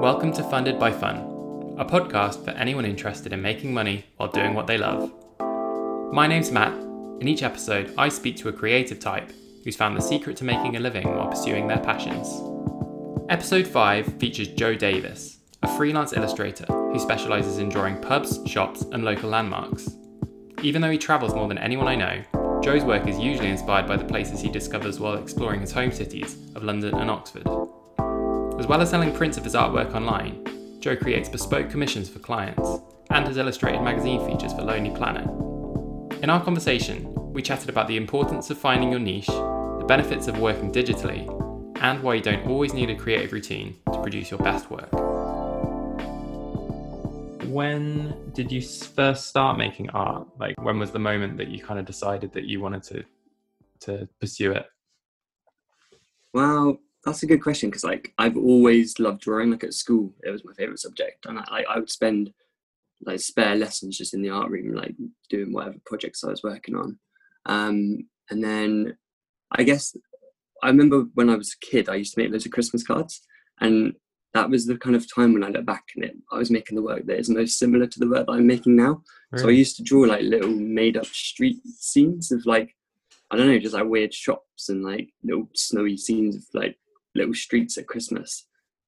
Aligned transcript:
Welcome 0.00 0.32
to 0.34 0.44
Funded 0.44 0.78
by 0.78 0.92
Fun, 0.92 1.74
a 1.76 1.84
podcast 1.84 2.44
for 2.44 2.52
anyone 2.52 2.84
interested 2.84 3.32
in 3.32 3.42
making 3.42 3.74
money 3.74 4.04
while 4.16 4.30
doing 4.30 4.54
what 4.54 4.68
they 4.68 4.78
love. 4.78 5.12
My 6.12 6.28
name's 6.28 6.52
Matt. 6.52 6.72
In 7.20 7.26
each 7.26 7.42
episode, 7.42 7.92
I 7.98 8.08
speak 8.08 8.36
to 8.36 8.48
a 8.48 8.52
creative 8.52 9.00
type 9.00 9.32
who's 9.64 9.74
found 9.74 9.96
the 9.96 10.00
secret 10.00 10.36
to 10.36 10.44
making 10.44 10.76
a 10.76 10.80
living 10.80 11.08
while 11.16 11.26
pursuing 11.26 11.66
their 11.66 11.80
passions. 11.80 12.28
Episode 13.28 13.66
5 13.66 14.20
features 14.20 14.46
Joe 14.46 14.76
Davis, 14.76 15.38
a 15.64 15.76
freelance 15.76 16.12
illustrator 16.12 16.66
who 16.66 16.98
specialises 17.00 17.58
in 17.58 17.68
drawing 17.68 18.00
pubs, 18.00 18.38
shops, 18.46 18.82
and 18.92 19.04
local 19.04 19.30
landmarks. 19.30 19.90
Even 20.62 20.80
though 20.80 20.92
he 20.92 20.98
travels 20.98 21.34
more 21.34 21.48
than 21.48 21.58
anyone 21.58 21.88
I 21.88 21.96
know, 21.96 22.60
Joe's 22.62 22.84
work 22.84 23.08
is 23.08 23.18
usually 23.18 23.50
inspired 23.50 23.88
by 23.88 23.96
the 23.96 24.04
places 24.04 24.40
he 24.40 24.48
discovers 24.48 25.00
while 25.00 25.16
exploring 25.16 25.60
his 25.60 25.72
home 25.72 25.90
cities 25.90 26.36
of 26.54 26.62
London 26.62 26.94
and 26.94 27.10
Oxford. 27.10 27.48
As 28.58 28.66
well 28.66 28.80
as 28.80 28.90
selling 28.90 29.14
prints 29.14 29.36
of 29.36 29.44
his 29.44 29.54
artwork 29.54 29.94
online, 29.94 30.44
Joe 30.80 30.96
creates 30.96 31.28
bespoke 31.28 31.70
commissions 31.70 32.08
for 32.08 32.18
clients 32.18 32.80
and 33.10 33.24
has 33.24 33.36
illustrated 33.36 33.82
magazine 33.82 34.28
features 34.28 34.52
for 34.52 34.62
Lonely 34.62 34.90
Planet. 34.90 35.28
In 36.24 36.28
our 36.28 36.42
conversation, 36.42 37.14
we 37.32 37.40
chatted 37.40 37.68
about 37.68 37.86
the 37.86 37.96
importance 37.96 38.50
of 38.50 38.58
finding 38.58 38.90
your 38.90 38.98
niche, 38.98 39.28
the 39.28 39.84
benefits 39.86 40.26
of 40.26 40.40
working 40.40 40.72
digitally, 40.72 41.22
and 41.80 42.02
why 42.02 42.14
you 42.14 42.20
don't 42.20 42.48
always 42.48 42.74
need 42.74 42.90
a 42.90 42.96
creative 42.96 43.32
routine 43.32 43.76
to 43.92 44.02
produce 44.02 44.32
your 44.32 44.40
best 44.40 44.68
work. 44.72 44.92
When 47.44 48.32
did 48.32 48.50
you 48.50 48.60
first 48.60 49.28
start 49.28 49.56
making 49.56 49.90
art? 49.90 50.26
Like, 50.36 50.60
when 50.60 50.80
was 50.80 50.90
the 50.90 50.98
moment 50.98 51.36
that 51.36 51.46
you 51.46 51.62
kind 51.62 51.78
of 51.78 51.86
decided 51.86 52.32
that 52.32 52.44
you 52.44 52.60
wanted 52.60 52.82
to 52.84 53.04
to 53.80 54.08
pursue 54.18 54.50
it? 54.50 54.66
Well, 56.34 56.80
that's 57.04 57.22
a 57.22 57.26
good 57.26 57.42
question 57.42 57.70
because 57.70 57.84
like 57.84 58.12
I've 58.18 58.36
always 58.36 58.98
loved 58.98 59.20
drawing. 59.20 59.50
Like 59.50 59.64
at 59.64 59.74
school, 59.74 60.14
it 60.24 60.30
was 60.30 60.44
my 60.44 60.52
favorite 60.54 60.80
subject, 60.80 61.26
and 61.26 61.38
I, 61.38 61.64
I 61.68 61.78
would 61.78 61.90
spend 61.90 62.32
like 63.02 63.20
spare 63.20 63.54
lessons 63.54 63.98
just 63.98 64.14
in 64.14 64.22
the 64.22 64.30
art 64.30 64.50
room, 64.50 64.74
like 64.74 64.94
doing 65.30 65.52
whatever 65.52 65.76
projects 65.86 66.24
I 66.24 66.30
was 66.30 66.42
working 66.42 66.74
on. 66.74 66.98
Um, 67.46 68.08
and 68.30 68.42
then 68.42 68.96
I 69.52 69.62
guess 69.62 69.96
I 70.62 70.68
remember 70.68 71.04
when 71.14 71.30
I 71.30 71.36
was 71.36 71.54
a 71.54 71.66
kid, 71.66 71.88
I 71.88 71.94
used 71.94 72.14
to 72.14 72.20
make 72.20 72.30
loads 72.30 72.46
of 72.46 72.52
Christmas 72.52 72.82
cards, 72.82 73.22
and 73.60 73.94
that 74.34 74.50
was 74.50 74.66
the 74.66 74.76
kind 74.76 74.94
of 74.94 75.12
time 75.12 75.32
when 75.32 75.44
I 75.44 75.48
look 75.48 75.64
back 75.64 75.84
and 75.96 76.04
it, 76.04 76.16
I 76.30 76.36
was 76.36 76.50
making 76.50 76.76
the 76.76 76.82
work 76.82 77.06
that 77.06 77.18
is 77.18 77.30
most 77.30 77.58
similar 77.58 77.86
to 77.86 77.98
the 77.98 78.08
work 78.08 78.26
that 78.26 78.32
I'm 78.32 78.46
making 78.46 78.76
now. 78.76 79.02
Really? 79.30 79.42
So 79.42 79.48
I 79.48 79.52
used 79.52 79.76
to 79.76 79.82
draw 79.82 80.00
like 80.00 80.22
little 80.22 80.50
made 80.50 80.96
up 80.96 81.06
street 81.06 81.64
scenes 81.64 82.30
of 82.30 82.44
like 82.44 82.74
I 83.30 83.36
don't 83.36 83.48
know, 83.48 83.58
just 83.58 83.74
like 83.74 83.86
weird 83.86 84.14
shops 84.14 84.68
and 84.68 84.82
like 84.82 85.10
little 85.22 85.48
snowy 85.54 85.96
scenes 85.96 86.36
of 86.36 86.44
like 86.54 86.78
little 87.18 87.34
streets 87.34 87.76
at 87.78 87.86
Christmas. 87.86 88.46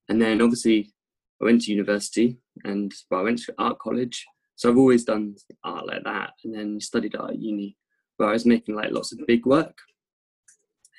And 0.09 0.21
then 0.21 0.41
obviously 0.41 0.93
I 1.41 1.45
went 1.45 1.63
to 1.63 1.73
university 1.73 2.39
and 2.65 2.93
well, 3.11 3.21
I 3.21 3.25
went 3.25 3.39
to 3.43 3.55
art 3.59 3.79
college. 3.79 4.27
So 4.57 4.71
I've 4.71 4.79
always 4.79 5.05
done 5.05 5.37
art 5.65 5.87
like 5.87 6.05
that. 6.05 6.33
And 6.45 6.55
then 6.55 6.81
studied 6.81 7.17
art 7.17 7.31
at 7.31 7.39
uni 7.39 7.77
where 8.17 8.29
I 8.29 8.33
was 8.33 8.47
making 8.47 8.75
like 8.75 8.91
lots 8.91 9.13
of 9.13 9.27
big 9.27 9.47
work, 9.47 9.77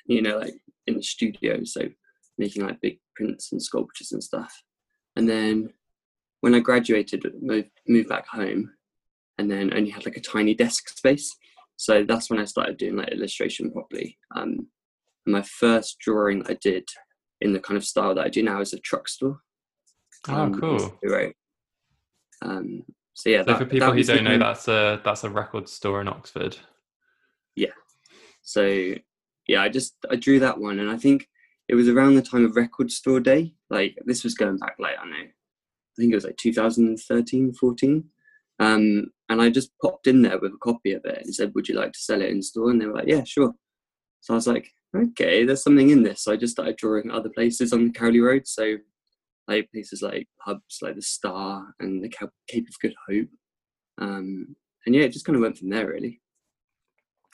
you 0.06 0.22
know, 0.22 0.38
like 0.38 0.54
in 0.86 0.96
the 0.96 1.02
studio. 1.02 1.62
So 1.64 1.88
making 2.38 2.66
like 2.66 2.80
big 2.80 2.98
prints 3.14 3.52
and 3.52 3.62
sculptures 3.62 4.12
and 4.12 4.22
stuff. 4.22 4.52
And 5.16 5.28
then 5.28 5.72
when 6.40 6.54
I 6.54 6.60
graduated, 6.60 7.24
moved, 7.40 7.70
moved 7.86 8.08
back 8.08 8.26
home 8.26 8.72
and 9.38 9.50
then 9.50 9.72
only 9.74 9.90
had 9.90 10.04
like 10.04 10.16
a 10.16 10.20
tiny 10.20 10.54
desk 10.54 10.88
space. 10.88 11.36
So 11.76 12.04
that's 12.04 12.30
when 12.30 12.40
I 12.40 12.44
started 12.44 12.76
doing 12.76 12.96
like 12.96 13.12
illustration 13.12 13.70
properly. 13.70 14.18
Um, 14.34 14.68
my 15.26 15.42
first 15.42 15.98
drawing 16.00 16.44
I 16.48 16.54
did 16.54 16.88
in 17.42 17.52
the 17.52 17.60
kind 17.60 17.76
of 17.76 17.84
style 17.84 18.14
that 18.14 18.24
I 18.24 18.28
do 18.28 18.42
now 18.42 18.60
is 18.60 18.72
a 18.72 18.78
truck 18.78 19.08
store. 19.08 19.40
Oh, 20.28 20.34
um, 20.34 20.60
cool! 20.60 20.98
Right. 21.02 21.34
Um, 22.40 22.84
so 23.14 23.30
yeah. 23.30 23.40
So 23.40 23.44
that, 23.52 23.58
for 23.58 23.66
people 23.66 23.92
who 23.92 24.04
don't 24.04 24.24
know, 24.24 24.38
that's 24.38 24.68
a 24.68 25.00
that's 25.04 25.24
a 25.24 25.30
record 25.30 25.68
store 25.68 26.00
in 26.00 26.08
Oxford. 26.08 26.56
Yeah. 27.56 27.74
So 28.42 28.94
yeah, 29.48 29.62
I 29.62 29.68
just 29.68 29.96
I 30.10 30.16
drew 30.16 30.38
that 30.40 30.58
one, 30.58 30.78
and 30.78 30.90
I 30.90 30.96
think 30.96 31.28
it 31.68 31.74
was 31.74 31.88
around 31.88 32.14
the 32.14 32.22
time 32.22 32.44
of 32.44 32.56
Record 32.56 32.90
Store 32.90 33.20
Day. 33.20 33.54
Like 33.70 33.98
this 34.06 34.24
was 34.24 34.34
going 34.34 34.58
back 34.58 34.76
like 34.78 34.96
I 35.00 35.04
know, 35.04 35.16
I 35.16 35.96
think 35.98 36.12
it 36.12 36.16
was 36.16 36.24
like 36.24 36.36
2013, 36.36 37.52
14. 37.54 38.04
Um, 38.60 39.06
and 39.28 39.42
I 39.42 39.50
just 39.50 39.70
popped 39.82 40.06
in 40.06 40.22
there 40.22 40.38
with 40.38 40.52
a 40.52 40.58
copy 40.58 40.92
of 40.92 41.04
it 41.04 41.22
and 41.24 41.34
said, 41.34 41.52
"Would 41.54 41.68
you 41.68 41.74
like 41.74 41.92
to 41.92 41.98
sell 41.98 42.22
it 42.22 42.30
in 42.30 42.42
store?" 42.42 42.70
And 42.70 42.80
they 42.80 42.86
were 42.86 42.94
like, 42.94 43.08
"Yeah, 43.08 43.24
sure." 43.24 43.54
So 44.22 44.32
I 44.32 44.36
was 44.36 44.46
like, 44.46 44.70
okay, 44.96 45.44
there's 45.44 45.62
something 45.62 45.90
in 45.90 46.02
this. 46.02 46.24
So 46.24 46.32
I 46.32 46.36
just 46.36 46.52
started 46.52 46.76
drawing 46.76 47.10
other 47.10 47.28
places 47.28 47.72
on 47.72 47.86
the 47.86 47.92
Cowley 47.92 48.20
Road. 48.20 48.46
So 48.46 48.76
like 49.48 49.70
places 49.72 50.00
like 50.00 50.28
pubs 50.44 50.78
like 50.80 50.94
the 50.94 51.02
Star 51.02 51.74
and 51.80 52.02
the 52.02 52.08
Cape 52.08 52.68
of 52.68 52.78
Good 52.80 52.94
Hope. 53.08 53.28
Um, 53.98 54.56
and 54.86 54.94
yeah, 54.94 55.02
it 55.02 55.12
just 55.12 55.24
kind 55.24 55.36
of 55.36 55.42
went 55.42 55.58
from 55.58 55.70
there 55.70 55.88
really. 55.88 56.20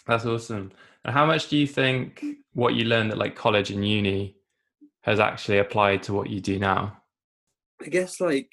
That's 0.06 0.25
awesome. 0.25 0.72
And 1.04 1.15
how 1.15 1.27
much 1.27 1.48
do 1.48 1.59
you 1.59 1.66
think 1.66 2.25
what 2.54 2.75
you 2.75 2.84
learned 2.84 3.10
at 3.12 3.19
like 3.19 3.37
college 3.37 3.71
and 3.71 3.87
uni 3.87 4.37
has 5.03 5.21
actually 5.21 5.59
applied 5.59 6.03
to 6.04 6.15
what 6.15 6.31
you 6.31 6.41
do 6.41 6.59
now? 6.59 6.97
I 7.84 7.88
guess 7.88 8.19
like 8.19 8.48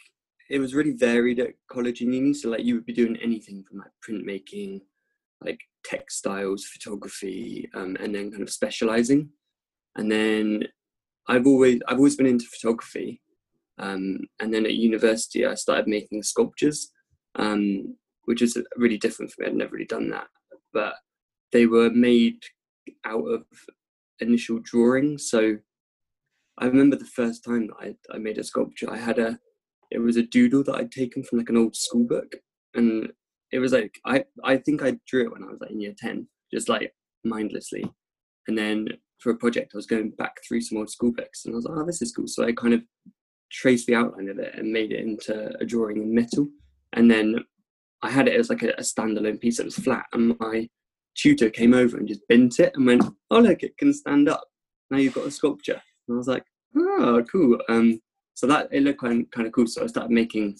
it 0.50 0.59
was 0.59 0.75
really 0.75 0.91
varied 0.91 1.40
at 1.40 1.53
college 1.72 2.01
and 2.01 2.13
uni. 2.13 2.34
So 2.34 2.50
like 2.50 2.66
you 2.66 2.75
would 2.75 2.85
be 2.85 2.94
doing 2.94 3.16
anything 3.18 3.63
from 3.63 3.79
like 3.79 3.91
printmaking, 4.07 4.81
like 5.41 5.59
textiles, 5.90 6.66
photography, 6.66 7.69
um, 7.73 7.96
and 8.00 8.13
then 8.13 8.31
kind 8.31 8.44
of 8.44 8.50
specializing. 8.50 9.29
And 9.96 10.12
then 10.12 10.63
I've 11.28 11.47
always 11.47 11.81
I've 11.88 11.97
always 11.97 12.16
been 12.16 12.28
into 12.28 12.46
photography, 12.46 13.22
um, 13.78 14.19
and 14.40 14.53
then 14.53 14.66
at 14.66 14.74
university 14.74 15.45
I 15.45 15.56
started 15.56 15.88
making 15.88 16.24
sculptures, 16.24 16.91
um, 17.35 17.95
which 18.25 18.41
is 18.41 18.57
really 18.75 18.97
different 18.97 19.31
for 19.31 19.41
me. 19.41 19.47
I'd 19.47 19.56
never 19.56 19.72
really 19.72 19.85
done 19.85 20.09
that, 20.09 20.28
but 20.74 20.95
they 21.51 21.66
were 21.66 21.90
made 21.90 22.44
out 23.06 23.25
of 23.25 23.44
initial 24.19 24.59
drawings. 24.59 25.29
So 25.29 25.57
I 26.57 26.66
remember 26.66 26.95
the 26.95 27.06
first 27.06 27.44
time 27.44 27.68
that 27.68 27.75
I, 27.79 28.16
I 28.16 28.18
made 28.18 28.38
a 28.38 28.44
sculpture. 28.44 28.90
I 28.90 28.97
had 28.97 29.19
a 29.19 29.40
it 29.91 30.00
was 30.00 30.18
a 30.18 30.24
doodle 30.24 30.63
that 30.63 30.75
I'd 30.75 30.91
taken 30.91 31.24
from 31.24 31.40
like 31.40 31.50
an 31.50 31.57
old 31.57 31.75
school 31.75 32.06
book, 32.06 32.35
and 32.74 33.12
it 33.51 33.59
was 33.59 33.72
like 33.72 34.00
I 34.06 34.25
I 34.44 34.57
think 34.57 34.83
I 34.83 34.97
drew 35.07 35.23
it 35.23 35.31
when 35.31 35.44
I 35.44 35.47
was 35.47 35.59
like 35.61 35.72
in 35.72 35.81
year 35.81 35.95
ten, 35.97 36.28
just 36.53 36.69
like 36.69 36.94
mindlessly, 37.23 37.85
and 38.47 38.57
then 38.57 38.88
for 39.19 39.31
a 39.31 39.38
project 39.38 39.72
I 39.73 39.78
was 39.78 39.85
going 39.85 40.11
back 40.11 40.35
through 40.45 40.61
some 40.61 40.78
old 40.78 40.89
school 40.89 41.11
books, 41.11 41.45
and 41.45 41.53
I 41.53 41.56
was 41.56 41.66
like, 41.66 41.78
oh, 41.78 41.85
this 41.85 42.01
is 42.01 42.11
cool. 42.11 42.28
So 42.28 42.45
I 42.45 42.51
kind 42.51 42.73
of 42.73 42.81
traced 43.51 43.88
the 43.88 43.95
outline 43.95 44.29
of 44.29 44.39
it 44.39 44.56
and 44.56 44.72
made 44.72 44.91
it 44.91 45.00
into 45.00 45.56
a 45.59 45.66
drawing 45.66 45.97
in 45.97 46.13
metal, 46.13 46.47
and 46.94 47.09
then 47.09 47.38
I 48.01 48.11
had 48.11 48.28
it 48.28 48.39
as 48.39 48.50
like 48.50 48.63
a, 48.63 48.69
a 48.72 48.81
standalone 48.81 49.39
piece 49.39 49.57
that 49.57 49.66
was 49.66 49.77
flat, 49.77 50.06
and 50.13 50.35
my 50.39 50.67
tutor 51.16 51.50
came 51.50 51.73
over 51.73 51.97
and 51.97 52.07
just 52.07 52.27
bent 52.27 52.59
it 52.59 52.73
and 52.75 52.85
went, 52.85 53.03
oh 53.31 53.39
look, 53.39 53.63
it 53.63 53.77
can 53.77 53.94
stand 53.94 54.29
up. 54.29 54.44
Now 54.91 54.97
you've 54.97 55.13
got 55.13 55.27
a 55.27 55.31
sculpture. 55.31 55.81
And 56.07 56.16
I 56.16 56.17
was 56.17 56.27
like, 56.27 56.45
oh, 56.75 57.23
cool. 57.31 57.57
Um, 57.69 58.01
so 58.33 58.47
that 58.47 58.67
it 58.72 58.83
looked 58.83 59.00
kind 59.00 59.29
kind 59.31 59.47
of 59.47 59.53
cool. 59.53 59.67
So 59.67 59.83
I 59.83 59.88
started 59.88 60.12
making 60.12 60.57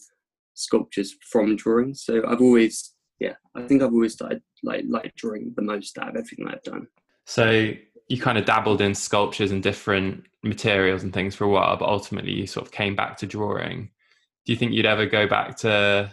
sculptures 0.55 1.16
from 1.21 1.55
drawing. 1.55 1.93
So 1.93 2.25
I've 2.27 2.41
always, 2.41 2.93
yeah, 3.19 3.33
I 3.55 3.61
think 3.63 3.81
I've 3.81 3.93
always 3.93 4.13
started 4.13 4.41
like 4.63 4.85
like 4.89 5.13
drawing 5.16 5.53
the 5.55 5.61
most 5.61 5.97
out 5.97 6.09
of 6.09 6.16
everything 6.16 6.47
I've 6.47 6.63
done. 6.63 6.88
So 7.25 7.71
you 8.07 8.19
kind 8.19 8.38
of 8.38 8.45
dabbled 8.45 8.81
in 8.81 8.95
sculptures 8.95 9.51
and 9.51 9.63
different 9.63 10.23
materials 10.43 11.03
and 11.03 11.13
things 11.13 11.35
for 11.35 11.45
a 11.45 11.49
while, 11.49 11.75
but 11.77 11.89
ultimately 11.89 12.31
you 12.31 12.47
sort 12.47 12.66
of 12.66 12.71
came 12.71 12.95
back 12.95 13.17
to 13.17 13.25
drawing. 13.25 13.89
Do 14.45 14.53
you 14.53 14.57
think 14.57 14.73
you'd 14.73 14.85
ever 14.85 15.05
go 15.05 15.27
back 15.27 15.57
to 15.57 16.11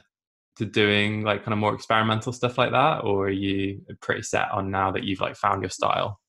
to 0.56 0.66
doing 0.66 1.22
like 1.22 1.44
kind 1.44 1.54
of 1.54 1.58
more 1.58 1.74
experimental 1.74 2.32
stuff 2.32 2.58
like 2.58 2.72
that, 2.72 3.04
or 3.04 3.26
are 3.26 3.30
you 3.30 3.80
pretty 4.00 4.22
set 4.22 4.50
on 4.52 4.70
now 4.70 4.90
that 4.90 5.04
you've 5.04 5.20
like 5.20 5.36
found 5.36 5.62
your 5.62 5.70
style? 5.70 6.20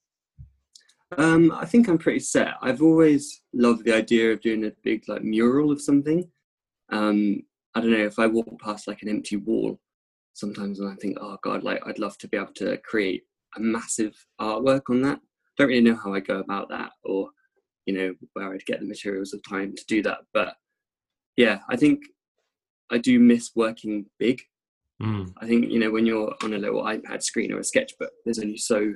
Um, 1.17 1.51
I 1.51 1.65
think 1.65 1.87
I'm 1.87 1.97
pretty 1.97 2.19
set. 2.19 2.55
I've 2.61 2.81
always 2.81 3.41
loved 3.53 3.85
the 3.85 3.93
idea 3.93 4.31
of 4.31 4.41
doing 4.41 4.65
a 4.65 4.71
big 4.83 5.07
like 5.07 5.23
mural 5.23 5.71
of 5.71 5.81
something. 5.81 6.29
Um, 6.89 7.43
I 7.75 7.81
don't 7.81 7.91
know 7.91 8.05
if 8.05 8.19
I 8.19 8.27
walk 8.27 8.47
past 8.61 8.87
like 8.87 9.01
an 9.01 9.09
empty 9.09 9.37
wall 9.37 9.79
sometimes 10.33 10.79
and 10.79 10.91
I 10.91 10.95
think, 10.95 11.17
oh 11.19 11.37
God, 11.43 11.63
like 11.63 11.81
I'd 11.85 11.99
love 11.99 12.17
to 12.19 12.27
be 12.27 12.37
able 12.37 12.53
to 12.55 12.77
create 12.77 13.23
a 13.55 13.59
massive 13.59 14.13
artwork 14.39 14.83
on 14.89 15.01
that. 15.03 15.19
Don't 15.57 15.67
really 15.67 15.81
know 15.81 15.99
how 16.01 16.13
I 16.13 16.19
go 16.19 16.39
about 16.39 16.69
that 16.69 16.91
or, 17.03 17.29
you 17.85 17.93
know, 17.93 18.13
where 18.33 18.53
I'd 18.53 18.65
get 18.65 18.79
the 18.79 18.87
materials 18.87 19.33
of 19.33 19.41
time 19.47 19.73
to 19.75 19.85
do 19.87 20.01
that. 20.03 20.19
But 20.33 20.55
yeah, 21.37 21.59
I 21.69 21.75
think 21.75 22.01
I 22.91 22.97
do 22.97 23.19
miss 23.19 23.51
working 23.55 24.05
big. 24.19 24.41
Mm. 25.01 25.33
I 25.37 25.47
think, 25.47 25.69
you 25.69 25.79
know, 25.79 25.91
when 25.91 26.05
you're 26.05 26.33
on 26.43 26.53
a 26.53 26.57
little 26.57 26.83
iPad 26.83 27.23
screen 27.23 27.51
or 27.51 27.59
a 27.59 27.63
sketchbook, 27.63 28.11
there's 28.25 28.39
only 28.39 28.57
so 28.57 28.93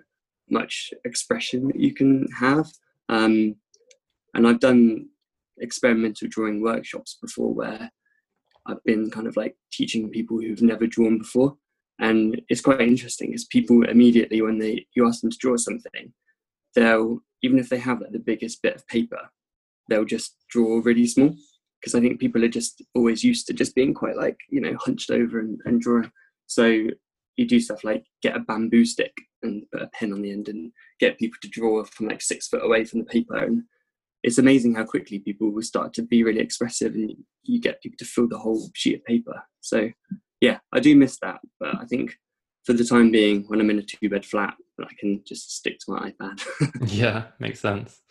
much 0.50 0.92
expression 1.06 1.68
that 1.68 1.80
you 1.80 1.94
can 1.94 2.28
have. 2.40 2.68
Um, 3.10 3.56
and 4.34 4.48
I've 4.48 4.60
done 4.60 5.10
experimental 5.60 6.28
drawing 6.30 6.62
workshops 6.62 7.18
before 7.22 7.54
where 7.54 7.92
I've 8.68 8.84
been 8.84 9.10
kind 9.10 9.28
of 9.28 9.38
like 9.38 9.56
teaching 9.72 10.10
people 10.10 10.40
who've 10.40 10.62
never 10.62 10.88
drawn 10.88 11.18
before. 11.18 11.56
And 12.00 12.42
it's 12.50 12.62
quite 12.62 12.82
interesting 12.82 13.30
because 13.30 13.46
people 13.46 13.84
immediately, 13.84 14.42
when 14.42 14.60
they 14.60 14.86
you 14.96 15.08
ask 15.08 15.22
them 15.22 15.32
to 15.32 15.38
draw 15.38 15.58
something, 15.58 16.14
they'll 16.76 17.20
even 17.42 17.60
if 17.60 17.70
they 17.70 17.78
have 17.78 18.02
like 18.02 18.12
the 18.12 18.20
biggest 18.20 18.62
bit 18.62 18.76
of 18.76 18.88
paper, 18.88 19.30
they'll 19.90 20.06
just 20.06 20.36
draw 20.50 20.82
really 20.84 21.08
small. 21.08 21.36
because 21.80 21.96
I 21.96 22.02
think 22.02 22.20
people 22.20 22.44
are 22.44 22.50
just 22.50 22.82
always 22.96 23.24
used 23.24 23.48
to 23.48 23.54
just 23.54 23.76
being 23.76 23.94
quite 23.94 24.18
like 24.18 24.38
you 24.50 24.62
know 24.62 24.76
hunched 24.80 25.12
over 25.12 25.40
and, 25.40 25.60
and 25.66 25.82
drawing. 25.82 26.12
So 26.48 26.66
you 27.36 27.46
do 27.48 27.60
stuff 27.60 27.84
like 27.84 28.06
get 28.22 28.36
a 28.36 28.40
bamboo 28.40 28.86
stick 28.86 29.14
and 29.44 29.64
put 29.72 29.84
a 29.84 29.90
pen 29.94 30.14
on 30.14 30.22
the 30.22 30.32
end 30.32 30.50
and 30.50 30.72
get 31.00 31.20
people 31.20 31.38
to 31.42 31.50
draw 31.50 31.84
from 31.84 32.08
like 32.08 32.22
six 32.22 32.48
foot 32.48 32.64
away 32.64 32.84
from 32.84 33.00
the 33.00 33.06
paper 33.06 33.38
and 33.38 33.64
it's 34.24 34.38
amazing 34.38 34.76
how 34.76 34.84
quickly 34.84 35.20
people 35.20 35.52
will 35.52 35.62
start 35.62 35.94
to 35.94 36.02
be 36.02 36.24
really 36.24 36.40
expressive 36.40 36.96
and 36.96 37.16
you 37.44 37.62
get 37.62 37.82
people 37.82 37.98
to 37.98 38.06
fill 38.06 38.28
the 38.28 38.38
whole 38.38 38.70
sheet 38.74 38.96
of 38.96 39.06
paper. 39.06 39.44
So 39.62 39.90
yeah 40.42 40.60
i 40.74 40.80
do 40.80 40.96
miss 40.96 41.18
that 41.20 41.40
but 41.60 41.76
i 41.76 41.86
think 41.86 42.16
for 42.66 42.74
the 42.74 42.84
time 42.84 43.12
being 43.12 43.44
when 43.48 43.60
i'm 43.60 43.70
in 43.70 43.80
a 43.80 43.82
two 43.82 44.10
bed 44.10 44.26
flat 44.26 44.54
i 44.82 44.94
can 45.00 45.22
just 45.26 45.56
stick 45.56 45.80
to 45.80 45.92
my 45.92 46.12
ipad. 46.12 46.42
Yeah 46.88 47.26
makes 47.40 47.60
sense. 47.60 48.02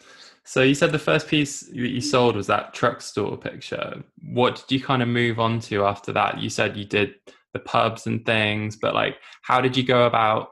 So 0.45 0.63
you 0.63 0.75
said 0.75 0.93
the 0.93 0.99
first 0.99 1.29
piece 1.29 1.69
you 1.73 2.01
sold 2.01 2.37
was 2.37 2.47
that 2.47 2.73
truck 2.73 3.01
store 3.01 3.37
picture. 3.37 4.05
What 4.23 4.57
did 4.57 4.75
you 4.75 4.85
kind 4.85 5.03
of 5.03 5.09
move 5.09 5.41
on 5.41 5.59
to 5.61 5.85
after 5.85 6.13
that? 6.13 6.39
You 6.39 6.51
said 6.51 6.77
you 6.77 6.85
did 6.85 7.15
the 7.53 7.59
pubs 7.61 8.07
and 8.07 8.25
things 8.27 8.77
but 8.77 8.95
like 8.95 9.17
how 9.43 9.61
did 9.61 9.77
you 9.77 9.83
go 9.83 10.07
about 10.07 10.49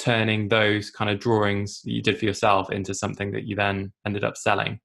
turning 0.00 0.48
those 0.48 0.90
kind 0.90 1.10
of 1.10 1.20
drawings 1.20 1.82
that 1.82 1.92
you 1.92 2.02
did 2.02 2.18
for 2.18 2.24
yourself 2.24 2.70
into 2.70 2.94
something 2.94 3.30
that 3.32 3.44
you 3.44 3.54
then 3.54 3.92
ended 4.06 4.24
up 4.24 4.36
selling? 4.36 4.80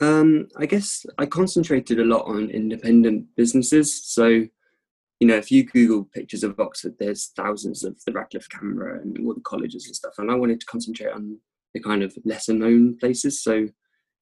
Um, 0.00 0.48
I 0.56 0.66
guess 0.66 1.06
I 1.18 1.26
concentrated 1.26 1.98
a 1.98 2.04
lot 2.04 2.26
on 2.26 2.50
independent 2.50 3.26
businesses. 3.36 4.04
So, 4.04 4.26
you 4.28 5.26
know, 5.26 5.36
if 5.36 5.50
you 5.50 5.64
Google 5.64 6.04
pictures 6.04 6.44
of 6.44 6.60
Oxford, 6.60 6.96
there's 6.98 7.32
thousands 7.34 7.82
of 7.82 7.96
the 8.04 8.12
Radcliffe 8.12 8.48
camera 8.50 9.00
and 9.00 9.18
all 9.26 9.34
the 9.34 9.40
colleges 9.40 9.86
and 9.86 9.96
stuff. 9.96 10.14
And 10.18 10.30
I 10.30 10.34
wanted 10.34 10.60
to 10.60 10.66
concentrate 10.66 11.12
on 11.12 11.38
the 11.72 11.80
kind 11.80 12.02
of 12.02 12.14
lesser 12.24 12.52
known 12.52 12.98
places. 12.98 13.42
So, 13.42 13.68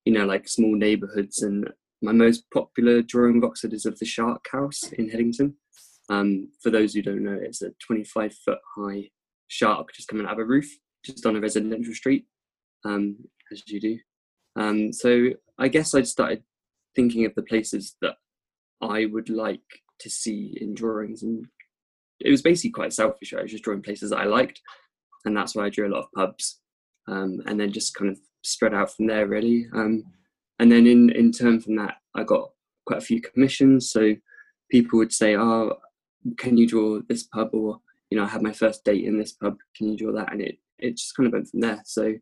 you 0.04 0.12
know, 0.12 0.24
like 0.24 0.48
small 0.48 0.76
neighborhoods. 0.76 1.42
And 1.42 1.68
my 2.00 2.12
most 2.12 2.44
popular 2.52 3.02
drawing 3.02 3.38
of 3.38 3.44
Oxford 3.44 3.72
is 3.72 3.86
of 3.86 3.98
the 3.98 4.06
Shark 4.06 4.46
House 4.52 4.92
in 4.92 5.08
Headington. 5.08 5.56
Um, 6.08 6.50
for 6.62 6.70
those 6.70 6.94
who 6.94 7.02
don't 7.02 7.24
know, 7.24 7.38
it's 7.40 7.62
a 7.62 7.70
25 7.80 8.34
foot 8.44 8.58
high 8.76 9.08
shark 9.54 9.92
just 9.94 10.08
coming 10.08 10.26
out 10.26 10.32
of 10.32 10.38
a 10.40 10.44
roof, 10.44 10.68
just 11.04 11.24
on 11.26 11.36
a 11.36 11.40
residential 11.40 11.94
street, 11.94 12.26
um, 12.84 13.16
as 13.52 13.62
you 13.66 13.80
do. 13.80 13.98
Um, 14.56 14.92
so 14.92 15.30
I 15.58 15.68
guess 15.68 15.94
I 15.94 16.02
started 16.02 16.42
thinking 16.96 17.24
of 17.24 17.34
the 17.34 17.42
places 17.42 17.96
that 18.02 18.16
I 18.80 19.06
would 19.06 19.28
like 19.28 19.60
to 20.00 20.10
see 20.10 20.58
in 20.60 20.74
drawings, 20.74 21.22
and 21.22 21.46
it 22.20 22.30
was 22.30 22.42
basically 22.42 22.70
quite 22.70 22.92
selfish. 22.92 23.32
I 23.32 23.42
was 23.42 23.52
just 23.52 23.64
drawing 23.64 23.82
places 23.82 24.10
that 24.10 24.18
I 24.18 24.24
liked, 24.24 24.60
and 25.24 25.36
that's 25.36 25.54
why 25.54 25.66
I 25.66 25.70
drew 25.70 25.88
a 25.88 25.94
lot 25.94 26.04
of 26.04 26.12
pubs, 26.16 26.60
um, 27.08 27.40
and 27.46 27.58
then 27.58 27.72
just 27.72 27.94
kind 27.94 28.10
of 28.10 28.18
spread 28.42 28.74
out 28.74 28.94
from 28.94 29.06
there 29.06 29.26
really. 29.26 29.66
Um, 29.74 30.04
and 30.58 30.70
then 30.70 30.86
in 30.86 31.10
in 31.10 31.32
turn 31.32 31.60
from 31.60 31.76
that, 31.76 31.96
I 32.14 32.24
got 32.24 32.50
quite 32.86 33.02
a 33.02 33.06
few 33.06 33.20
commissions. 33.20 33.90
So 33.90 34.14
people 34.70 34.98
would 34.98 35.12
say, 35.12 35.36
"Oh, 35.36 35.76
can 36.38 36.56
you 36.56 36.66
draw 36.66 37.00
this 37.08 37.24
pub?" 37.24 37.50
or 37.52 37.80
you 38.14 38.20
know, 38.20 38.26
I 38.26 38.28
had 38.28 38.42
my 38.42 38.52
first 38.52 38.84
date 38.84 39.04
in 39.04 39.18
this 39.18 39.32
pub. 39.32 39.56
Can 39.76 39.88
you 39.88 39.98
draw 39.98 40.12
that? 40.12 40.32
And 40.32 40.40
it 40.40 40.58
it 40.78 40.96
just 40.96 41.16
kind 41.16 41.26
of 41.26 41.32
went 41.32 41.48
from 41.48 41.58
there. 41.58 41.82
So 41.84 42.14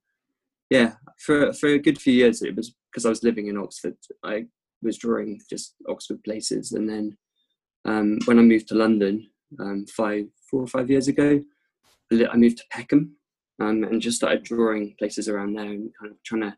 yeah, 0.71 0.93
for 1.19 1.53
for 1.53 1.69
a 1.69 1.79
good 1.79 2.00
few 2.00 2.15
years, 2.15 2.41
it 2.41 2.56
was 2.56 2.75
because 2.91 3.05
I 3.05 3.11
was 3.11 3.23
living 3.23 3.49
in 3.49 3.59
Oxford. 3.59 3.99
I 4.25 4.47
was 4.81 4.97
drawing 4.97 5.39
just 5.50 5.75
Oxford 5.87 6.25
places, 6.25 6.73
and 6.73 6.89
then 6.89 7.19
um, 7.85 8.21
when 8.25 8.39
I 8.39 8.43
moved 8.43 8.69
to 8.69 8.75
London 8.75 9.29
um, 9.61 9.85
five, 9.85 10.25
four 10.50 10.62
or 10.62 10.67
five 10.67 10.89
years 10.89 11.09
ago, 11.09 11.43
I 12.11 12.37
moved 12.37 12.56
to 12.56 12.65
Peckham 12.71 13.15
um, 13.61 13.85
and 13.85 14.00
just 14.00 14.17
started 14.17 14.45
drawing 14.45 14.95
places 14.99 15.29
around 15.29 15.53
there 15.53 15.67
and 15.67 15.91
kind 16.00 16.12
of 16.12 16.23
trying 16.25 16.41
to 16.41 16.56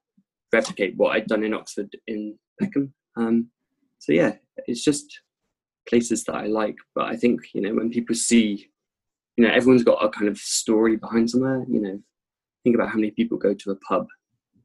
replicate 0.53 0.95
what 0.97 1.17
I'd 1.17 1.27
done 1.27 1.43
in 1.43 1.55
Oxford 1.55 1.91
in 2.07 2.39
Peckham. 2.61 2.95
Um, 3.17 3.51
so 3.99 4.13
yeah, 4.13 4.35
it's 4.69 4.85
just 4.85 5.23
places 5.89 6.23
that 6.25 6.37
I 6.37 6.47
like. 6.47 6.77
But 6.95 7.07
I 7.07 7.17
think 7.17 7.41
you 7.53 7.63
know 7.63 7.75
when 7.75 7.91
people 7.91 8.15
see 8.15 8.71
you 9.37 9.45
know 9.45 9.53
everyone's 9.53 9.85
got 9.85 10.05
a 10.05 10.09
kind 10.09 10.29
of 10.29 10.39
story 10.39 10.97
behind 10.97 11.31
somewhere 11.31 11.65
you 11.69 11.81
know. 11.81 11.99
Think 12.63 12.77
about 12.77 12.89
how 12.89 12.97
many 12.97 13.11
people 13.11 13.37
go 13.37 13.53
to 13.53 13.73
a 13.73 13.77
pub 13.77 14.07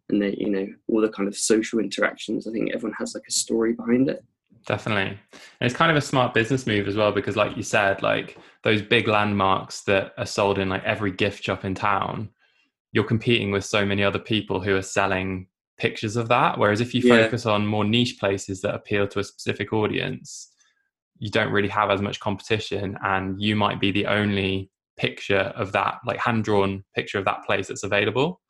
and 0.09 0.21
they 0.21 0.35
you 0.37 0.49
know 0.49 0.67
all 0.87 1.01
the 1.01 1.09
kind 1.09 1.27
of 1.27 1.37
social 1.37 1.79
interactions 1.79 2.47
i 2.47 2.51
think 2.51 2.71
everyone 2.73 2.95
has 2.97 3.13
like 3.13 3.25
a 3.27 3.31
story 3.31 3.73
behind 3.73 4.09
it. 4.09 4.23
Definitely. 4.65 5.17
And 5.31 5.61
it's 5.61 5.75
kind 5.75 5.89
of 5.89 5.95
a 5.95 6.01
smart 6.01 6.33
business 6.33 6.67
move 6.67 6.87
as 6.87 6.95
well 6.95 7.11
because 7.11 7.35
like 7.35 7.55
you 7.55 7.63
said 7.63 8.03
like 8.03 8.37
those 8.63 8.81
big 8.81 9.07
landmarks 9.07 9.81
that 9.83 10.13
are 10.17 10.25
sold 10.25 10.59
in 10.59 10.69
like 10.69 10.83
every 10.83 11.11
gift 11.11 11.43
shop 11.43 11.63
in 11.63 11.75
town 11.75 12.29
you're 12.91 13.03
competing 13.03 13.51
with 13.51 13.63
so 13.63 13.85
many 13.85 14.03
other 14.03 14.19
people 14.19 14.59
who 14.59 14.75
are 14.75 14.81
selling 14.81 15.47
pictures 15.77 16.15
of 16.15 16.27
that. 16.29 16.57
Whereas 16.57 16.81
if 16.81 16.93
you 16.93 17.01
yeah. 17.01 17.23
focus 17.23 17.45
on 17.45 17.65
more 17.65 17.85
niche 17.85 18.17
places 18.19 18.61
that 18.61 18.75
appeal 18.75 19.07
to 19.07 19.19
a 19.19 19.23
specific 19.23 19.71
audience 19.73 20.48
you 21.19 21.29
don't 21.29 21.51
really 21.51 21.67
have 21.67 21.91
as 21.91 22.01
much 22.01 22.19
competition 22.19 22.97
and 23.03 23.41
you 23.41 23.55
might 23.55 23.79
be 23.79 23.91
the 23.91 24.07
only 24.07 24.71
picture 24.97 25.53
of 25.55 25.71
that 25.71 25.99
like 26.05 26.19
hand 26.19 26.43
drawn 26.43 26.83
picture 26.95 27.17
of 27.17 27.25
that 27.25 27.43
place 27.45 27.67
that's 27.67 27.83
available. 27.83 28.41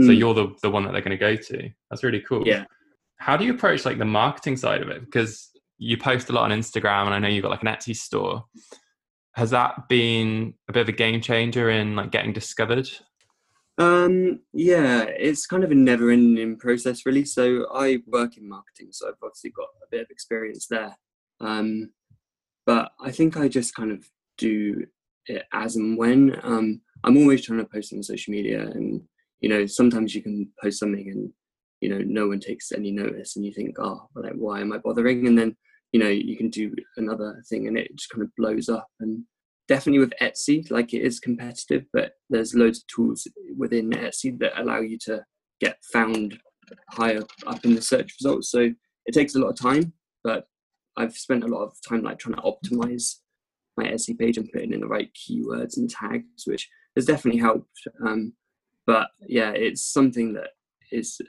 Mm. 0.00 0.06
so 0.06 0.12
hmm. 0.12 0.18
you're 0.18 0.34
the, 0.34 0.54
the 0.62 0.70
one 0.70 0.84
that 0.84 0.92
they're 0.92 1.02
going 1.02 1.10
to 1.10 1.16
go 1.16 1.36
to. 1.36 1.70
That's 1.90 2.02
really 2.02 2.20
cool. 2.20 2.46
Yeah. 2.46 2.64
How 3.18 3.36
do 3.36 3.44
you 3.44 3.52
approach 3.52 3.84
like 3.84 3.98
the 3.98 4.04
marketing 4.04 4.56
side 4.56 4.82
of 4.82 4.88
it? 4.88 5.04
Because 5.04 5.50
you 5.78 5.96
post 5.96 6.30
a 6.30 6.32
lot 6.32 6.50
on 6.50 6.56
instagram 6.56 7.06
and 7.06 7.14
i 7.14 7.18
know 7.18 7.26
you've 7.26 7.42
got 7.42 7.50
like 7.50 7.62
an 7.62 7.68
etsy 7.68 7.94
store. 7.94 8.44
Has 9.34 9.50
that 9.50 9.88
been 9.88 10.54
a 10.68 10.72
bit 10.72 10.82
of 10.82 10.88
a 10.88 10.92
game 10.92 11.20
changer 11.20 11.70
in 11.70 11.96
like 11.96 12.10
getting 12.10 12.32
discovered? 12.32 12.88
Um 13.78 14.40
yeah 14.52 15.02
it's 15.02 15.46
kind 15.46 15.64
of 15.64 15.70
a 15.70 15.74
never 15.74 16.10
ending 16.10 16.58
process 16.58 17.04
really. 17.04 17.24
So 17.24 17.66
i 17.74 17.98
work 18.06 18.36
in 18.36 18.48
marketing 18.48 18.88
so 18.92 19.08
i've 19.08 19.14
obviously 19.22 19.50
got 19.50 19.68
a 19.82 19.90
bit 19.90 20.02
of 20.02 20.10
experience 20.10 20.66
there. 20.68 20.96
Um 21.40 21.90
but 22.66 22.92
I 23.00 23.10
think 23.10 23.36
I 23.36 23.48
just 23.48 23.74
kind 23.74 23.92
of 23.92 24.08
do 24.38 24.84
it 25.26 25.44
as 25.52 25.76
and 25.76 25.96
when. 25.96 26.38
Um, 26.42 26.80
I'm 27.04 27.16
always 27.16 27.44
trying 27.44 27.58
to 27.58 27.64
post 27.64 27.92
on 27.92 28.02
social 28.02 28.32
media, 28.32 28.62
and 28.62 29.02
you 29.40 29.48
know, 29.48 29.66
sometimes 29.66 30.14
you 30.14 30.22
can 30.22 30.48
post 30.62 30.78
something 30.78 31.08
and 31.10 31.32
you 31.80 31.88
know 31.88 32.02
no 32.04 32.28
one 32.28 32.40
takes 32.40 32.72
any 32.72 32.90
notice, 32.90 33.36
and 33.36 33.44
you 33.44 33.52
think, 33.52 33.76
oh, 33.78 34.08
like 34.14 34.34
why 34.34 34.60
am 34.60 34.72
I 34.72 34.78
bothering? 34.78 35.26
And 35.26 35.38
then 35.38 35.56
you 35.92 36.00
know 36.00 36.08
you 36.08 36.36
can 36.36 36.50
do 36.50 36.74
another 36.96 37.42
thing, 37.48 37.66
and 37.66 37.76
it 37.76 37.94
just 37.96 38.10
kind 38.10 38.22
of 38.22 38.30
blows 38.36 38.68
up. 38.68 38.88
And 39.00 39.24
definitely 39.68 40.00
with 40.00 40.12
Etsy, 40.20 40.70
like 40.70 40.92
it 40.92 41.02
is 41.02 41.20
competitive, 41.20 41.84
but 41.92 42.12
there's 42.30 42.54
loads 42.54 42.78
of 42.78 42.86
tools 42.88 43.26
within 43.56 43.90
Etsy 43.90 44.38
that 44.38 44.60
allow 44.60 44.80
you 44.80 44.98
to 45.06 45.24
get 45.60 45.78
found 45.92 46.38
higher 46.90 47.22
up 47.46 47.64
in 47.64 47.74
the 47.74 47.82
search 47.82 48.14
results. 48.20 48.50
So 48.50 48.70
it 49.06 49.12
takes 49.12 49.34
a 49.34 49.38
lot 49.38 49.48
of 49.48 49.56
time, 49.56 49.92
I've 50.96 51.14
spent 51.14 51.44
a 51.44 51.48
lot 51.48 51.64
of 51.64 51.76
time 51.86 52.02
like 52.02 52.18
trying 52.18 52.36
to 52.36 52.42
optimize 52.42 53.16
my 53.76 53.84
Etsy 53.84 54.18
page 54.18 54.36
and 54.36 54.50
putting 54.52 54.72
in 54.72 54.80
the 54.80 54.86
right 54.86 55.10
keywords 55.14 55.76
and 55.76 55.88
tags, 55.88 56.44
which 56.46 56.68
has 56.96 57.06
definitely 57.06 57.40
helped. 57.40 57.70
Um, 58.06 58.34
but 58.86 59.08
yeah, 59.26 59.50
it's 59.50 59.82
something 59.82 60.34
that 60.34 60.50
is 60.90 61.20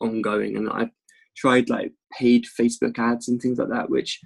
ongoing, 0.00 0.56
and 0.56 0.68
I've 0.68 0.90
tried 1.36 1.68
like 1.68 1.92
paid 2.16 2.44
Facebook 2.58 2.98
ads 2.98 3.28
and 3.28 3.40
things 3.40 3.58
like 3.58 3.70
that, 3.70 3.90
which 3.90 4.20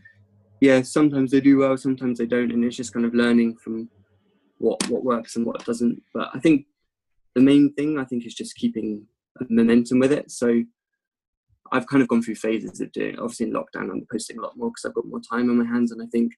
yeah, 0.60 0.82
sometimes 0.82 1.30
they 1.30 1.40
do 1.40 1.58
well, 1.58 1.76
sometimes 1.76 2.18
they 2.18 2.26
don't, 2.26 2.52
and 2.52 2.64
it's 2.64 2.76
just 2.76 2.92
kind 2.92 3.06
of 3.06 3.14
learning 3.14 3.56
from 3.56 3.88
what 4.58 4.88
what 4.88 5.04
works 5.04 5.36
and 5.36 5.46
what 5.46 5.64
doesn't. 5.64 6.02
But 6.12 6.30
I 6.34 6.40
think 6.40 6.66
the 7.34 7.42
main 7.42 7.72
thing 7.74 7.98
I 7.98 8.04
think 8.04 8.26
is 8.26 8.34
just 8.34 8.56
keeping 8.56 9.06
momentum 9.48 9.98
with 9.98 10.12
it. 10.12 10.30
So 10.30 10.62
I've 11.72 11.86
kind 11.86 12.02
of 12.02 12.08
gone 12.08 12.22
through 12.22 12.36
phases 12.36 12.80
of 12.80 12.92
doing. 12.92 13.18
Obviously, 13.18 13.46
in 13.46 13.52
lockdown, 13.52 13.90
I'm 13.90 14.06
posting 14.10 14.38
a 14.38 14.42
lot 14.42 14.56
more 14.56 14.70
because 14.70 14.84
I've 14.84 14.94
got 14.94 15.06
more 15.06 15.20
time 15.20 15.50
on 15.50 15.58
my 15.58 15.64
hands, 15.64 15.90
and 15.90 16.02
I 16.02 16.06
think 16.06 16.32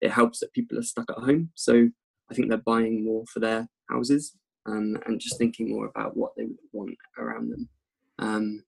it 0.00 0.10
helps 0.10 0.40
that 0.40 0.52
people 0.52 0.78
are 0.78 0.82
stuck 0.82 1.08
at 1.10 1.22
home. 1.22 1.50
So 1.54 1.88
I 2.30 2.34
think 2.34 2.48
they're 2.48 2.58
buying 2.58 3.04
more 3.04 3.24
for 3.32 3.40
their 3.40 3.68
houses 3.88 4.36
um, 4.66 4.96
and 5.06 5.20
just 5.20 5.38
thinking 5.38 5.70
more 5.70 5.86
about 5.86 6.16
what 6.16 6.32
they 6.36 6.46
want 6.72 6.96
around 7.18 7.50
them. 7.50 7.68
Um, 8.18 8.64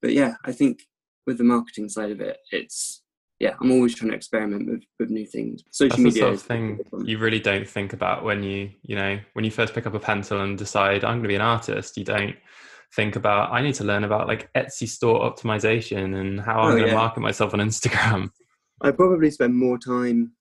but 0.00 0.12
yeah, 0.12 0.34
I 0.44 0.52
think 0.52 0.82
with 1.26 1.38
the 1.38 1.44
marketing 1.44 1.88
side 1.88 2.10
of 2.10 2.20
it, 2.20 2.38
it's 2.50 3.02
yeah, 3.38 3.54
I'm 3.60 3.72
always 3.72 3.94
trying 3.94 4.10
to 4.10 4.16
experiment 4.16 4.70
with, 4.70 4.84
with 5.00 5.10
new 5.10 5.26
things. 5.26 5.64
Social 5.72 5.96
That's 5.96 6.02
media 6.02 6.22
the 6.22 6.26
sort 6.28 6.34
of 6.34 6.42
thing 6.42 6.80
you 7.04 7.18
really 7.18 7.40
don't 7.40 7.68
think 7.68 7.92
about 7.92 8.24
when 8.24 8.42
you 8.42 8.70
you 8.82 8.94
know 8.94 9.18
when 9.32 9.44
you 9.44 9.50
first 9.50 9.74
pick 9.74 9.86
up 9.86 9.94
a 9.94 10.00
pencil 10.00 10.40
and 10.40 10.56
decide 10.56 11.04
I'm 11.04 11.14
going 11.14 11.24
to 11.24 11.28
be 11.28 11.34
an 11.34 11.40
artist. 11.40 11.96
You 11.96 12.04
don't 12.04 12.36
think 12.94 13.16
about 13.16 13.52
I 13.52 13.62
need 13.62 13.74
to 13.76 13.84
learn 13.84 14.04
about 14.04 14.28
like 14.28 14.52
Etsy 14.54 14.88
store 14.88 15.20
optimization 15.20 16.20
and 16.20 16.40
how 16.40 16.60
I'm 16.60 16.72
oh, 16.72 16.72
going 16.72 16.84
to 16.84 16.88
yeah. 16.90 16.94
market 16.94 17.20
myself 17.20 17.54
on 17.54 17.60
Instagram. 17.60 18.30
I 18.82 18.90
probably 18.90 19.30
spend 19.30 19.54
more 19.54 19.78
time 19.78 20.32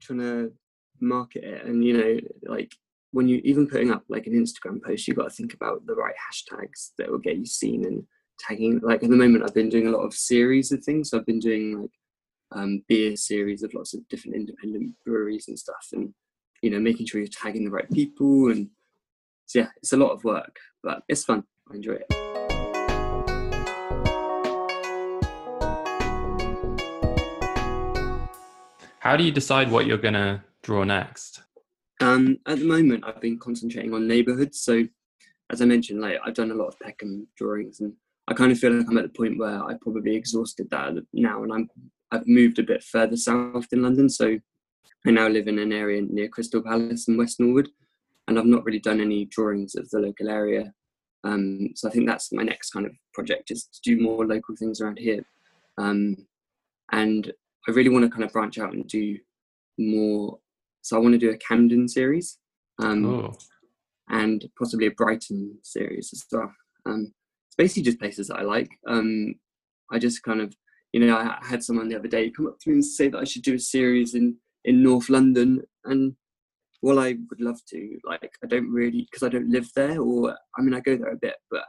trying 0.00 0.18
to 0.20 0.52
market 1.00 1.44
it, 1.44 1.64
and 1.64 1.84
you 1.84 1.96
know, 1.96 2.20
like 2.46 2.74
when 3.12 3.26
you 3.26 3.40
even 3.44 3.66
putting 3.66 3.90
up 3.90 4.04
like 4.08 4.26
an 4.26 4.34
Instagram 4.34 4.82
post, 4.82 5.08
you've 5.08 5.16
got 5.16 5.24
to 5.24 5.34
think 5.34 5.54
about 5.54 5.84
the 5.86 5.94
right 5.94 6.14
hashtags 6.14 6.90
that 6.98 7.10
will 7.10 7.18
get 7.18 7.36
you 7.36 7.46
seen 7.46 7.84
and 7.84 8.04
tagging. 8.38 8.80
Like 8.82 9.02
at 9.02 9.10
the 9.10 9.16
moment, 9.16 9.44
I've 9.44 9.54
been 9.54 9.70
doing 9.70 9.86
a 9.86 9.90
lot 9.90 10.04
of 10.04 10.14
series 10.14 10.72
of 10.72 10.84
things. 10.84 11.10
So 11.10 11.18
I've 11.18 11.26
been 11.26 11.40
doing 11.40 11.80
like 11.80 11.90
um, 12.52 12.82
beer 12.88 13.16
series 13.16 13.62
of 13.62 13.74
lots 13.74 13.94
of 13.94 14.06
different 14.08 14.36
independent 14.36 14.94
breweries 15.04 15.48
and 15.48 15.58
stuff, 15.58 15.88
and 15.92 16.12
you 16.62 16.70
know, 16.70 16.78
making 16.78 17.06
sure 17.06 17.20
you're 17.20 17.28
tagging 17.28 17.64
the 17.64 17.70
right 17.70 17.90
people 17.90 18.50
and 18.50 18.68
so 19.50 19.58
yeah, 19.58 19.68
it's 19.78 19.92
a 19.92 19.96
lot 19.96 20.12
of 20.12 20.22
work, 20.22 20.60
but 20.80 21.02
it's 21.08 21.24
fun. 21.24 21.42
Enjoy 21.72 21.92
it. 21.92 22.06
How 29.00 29.16
do 29.16 29.24
you 29.24 29.32
decide 29.32 29.70
what 29.70 29.86
you're 29.86 29.98
going 29.98 30.14
to 30.14 30.42
draw 30.62 30.84
next? 30.84 31.42
Um, 32.00 32.38
at 32.46 32.58
the 32.58 32.64
moment, 32.64 33.04
I've 33.06 33.20
been 33.20 33.38
concentrating 33.38 33.94
on 33.94 34.06
neighbourhoods. 34.06 34.62
So, 34.62 34.84
as 35.50 35.62
I 35.62 35.64
mentioned, 35.64 36.00
like 36.00 36.18
I've 36.24 36.34
done 36.34 36.50
a 36.50 36.54
lot 36.54 36.68
of 36.68 36.78
Peckham 36.78 37.26
drawings, 37.36 37.80
and 37.80 37.92
I 38.28 38.34
kind 38.34 38.52
of 38.52 38.58
feel 38.58 38.72
like 38.72 38.86
I'm 38.88 38.98
at 38.98 39.04
the 39.04 39.18
point 39.18 39.38
where 39.38 39.64
I 39.64 39.74
probably 39.80 40.14
exhausted 40.14 40.68
that 40.70 40.94
now, 41.12 41.42
and 41.42 41.52
I'm 41.52 41.68
I've 42.12 42.26
moved 42.26 42.58
a 42.58 42.62
bit 42.62 42.82
further 42.82 43.16
south 43.16 43.66
in 43.72 43.82
London. 43.82 44.08
So, 44.08 44.38
I 45.06 45.10
now 45.10 45.28
live 45.28 45.48
in 45.48 45.58
an 45.58 45.72
area 45.72 46.02
near 46.02 46.28
Crystal 46.28 46.62
Palace 46.62 47.08
in 47.08 47.16
West 47.16 47.40
Norwood, 47.40 47.68
and 48.28 48.38
I've 48.38 48.44
not 48.44 48.64
really 48.64 48.80
done 48.80 49.00
any 49.00 49.24
drawings 49.24 49.74
of 49.76 49.88
the 49.90 49.98
local 49.98 50.28
area 50.28 50.74
um, 51.24 51.70
so 51.74 51.88
I 51.88 51.90
think 51.90 52.06
that's 52.06 52.32
my 52.32 52.42
next 52.42 52.70
kind 52.70 52.86
of 52.86 52.92
project 53.12 53.50
is 53.50 53.64
to 53.66 53.80
do 53.82 54.00
more 54.00 54.26
local 54.26 54.56
things 54.56 54.80
around 54.80 54.98
here. 54.98 55.24
Um, 55.78 56.16
and 56.92 57.30
I 57.68 57.72
really 57.72 57.90
want 57.90 58.04
to 58.04 58.10
kind 58.10 58.24
of 58.24 58.32
branch 58.32 58.58
out 58.58 58.72
and 58.72 58.86
do 58.88 59.18
more. 59.78 60.38
So 60.82 60.96
I 60.96 61.00
want 61.00 61.12
to 61.12 61.18
do 61.18 61.30
a 61.30 61.36
Camden 61.36 61.88
series, 61.88 62.38
um, 62.78 63.04
and 64.08 64.44
possibly 64.58 64.86
a 64.86 64.90
Brighton 64.92 65.58
series 65.62 66.10
as 66.12 66.24
well. 66.32 66.52
Um, 66.86 67.12
it's 67.48 67.56
basically 67.56 67.82
just 67.82 68.00
places 68.00 68.28
that 68.28 68.38
I 68.38 68.42
like. 68.42 68.70
Um, 68.86 69.34
I 69.92 69.98
just 69.98 70.22
kind 70.22 70.40
of, 70.40 70.54
you 70.92 71.00
know, 71.00 71.16
I 71.16 71.38
had 71.42 71.62
someone 71.62 71.88
the 71.88 71.96
other 71.96 72.08
day 72.08 72.30
come 72.30 72.46
up 72.46 72.58
to 72.60 72.70
me 72.70 72.76
and 72.76 72.84
say 72.84 73.08
that 73.08 73.18
I 73.18 73.24
should 73.24 73.42
do 73.42 73.54
a 73.54 73.58
series 73.58 74.14
in 74.14 74.36
in 74.64 74.82
North 74.82 75.08
London, 75.08 75.62
and 75.84 76.14
well, 76.82 76.98
I 76.98 77.16
would 77.28 77.40
love 77.40 77.60
to. 77.70 77.98
Like, 78.04 78.30
I 78.42 78.46
don't 78.46 78.70
really 78.70 79.06
because 79.10 79.22
I 79.22 79.28
don't 79.28 79.50
live 79.50 79.68
there, 79.76 80.00
or 80.00 80.36
I 80.56 80.62
mean, 80.62 80.74
I 80.74 80.80
go 80.80 80.96
there 80.96 81.12
a 81.12 81.16
bit, 81.16 81.36
but 81.50 81.64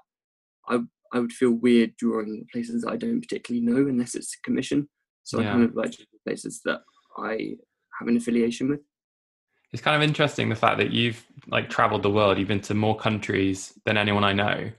I 0.67 0.79
I 1.13 1.19
would 1.19 1.33
feel 1.33 1.51
weird 1.51 1.95
drawing 1.97 2.45
places 2.51 2.83
that 2.83 2.91
I 2.91 2.97
don't 2.97 3.21
particularly 3.21 3.65
know 3.65 3.89
unless 3.89 4.15
it's 4.15 4.35
a 4.35 4.41
commission. 4.43 4.87
So 5.23 5.39
yeah. 5.39 5.49
I 5.49 5.51
kind 5.51 5.63
of 5.65 5.75
like 5.75 5.95
places 6.25 6.61
that 6.65 6.81
I 7.17 7.55
have 7.99 8.07
an 8.07 8.17
affiliation 8.17 8.69
with. 8.69 8.79
It's 9.73 9.81
kind 9.81 9.95
of 9.95 10.07
interesting 10.07 10.49
the 10.49 10.55
fact 10.55 10.77
that 10.79 10.91
you've 10.91 11.25
like 11.47 11.69
traveled 11.69 12.03
the 12.03 12.09
world, 12.09 12.37
you've 12.37 12.47
been 12.47 12.61
to 12.61 12.73
more 12.73 12.97
countries 12.97 13.73
than 13.85 13.97
anyone 13.97 14.23
I 14.23 14.33
know. 14.33 14.71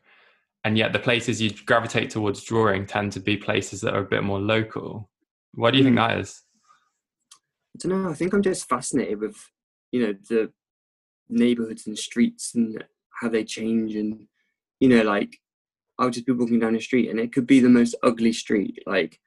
And 0.64 0.78
yet 0.78 0.92
the 0.92 0.98
places 0.98 1.40
you 1.40 1.50
gravitate 1.66 2.10
towards 2.10 2.42
drawing 2.44 2.86
tend 2.86 3.12
to 3.12 3.20
be 3.20 3.36
places 3.36 3.80
that 3.80 3.94
are 3.94 4.02
a 4.02 4.08
bit 4.08 4.22
more 4.22 4.40
local. 4.40 5.08
Why 5.54 5.70
do 5.70 5.78
you 5.78 5.82
mm. 5.82 5.86
think 5.86 5.98
hmm. 5.98 6.08
that 6.08 6.18
is? 6.18 6.42
I 7.74 7.88
don't 7.88 8.02
know. 8.02 8.10
I 8.10 8.14
think 8.14 8.32
I'm 8.32 8.42
just 8.42 8.68
fascinated 8.68 9.20
with, 9.20 9.36
you 9.92 10.06
know, 10.06 10.14
the 10.28 10.52
neighborhoods 11.28 11.86
and 11.86 11.98
streets 11.98 12.54
and 12.54 12.82
how 13.20 13.28
they 13.28 13.44
change 13.44 13.94
and, 13.94 14.26
you 14.80 14.88
know, 14.88 15.02
like 15.02 15.38
I'll 15.98 16.10
just 16.10 16.26
be 16.26 16.32
walking 16.32 16.58
down 16.58 16.72
the 16.72 16.80
street 16.80 17.10
and 17.10 17.20
it 17.20 17.32
could 17.32 17.46
be 17.46 17.60
the 17.60 17.68
most 17.68 17.94
ugly 18.02 18.32
street. 18.32 18.82
Like 18.86 19.18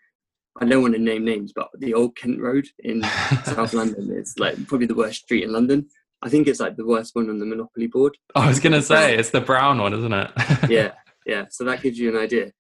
I 0.62 0.66
don't 0.66 0.82
want 0.82 0.96
to 0.96 1.02
name 1.02 1.26
names, 1.26 1.52
but 1.54 1.70
the 1.78 1.94
old 1.94 2.16
Kent 2.18 2.40
Road 2.40 2.68
in 2.80 3.04
South 3.44 3.74
London 3.74 4.12
is 4.12 4.34
like 4.38 4.68
probably 4.68 4.88
the 4.88 4.96
worst 4.96 5.24
street 5.24 5.44
in 5.44 5.54
London. 5.54 5.88
I 6.22 6.30
think 6.30 6.48
it's 6.48 6.60
like 6.60 6.78
the 6.78 6.86
worst 6.86 7.14
one 7.14 7.30
on 7.30 7.40
the 7.40 7.46
Monopoly 7.46 7.88
board. 7.88 8.18
I 8.36 8.48
was 8.48 8.60
gonna 8.60 8.82
say 8.82 9.16
it's 9.16 9.30
the 9.30 9.42
brown 9.42 9.80
one, 9.80 9.94
isn't 9.94 10.14
it? 10.14 10.32
yeah, 10.70 10.92
yeah. 11.26 11.46
So 11.50 11.66
that 11.66 11.82
gives 11.82 12.00
you 12.00 12.10
an 12.10 12.22
idea. 12.22 12.52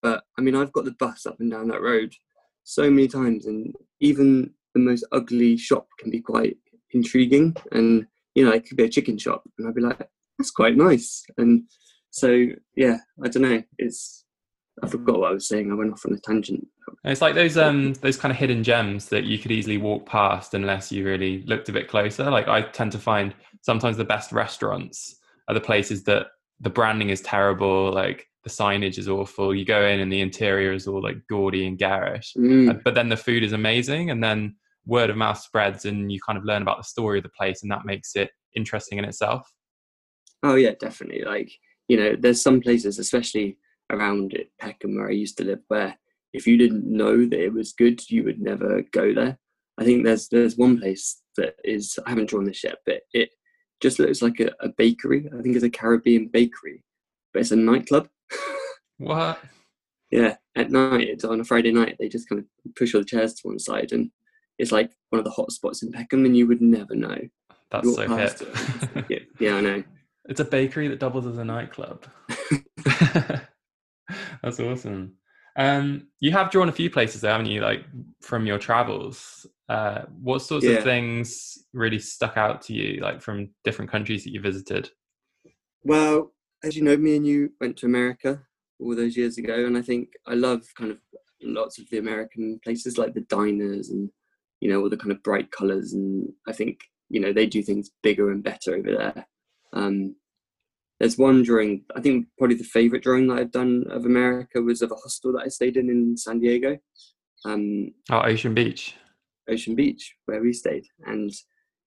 But 0.00 0.24
I 0.38 0.42
mean, 0.42 0.56
I've 0.56 0.72
got 0.72 0.84
the 0.84 0.96
bus 0.98 1.26
up 1.26 1.36
and 1.40 1.50
down 1.50 1.68
that 1.68 1.82
road 1.82 2.12
so 2.64 2.90
many 2.90 3.06
times, 3.06 3.46
and 3.46 3.74
even 4.00 4.54
the 4.74 4.80
most 4.80 5.04
ugly 5.12 5.56
shop 5.56 5.86
can 5.98 6.10
be 6.10 6.20
quite 6.20 6.56
intriguing. 6.92 7.56
And 7.70 8.06
you 8.34 8.44
know, 8.44 8.52
it 8.52 8.66
could 8.66 8.76
be 8.76 8.84
a 8.84 8.88
chicken 8.88 9.18
shop, 9.18 9.42
and 9.58 9.68
I'd 9.68 9.74
be 9.74 9.82
like, 9.82 9.98
that's 10.38 10.50
quite 10.50 10.76
nice. 10.76 11.24
And 11.38 11.64
so 12.10 12.46
yeah, 12.76 12.98
I 13.24 13.28
don't 13.28 13.42
know. 13.42 13.62
It's 13.78 14.24
I 14.82 14.88
forgot 14.88 15.20
what 15.20 15.30
I 15.30 15.34
was 15.34 15.48
saying. 15.48 15.70
I 15.70 15.74
went 15.74 15.92
off 15.92 16.06
on 16.06 16.14
a 16.14 16.18
tangent. 16.18 16.66
It's 17.04 17.20
like 17.20 17.34
those 17.34 17.56
um 17.56 17.94
those 17.94 18.16
kind 18.16 18.32
of 18.32 18.38
hidden 18.38 18.62
gems 18.62 19.08
that 19.08 19.24
you 19.24 19.38
could 19.38 19.52
easily 19.52 19.78
walk 19.78 20.06
past 20.06 20.54
unless 20.54 20.90
you 20.90 21.04
really 21.04 21.42
looked 21.44 21.68
a 21.68 21.72
bit 21.72 21.88
closer. 21.88 22.30
Like 22.30 22.48
I 22.48 22.62
tend 22.62 22.92
to 22.92 22.98
find 22.98 23.34
sometimes 23.60 23.96
the 23.96 24.04
best 24.04 24.32
restaurants 24.32 25.16
are 25.48 25.54
the 25.54 25.60
places 25.60 26.04
that 26.04 26.28
the 26.60 26.70
branding 26.70 27.10
is 27.10 27.20
terrible, 27.20 27.92
like 27.92 28.28
the 28.44 28.50
signage 28.50 28.98
is 28.98 29.08
awful. 29.08 29.54
You 29.54 29.64
go 29.64 29.84
in 29.86 30.00
and 30.00 30.12
the 30.12 30.20
interior 30.20 30.72
is 30.72 30.86
all 30.86 31.02
like 31.02 31.16
gaudy 31.28 31.66
and 31.66 31.78
garish, 31.78 32.34
mm. 32.36 32.82
but 32.82 32.94
then 32.94 33.08
the 33.08 33.16
food 33.16 33.42
is 33.42 33.52
amazing, 33.52 34.10
and 34.10 34.22
then 34.22 34.56
word 34.86 35.10
of 35.10 35.16
mouth 35.16 35.38
spreads, 35.38 35.84
and 35.84 36.10
you 36.10 36.18
kind 36.24 36.38
of 36.38 36.44
learn 36.44 36.62
about 36.62 36.78
the 36.78 36.84
story 36.84 37.18
of 37.18 37.24
the 37.24 37.30
place, 37.30 37.62
and 37.62 37.70
that 37.70 37.84
makes 37.84 38.16
it 38.16 38.30
interesting 38.56 38.98
in 38.98 39.04
itself. 39.04 39.50
Oh 40.42 40.56
yeah, 40.56 40.72
definitely. 40.78 41.22
Like 41.24 41.52
you 41.88 41.96
know, 41.96 42.16
there's 42.18 42.42
some 42.42 42.60
places, 42.60 42.98
especially 42.98 43.58
around 43.90 44.36
Peckham 44.60 44.96
where 44.96 45.08
I 45.08 45.12
used 45.12 45.36
to 45.38 45.44
live, 45.44 45.60
where 45.68 45.96
if 46.32 46.46
you 46.46 46.56
didn't 46.56 46.86
know 46.86 47.26
that 47.26 47.44
it 47.44 47.52
was 47.52 47.72
good, 47.72 48.00
you 48.10 48.24
would 48.24 48.40
never 48.40 48.82
go 48.92 49.12
there. 49.14 49.38
I 49.78 49.84
think 49.84 50.04
there's 50.04 50.28
there's 50.28 50.56
one 50.56 50.78
place 50.78 51.22
that 51.36 51.54
is 51.64 51.98
I 52.06 52.10
haven't 52.10 52.30
drawn 52.30 52.44
this 52.44 52.64
yet, 52.64 52.78
but 52.86 53.02
it 53.12 53.30
just 53.80 53.98
looks 53.98 54.22
like 54.22 54.40
a, 54.40 54.50
a 54.60 54.68
bakery. 54.76 55.28
I 55.36 55.42
think 55.42 55.56
it's 55.56 55.64
a 55.64 55.70
Caribbean 55.70 56.28
bakery, 56.28 56.84
but 57.32 57.40
it's 57.40 57.50
a 57.50 57.56
nightclub. 57.56 58.08
what? 58.98 59.40
Yeah, 60.10 60.36
at 60.54 60.70
night, 60.70 61.08
it's 61.08 61.24
on 61.24 61.40
a 61.40 61.44
Friday 61.44 61.72
night, 61.72 61.96
they 61.98 62.06
just 62.06 62.28
kind 62.28 62.38
of 62.38 62.74
push 62.76 62.94
all 62.94 63.00
the 63.00 63.06
chairs 63.06 63.32
to 63.32 63.48
one 63.48 63.58
side, 63.58 63.92
and 63.92 64.10
it's 64.62 64.70
like 64.70 64.92
one 65.10 65.18
of 65.18 65.24
the 65.24 65.30
hot 65.30 65.50
spots 65.50 65.82
in 65.82 65.90
Peckham, 65.90 66.24
and 66.24 66.36
you 66.36 66.46
would 66.46 66.62
never 66.62 66.94
know. 66.94 67.18
That's 67.72 67.94
so 67.96 68.16
hip. 68.16 69.28
yeah, 69.40 69.56
I 69.56 69.60
know. 69.60 69.82
It's 70.28 70.38
a 70.38 70.44
bakery 70.44 70.86
that 70.86 71.00
doubles 71.00 71.26
as 71.26 71.36
a 71.36 71.44
nightclub. 71.44 72.06
That's 72.84 74.60
awesome. 74.60 75.14
Um, 75.56 76.06
you 76.20 76.30
have 76.30 76.52
drawn 76.52 76.68
a 76.68 76.72
few 76.72 76.90
places 76.90 77.22
there, 77.22 77.32
haven't 77.32 77.46
you? 77.46 77.60
Like 77.60 77.84
from 78.20 78.46
your 78.46 78.58
travels. 78.58 79.46
Uh, 79.68 80.02
what 80.20 80.42
sorts 80.42 80.64
yeah. 80.64 80.74
of 80.74 80.84
things 80.84 81.58
really 81.72 81.98
stuck 81.98 82.36
out 82.36 82.62
to 82.62 82.72
you, 82.72 83.00
like 83.00 83.20
from 83.20 83.50
different 83.64 83.90
countries 83.90 84.22
that 84.22 84.32
you 84.32 84.40
visited? 84.40 84.90
Well, 85.82 86.32
as 86.62 86.76
you 86.76 86.84
know, 86.84 86.96
me 86.96 87.16
and 87.16 87.26
you 87.26 87.50
went 87.60 87.76
to 87.78 87.86
America 87.86 88.42
all 88.78 88.94
those 88.94 89.16
years 89.16 89.38
ago, 89.38 89.66
and 89.66 89.76
I 89.76 89.82
think 89.82 90.10
I 90.28 90.34
love 90.34 90.62
kind 90.76 90.92
of 90.92 90.98
lots 91.42 91.80
of 91.80 91.90
the 91.90 91.98
American 91.98 92.60
places, 92.62 92.96
like 92.96 93.14
the 93.14 93.22
diners 93.22 93.88
and 93.88 94.08
you 94.62 94.70
know 94.70 94.80
all 94.80 94.88
the 94.88 94.96
kind 94.96 95.10
of 95.10 95.22
bright 95.24 95.50
colors, 95.50 95.92
and 95.92 96.28
I 96.46 96.52
think 96.52 96.78
you 97.10 97.20
know 97.20 97.32
they 97.32 97.46
do 97.46 97.62
things 97.62 97.90
bigger 98.02 98.30
and 98.30 98.42
better 98.42 98.76
over 98.76 98.92
there. 98.92 99.26
Um, 99.72 100.14
there's 101.00 101.18
one 101.18 101.42
drawing, 101.42 101.84
I 101.96 102.00
think 102.00 102.28
probably 102.38 102.54
the 102.54 102.62
favorite 102.62 103.02
drawing 103.02 103.26
that 103.26 103.38
I've 103.38 103.50
done 103.50 103.82
of 103.90 104.04
America 104.04 104.62
was 104.62 104.82
of 104.82 104.92
a 104.92 104.94
hostel 104.94 105.32
that 105.32 105.42
I 105.44 105.48
stayed 105.48 105.76
in 105.76 105.90
in 105.90 106.16
San 106.16 106.38
Diego. 106.38 106.78
Um, 107.44 107.92
oh, 108.08 108.20
Ocean 108.20 108.54
Beach. 108.54 108.94
Ocean 109.50 109.74
Beach, 109.74 110.14
where 110.26 110.40
we 110.40 110.52
stayed. 110.52 110.84
And 111.04 111.32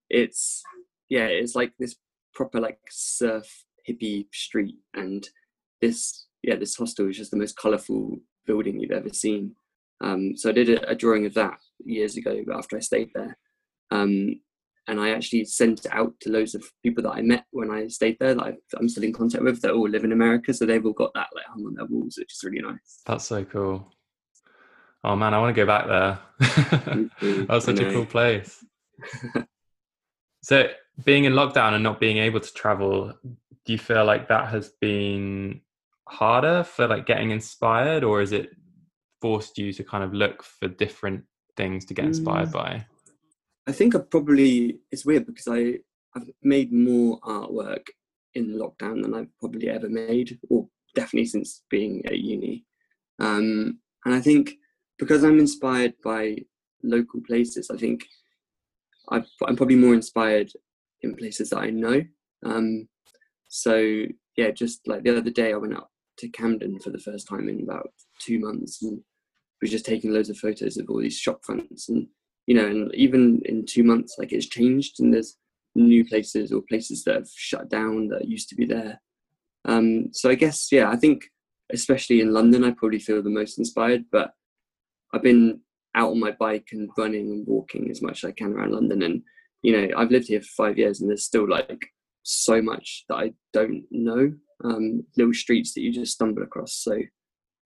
it's, 0.09 0.61
yeah, 1.07 1.27
it's 1.27 1.55
like 1.55 1.71
this 1.79 1.95
proper 2.33 2.59
like 2.59 2.79
surf 2.89 3.47
hippie 3.89 4.25
street. 4.33 4.75
And 4.93 5.25
this, 5.81 6.25
yeah, 6.43 6.57
this 6.57 6.75
hostel 6.75 7.07
is 7.09 7.15
just 7.15 7.31
the 7.31 7.37
most 7.37 7.55
colorful 7.55 8.17
building 8.45 8.81
you've 8.81 8.91
ever 8.91 9.13
seen. 9.13 9.55
Um, 10.01 10.35
so 10.35 10.49
I 10.49 10.51
did 10.51 10.69
a, 10.69 10.89
a, 10.89 10.95
drawing 10.95 11.25
of 11.25 11.33
that 11.35 11.57
years 11.83 12.17
ago 12.17 12.43
after 12.53 12.77
I 12.77 12.81
stayed 12.81 13.11
there. 13.13 13.37
Um, 13.91 14.39
and 14.87 14.99
I 14.99 15.09
actually 15.09 15.45
sent 15.45 15.85
it 15.85 15.91
out 15.91 16.13
to 16.21 16.31
loads 16.31 16.53
of 16.53 16.63
people 16.83 17.03
that 17.03 17.13
I 17.13 17.21
met 17.21 17.45
when 17.51 17.71
I 17.71 17.87
stayed 17.87 18.17
there 18.19 18.35
that 18.35 18.57
I'm 18.77 18.87
still 18.87 19.03
in 19.03 19.13
contact 19.13 19.43
with 19.43 19.61
that 19.61 19.71
all 19.71 19.89
live 19.89 20.03
in 20.03 20.11
America. 20.11 20.53
So 20.53 20.65
they've 20.65 20.85
all 20.85 20.93
got 20.93 21.13
that 21.15 21.29
like 21.33 21.45
hung 21.45 21.65
on 21.65 21.73
their 21.73 21.85
walls, 21.85 22.17
which 22.17 22.33
is 22.33 22.43
really 22.43 22.61
nice. 22.61 23.01
That's 23.05 23.25
so 23.25 23.43
cool. 23.45 23.91
Oh 25.03 25.15
man, 25.15 25.33
I 25.33 25.39
want 25.39 25.55
to 25.55 25.61
go 25.61 25.65
back 25.65 25.87
there. 25.87 26.19
that 27.19 27.45
was 27.49 27.63
such 27.63 27.79
a 27.79 27.91
cool 27.91 28.05
place. 28.05 28.63
so 30.43 30.67
being 31.03 31.25
in 31.25 31.33
lockdown 31.33 31.73
and 31.73 31.83
not 31.83 31.99
being 31.99 32.17
able 32.17 32.39
to 32.39 32.53
travel, 32.53 33.13
do 33.23 33.73
you 33.73 33.79
feel 33.79 34.05
like 34.05 34.27
that 34.29 34.49
has 34.49 34.69
been 34.81 35.61
harder 36.07 36.63
for 36.63 36.87
like 36.87 37.05
getting 37.07 37.31
inspired 37.31 38.03
or 38.03 38.21
is 38.21 38.31
it 38.31 38.51
forced 39.21 39.57
you 39.57 39.73
to 39.73 39.83
kind 39.83 40.03
of 40.03 40.13
look 40.13 40.43
for 40.43 40.67
different 40.67 41.23
things 41.57 41.85
to 41.85 41.93
get 41.93 42.05
inspired 42.05 42.49
mm. 42.49 42.53
by? 42.53 42.85
I 43.67 43.71
think 43.71 43.95
I 43.95 43.99
probably 43.99 44.79
it's 44.91 45.05
weird 45.05 45.25
because 45.25 45.47
I 45.47 45.79
I've 46.15 46.29
made 46.43 46.71
more 46.71 47.19
artwork 47.21 47.87
in 48.33 48.59
lockdown 48.59 49.01
than 49.01 49.13
I've 49.13 49.39
probably 49.39 49.69
ever 49.69 49.89
made, 49.89 50.39
or 50.49 50.67
definitely 50.93 51.27
since 51.27 51.63
being 51.69 52.05
at 52.05 52.19
uni. 52.19 52.65
Um, 53.19 53.79
and 54.05 54.13
I 54.13 54.21
think 54.21 54.53
because 54.97 55.23
I'm 55.23 55.39
inspired 55.39 55.93
by 56.03 56.37
local 56.83 57.21
places, 57.21 57.69
I 57.69 57.77
think 57.77 58.05
i 59.09 59.17
am 59.47 59.55
probably 59.55 59.75
more 59.75 59.93
inspired 59.93 60.51
in 61.01 61.15
places 61.15 61.49
that 61.49 61.59
I 61.59 61.69
know. 61.69 62.01
Um, 62.45 62.87
so 63.49 64.05
yeah, 64.37 64.51
just 64.51 64.87
like 64.87 65.03
the 65.03 65.17
other 65.17 65.29
day, 65.29 65.53
I 65.53 65.57
went 65.57 65.75
up 65.75 65.91
to 66.17 66.29
Camden 66.29 66.79
for 66.79 66.89
the 66.89 66.99
first 66.99 67.27
time 67.27 67.49
in 67.49 67.61
about 67.61 67.89
two 68.19 68.39
months 68.39 68.81
and 68.81 69.01
was 69.65 69.71
just 69.71 69.85
taking 69.85 70.11
loads 70.11 70.29
of 70.29 70.37
photos 70.37 70.77
of 70.77 70.89
all 70.89 71.01
these 71.01 71.17
shop 71.17 71.41
fronts 71.43 71.89
and 71.89 72.07
you 72.47 72.55
know, 72.55 72.65
and 72.65 72.93
even 72.93 73.41
in 73.45 73.65
two 73.65 73.83
months, 73.83 74.15
like 74.17 74.31
it's 74.31 74.45
changed 74.45 74.99
and 74.99 75.13
there's 75.13 75.37
new 75.73 76.05
places 76.05 76.51
or 76.51 76.61
places 76.69 77.03
that 77.03 77.15
have 77.15 77.29
shut 77.33 77.69
down 77.69 78.07
that 78.09 78.27
used 78.27 78.49
to 78.49 78.55
be 78.55 78.65
there. 78.65 79.01
Um, 79.65 80.09
so 80.11 80.29
I 80.29 80.35
guess, 80.35 80.71
yeah, 80.71 80.89
I 80.89 80.95
think 80.95 81.23
especially 81.71 82.21
in 82.21 82.33
London, 82.33 82.63
I 82.63 82.71
probably 82.71 82.99
feel 82.99 83.23
the 83.23 83.29
most 83.29 83.57
inspired, 83.57 84.05
but 84.11 84.31
I've 85.13 85.23
been 85.23 85.61
out 85.95 86.11
on 86.11 86.19
my 86.19 86.31
bike 86.31 86.67
and 86.71 86.89
running 86.97 87.31
and 87.31 87.47
walking 87.47 87.89
as 87.89 88.01
much 88.01 88.23
as 88.23 88.29
I 88.29 88.33
can 88.33 88.53
around 88.53 88.73
London. 88.73 89.01
And 89.01 89.23
you 89.63 89.71
know, 89.71 89.97
I've 89.97 90.11
lived 90.11 90.27
here 90.27 90.41
for 90.41 90.67
five 90.67 90.77
years, 90.77 91.01
and 91.01 91.09
there's 91.09 91.25
still 91.25 91.49
like 91.49 91.83
so 92.21 92.61
much 92.61 93.05
that 93.09 93.15
I 93.15 93.33
don't 93.53 93.83
know. 93.89 94.33
Um, 94.63 95.03
little 95.17 95.33
streets 95.33 95.73
that 95.73 95.81
you 95.81 95.91
just 95.91 96.13
stumble 96.13 96.43
across. 96.43 96.73
So 96.73 96.99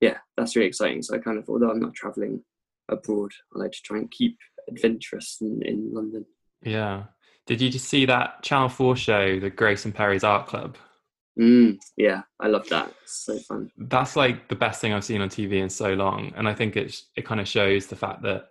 yeah, 0.02 0.18
that's 0.38 0.56
really 0.56 0.68
exciting. 0.68 1.02
So 1.02 1.16
I 1.16 1.20
kind 1.20 1.38
of, 1.38 1.50
although 1.50 1.72
I'm 1.72 1.80
not 1.80 1.94
traveling 1.94 2.44
abroad, 2.90 3.32
I 3.56 3.60
like 3.60 3.72
to 3.72 3.82
try 3.84 3.98
and 3.98 4.12
keep 4.12 4.38
adventurous 4.68 5.38
in, 5.42 5.62
in 5.64 5.94
London. 5.94 6.26
Yeah. 6.62 7.04
Did 7.48 7.62
you 7.62 7.70
just 7.70 7.86
see 7.86 8.06
that 8.06 8.44
Channel 8.44 8.70
4 8.70 8.96
show, 8.96 9.40
the 9.40 9.50
Grayson 9.50 9.92
Perry's 9.92 10.24
Art 10.24 10.48
Club? 10.48 10.78
Mm, 11.40 11.80
yeah, 11.96 12.24
I 12.40 12.48
love 12.48 12.68
that. 12.70 12.94
It's 13.04 13.26
so 13.26 13.38
fun. 13.40 13.72
That's 13.78 14.16
like 14.16 14.50
the 14.50 14.56
best 14.56 14.82
thing 14.82 14.94
I've 14.94 15.06
seen 15.06 15.22
on 15.22 15.30
TV 15.30 15.54
in 15.54 15.70
so 15.70 15.94
long, 15.94 16.34
and 16.36 16.50
I 16.50 16.54
think 16.54 16.76
it 16.76 17.02
it 17.16 17.26
kind 17.26 17.40
of 17.40 17.48
shows 17.48 17.88
the 17.88 17.96
fact 17.96 18.24
that 18.24 18.50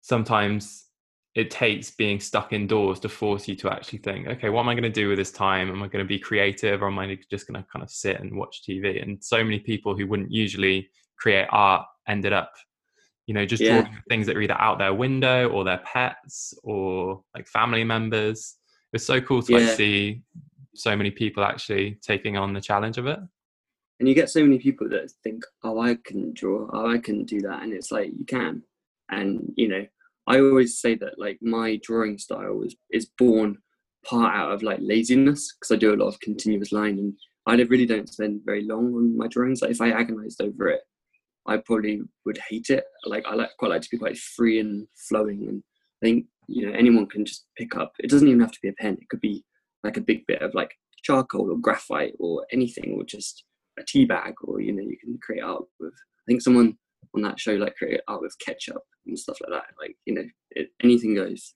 sometimes 0.00 0.85
it 1.36 1.50
takes 1.50 1.90
being 1.90 2.18
stuck 2.18 2.54
indoors 2.54 2.98
to 2.98 3.10
force 3.10 3.46
you 3.46 3.54
to 3.56 3.70
actually 3.70 3.98
think, 3.98 4.26
okay, 4.26 4.48
what 4.48 4.62
am 4.62 4.70
I 4.70 4.74
going 4.74 4.84
to 4.84 4.90
do 4.90 5.10
with 5.10 5.18
this 5.18 5.30
time? 5.30 5.68
Am 5.68 5.82
I 5.82 5.86
going 5.86 6.02
to 6.02 6.08
be 6.08 6.18
creative, 6.18 6.82
or 6.82 6.86
am 6.86 6.98
I 6.98 7.18
just 7.30 7.46
going 7.46 7.62
to 7.62 7.68
kind 7.70 7.82
of 7.82 7.90
sit 7.90 8.18
and 8.18 8.36
watch 8.36 8.62
TV? 8.66 9.02
And 9.02 9.22
so 9.22 9.44
many 9.44 9.58
people 9.58 9.94
who 9.94 10.06
wouldn't 10.06 10.32
usually 10.32 10.88
create 11.18 11.46
art 11.50 11.84
ended 12.08 12.32
up 12.32 12.52
you 13.26 13.34
know 13.34 13.44
just 13.44 13.62
yeah. 13.62 13.82
drawing 13.82 14.02
things 14.08 14.26
that 14.26 14.36
are 14.36 14.40
either 14.40 14.60
out 14.60 14.78
their 14.78 14.94
window 14.94 15.48
or 15.48 15.64
their 15.64 15.78
pets 15.78 16.54
or 16.62 17.22
like 17.34 17.46
family 17.48 17.84
members 17.84 18.56
it's 18.92 19.04
so 19.04 19.20
cool 19.20 19.42
to 19.42 19.52
yeah. 19.52 19.58
like 19.58 19.76
see 19.76 20.22
so 20.74 20.94
many 20.96 21.10
people 21.10 21.42
actually 21.42 21.98
taking 22.02 22.36
on 22.36 22.52
the 22.52 22.60
challenge 22.60 22.98
of 22.98 23.06
it 23.06 23.18
and 23.98 24.08
you 24.08 24.14
get 24.14 24.30
so 24.30 24.42
many 24.42 24.58
people 24.58 24.88
that 24.88 25.10
think 25.24 25.42
oh 25.64 25.80
i 25.80 25.96
can 26.04 26.32
draw 26.34 26.68
oh 26.72 26.88
i 26.88 26.98
can 26.98 27.24
do 27.24 27.40
that 27.40 27.62
and 27.62 27.72
it's 27.72 27.90
like 27.90 28.10
you 28.16 28.24
can 28.24 28.62
and 29.10 29.52
you 29.56 29.66
know 29.66 29.84
i 30.26 30.38
always 30.38 30.80
say 30.80 30.94
that 30.94 31.18
like 31.18 31.38
my 31.40 31.78
drawing 31.82 32.18
style 32.18 32.62
is 32.62 32.76
is 32.90 33.10
born 33.18 33.56
part 34.04 34.34
out 34.34 34.52
of 34.52 34.62
like 34.62 34.78
laziness 34.80 35.54
because 35.54 35.74
i 35.74 35.78
do 35.78 35.94
a 35.94 35.96
lot 35.96 36.08
of 36.08 36.20
continuous 36.20 36.72
line 36.72 36.98
and 36.98 37.14
i 37.46 37.54
really 37.64 37.86
don't 37.86 38.08
spend 38.08 38.40
very 38.44 38.64
long 38.64 38.94
on 38.94 39.16
my 39.16 39.26
drawings 39.28 39.62
like 39.62 39.70
if 39.70 39.80
i 39.80 39.90
agonized 39.90 40.40
over 40.40 40.68
it 40.68 40.80
I 41.46 41.58
probably 41.58 42.00
would 42.24 42.38
hate 42.48 42.70
it. 42.70 42.84
Like 43.04 43.24
I 43.26 43.34
like 43.34 43.50
quite 43.58 43.70
like 43.70 43.82
to 43.82 43.88
be 43.90 43.98
quite 43.98 44.18
free 44.18 44.60
and 44.60 44.86
flowing, 45.08 45.46
and 45.48 45.62
I 46.02 46.06
think 46.06 46.26
you 46.48 46.66
know 46.66 46.76
anyone 46.76 47.06
can 47.06 47.24
just 47.24 47.46
pick 47.56 47.76
up. 47.76 47.92
It 47.98 48.10
doesn't 48.10 48.28
even 48.28 48.40
have 48.40 48.52
to 48.52 48.60
be 48.62 48.68
a 48.68 48.72
pen. 48.72 48.98
It 49.00 49.08
could 49.08 49.20
be 49.20 49.44
like 49.84 49.96
a 49.96 50.02
big 50.02 50.26
bit 50.26 50.42
of 50.42 50.54
like 50.54 50.72
charcoal 51.02 51.50
or 51.50 51.58
graphite 51.58 52.14
or 52.18 52.44
anything, 52.52 52.94
or 52.96 53.04
just 53.04 53.44
a 53.78 53.84
tea 53.86 54.04
bag, 54.04 54.34
or 54.42 54.60
you 54.60 54.72
know 54.72 54.82
you 54.82 54.96
can 55.02 55.18
create 55.22 55.42
art 55.42 55.64
with. 55.78 55.94
I 55.94 56.24
think 56.26 56.42
someone 56.42 56.76
on 57.16 57.22
that 57.22 57.40
show 57.40 57.52
like 57.52 57.74
create 57.76 58.00
art 58.06 58.20
with 58.20 58.36
ketchup 58.38 58.82
and 59.06 59.18
stuff 59.18 59.38
like 59.40 59.50
that. 59.50 59.74
Like 59.80 59.96
you 60.04 60.14
know 60.14 60.24
it, 60.50 60.68
anything 60.82 61.14
goes. 61.14 61.54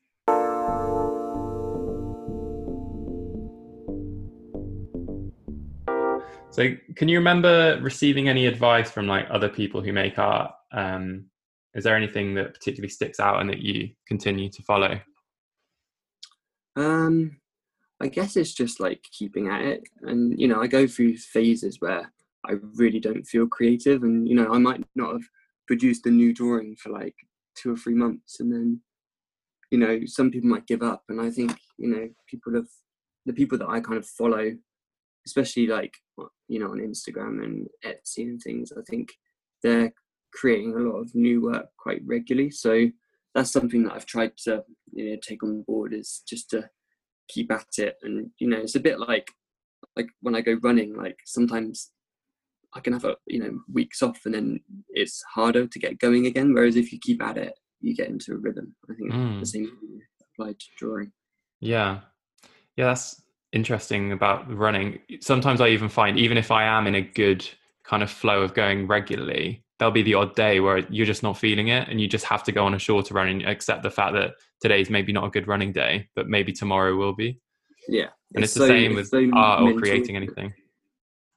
So, 6.53 6.75
can 6.97 7.09
you 7.09 7.19
remember 7.19 7.79
receiving 7.81 8.29
any 8.29 8.47
advice 8.47 8.91
from 8.91 9.07
like 9.07 9.27
other 9.31 9.49
people 9.49 9.83
who 9.83 9.93
make 9.93 10.19
art? 10.19 10.51
Um, 10.73 11.27
is 11.75 11.85
there 11.85 11.97
anything 11.97 12.35
that 12.35 12.55
particularly 12.55 12.91
sticks 12.91 13.21
out 13.21 13.41
and 13.41 13.49
that 13.51 13.61
you 13.61 13.91
continue 14.09 14.51
to 14.51 14.63
follow? 14.63 15.01
Um, 16.75 17.39
I 18.01 18.09
guess 18.09 18.37
it's 18.37 18.53
just 18.53 18.81
like 18.81 19.05
keeping 19.13 19.49
at 19.49 19.63
it, 19.63 19.83
and 20.03 20.39
you 20.41 20.49
know, 20.49 20.61
I 20.61 20.67
go 20.67 20.87
through 20.89 21.19
phases 21.19 21.81
where 21.81 22.13
I 22.45 22.55
really 22.75 22.99
don't 22.99 23.27
feel 23.27 23.47
creative, 23.47 24.03
and 24.03 24.29
you 24.29 24.35
know, 24.35 24.53
I 24.53 24.59
might 24.59 24.85
not 24.97 25.13
have 25.13 25.29
produced 25.71 26.07
a 26.07 26.11
new 26.11 26.33
drawing 26.35 26.75
for 26.75 26.91
like 26.91 27.15
two 27.55 27.73
or 27.73 27.77
three 27.77 27.95
months, 27.95 28.41
and 28.41 28.53
then 28.53 28.81
you 29.71 29.79
know, 29.79 30.01
some 30.07 30.33
people 30.33 30.51
might 30.51 30.67
give 30.67 30.83
up, 30.83 31.05
and 31.09 31.21
I 31.21 31.31
think 31.31 31.53
you 31.79 31.89
know, 31.89 32.09
people 32.29 32.55
have 32.55 32.69
the 33.27 33.33
people 33.33 33.59
that 33.59 33.69
I 33.69 33.79
kind 33.81 33.99
of 33.99 34.07
follow 34.07 34.51
especially 35.27 35.67
like 35.67 35.95
you 36.49 36.59
know 36.59 36.71
on 36.71 36.79
Instagram 36.79 37.45
and 37.45 37.69
Etsy 37.85 38.25
and 38.25 38.41
things. 38.41 38.73
I 38.77 38.83
think 38.89 39.11
they're 39.63 39.93
creating 40.33 40.75
a 40.75 40.79
lot 40.79 41.01
of 41.01 41.15
new 41.15 41.43
work 41.43 41.67
quite 41.79 42.01
regularly. 42.07 42.51
So 42.51 42.87
that's 43.35 43.53
something 43.53 43.85
that 43.85 43.95
I've 43.95 44.07
tried 44.07 44.37
to 44.45 44.65
you 44.93 45.11
know 45.11 45.17
take 45.23 45.43
on 45.43 45.63
board 45.63 45.93
is 45.93 46.23
just 46.29 46.51
to 46.51 46.69
keep 47.29 47.53
at 47.53 47.79
it. 47.79 47.97
And 48.03 48.31
you 48.39 48.49
know, 48.49 48.59
it's 48.59 48.77
a 48.77 48.81
bit 48.81 48.99
like 48.99 49.31
like 49.97 50.09
when 50.21 50.35
I 50.35 50.41
go 50.41 50.59
running. 50.63 50.97
Like 50.97 51.19
sometimes 51.25 51.91
I 52.75 52.81
can 52.81 52.93
have 52.93 53.05
a 53.05 53.17
you 53.27 53.41
know 53.41 53.59
weeks 53.73 54.03
off 54.03 54.21
and 54.25 54.35
then 54.35 54.61
it's 54.91 55.23
harder 55.35 55.67
to 55.67 55.79
get 55.79 55.99
going 55.99 56.27
again. 56.27 56.55
Whereas 56.55 56.77
if 56.77 56.93
you 56.93 56.99
keep 57.01 57.23
at 57.23 57.37
it, 57.37 57.55
you 57.81 57.95
get 57.95 58.09
into 58.09 58.33
a 58.33 58.37
rhythm. 58.37 58.75
I 58.91 58.95
think 58.95 59.13
mm. 59.13 59.41
the 59.41 59.47
same 59.47 59.71
applied 60.35 60.59
to 60.59 60.67
drawing. 60.79 61.13
Yeah, 61.61 62.01
yeah, 62.77 62.87
that's 62.87 63.23
interesting 63.53 64.13
about 64.13 64.53
running. 64.55 65.01
Sometimes 65.21 65.61
I 65.61 65.69
even 65.69 65.89
find, 65.89 66.19
even 66.19 66.39
if 66.39 66.51
I 66.51 66.65
am 66.65 66.87
in 66.87 66.95
a 66.95 67.03
good 67.03 67.49
kind 67.85 68.03
of 68.03 68.11
flow 68.11 68.43
of 68.43 68.55
going 68.55 68.87
regularly, 68.87 69.65
there'll 69.79 69.93
be 69.93 70.03
the 70.03 70.15
odd 70.15 70.35
day 70.35 70.61
where 70.61 70.79
you're 70.91 71.07
just 71.07 71.23
not 71.23 71.39
feeling 71.39 71.69
it 71.69 71.89
and 71.89 72.01
you 72.01 72.07
just 72.07 72.25
have 72.27 72.45
to 72.45 72.53
go 72.53 72.65
on 72.65 72.75
a 72.75 72.79
shorter 72.79 73.15
run 73.15 73.29
and 73.29 73.43
accept 73.47 73.83
the 73.83 73.91
fact 73.91 74.15
that 74.15 74.33
today's 74.63 74.91
maybe 74.91 75.13
not 75.13 75.25
a 75.25 75.31
good 75.31 75.49
running 75.49 75.73
day, 75.73 76.09
but 76.15 76.29
maybe 76.29 76.53
tomorrow 76.53 76.95
will 76.95 77.15
be. 77.15 77.41
Yeah. 77.89 78.09
And 78.35 78.45
it's, 78.45 78.53
it's 78.53 78.55
the 78.55 78.61
so, 78.61 78.69
same 78.69 78.95
with 78.95 79.09
so 79.09 79.31
art 79.35 79.63
or 79.63 79.75
creating 79.75 80.17
anything. 80.17 80.53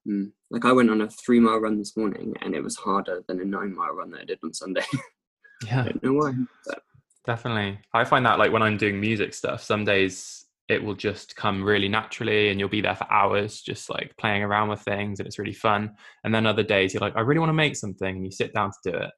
Mm. 0.08 0.32
Like 0.54 0.66
I 0.66 0.72
went 0.72 0.92
on 0.92 1.02
a 1.02 1.10
three 1.10 1.40
mile 1.40 1.58
run 1.58 1.80
this 1.80 1.98
morning 1.98 2.36
and 2.42 2.54
it 2.54 2.64
was 2.64 2.76
harder 2.76 3.24
than 3.28 3.42
a 3.42 3.46
nine 3.46 3.76
mile 3.76 3.94
run 3.94 4.12
that 4.12 4.22
I 4.22 4.26
did 4.26 4.40
on 4.44 4.54
Sunday. 4.54 4.84
yeah. 5.66 5.82
I 5.82 5.84
don't 5.86 6.04
know 6.04 6.14
why. 6.14 6.34
But. 6.68 6.84
Definitely. 7.26 7.80
I 7.94 8.04
find 8.04 8.24
that 8.28 8.38
like 8.38 8.54
when 8.54 8.62
I'm 8.62 8.78
doing 8.78 9.02
music 9.02 9.34
stuff, 9.34 9.64
some 9.64 9.84
days 9.84 10.46
it 10.70 10.82
will 10.82 10.94
just 10.94 11.36
come 11.36 11.64
really 11.64 11.90
naturally 11.90 12.50
and 12.50 12.60
you'll 12.60 12.70
be 12.70 12.82
there 12.82 12.96
for 12.96 13.12
hours 13.12 13.62
just 13.62 13.90
like 13.90 14.16
playing 14.18 14.44
around 14.44 14.70
with 14.70 14.80
things 14.82 15.20
and 15.20 15.28
it's 15.28 15.40
really 15.40 15.54
fun 15.54 15.92
and 16.24 16.34
then 16.34 16.46
other 16.46 16.64
days 16.64 16.94
you're 16.94 17.02
like 17.02 17.16
i 17.18 17.20
really 17.20 17.40
want 17.40 17.50
to 17.50 17.54
make 17.54 17.76
something 17.76 18.16
and 18.16 18.26
you 18.26 18.32
sit 18.32 18.54
down 18.54 18.72
to 18.72 18.92
do 18.92 18.98
it 18.98 19.12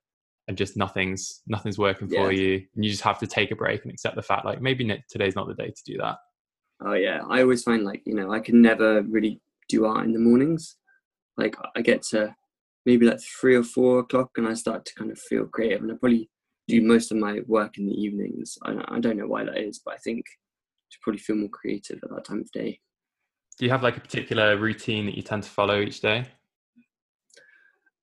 and 0.48 0.58
just 0.58 0.76
nothing's 0.76 1.43
nothing's 1.45 1.78
working 1.78 2.10
yeah. 2.10 2.24
for 2.24 2.32
you 2.32 2.56
and 2.76 2.84
you 2.84 2.89
just 2.89 3.04
have 3.04 3.19
to 3.19 3.28
take 3.28 3.52
a 3.52 3.56
break 3.56 3.84
and 3.84 3.91
accept 3.91 4.15
the 4.15 4.24
fact 4.24 4.43
like 4.43 4.60
maybe 4.60 4.89
today's 5.08 5.36
not 5.36 5.48
the 5.48 5.54
day 5.54 5.67
to 5.67 5.84
do 5.86 5.98
that 6.00 6.17
oh 6.84 6.93
yeah 6.93 7.21
i 7.30 7.41
always 7.41 7.62
find 7.62 7.84
like 7.84 8.02
you 8.06 8.15
know 8.15 8.32
i 8.32 8.39
can 8.39 8.60
never 8.60 9.04
really 9.04 9.39
do 9.69 9.86
art 9.86 10.04
in 10.04 10.13
the 10.13 10.19
mornings 10.19 10.78
like 11.38 11.56
i 11.76 11.82
get 11.82 12.02
to 12.02 12.36
maybe 12.86 13.06
like 13.06 13.19
three 13.19 13.56
or 13.56 13.63
four 13.63 14.00
o'clock 14.00 14.32
and 14.38 14.48
i 14.48 14.54
start 14.54 14.86
to 14.86 14.93
kind 14.95 15.12
of 15.12 15.19
feel 15.19 15.45
creative 15.45 15.82
and 15.82 15.91
i 15.91 15.95
probably 15.95 16.30
do 16.67 16.82
most 16.82 17.12
of 17.12 17.17
my 17.17 17.41
work 17.48 17.78
in 17.78 17.86
the 17.86 17.93
evenings 17.93 18.58
i, 18.63 18.74
I 18.88 19.00
don't 19.00 19.17
know 19.17 19.28
why 19.28 19.43
that 19.43 19.58
is 19.58 19.80
but 19.84 19.93
i 19.95 19.98
think 19.98 20.26
to 20.95 20.98
probably 21.02 21.19
feel 21.19 21.36
more 21.36 21.50
creative 21.50 22.00
at 22.04 22.10
that 22.10 22.26
time 22.26 22.41
of 22.41 22.52
day. 22.52 22.80
Do 23.58 23.65
you 23.65 23.71
have 23.71 23.84
like 23.84 23.98
a 23.98 24.02
particular 24.02 24.58
routine 24.58 25.06
that 25.06 25.15
you 25.15 25.21
tend 25.21 25.43
to 25.43 25.50
follow 25.50 25.80
each 25.80 26.02
day? 26.02 26.28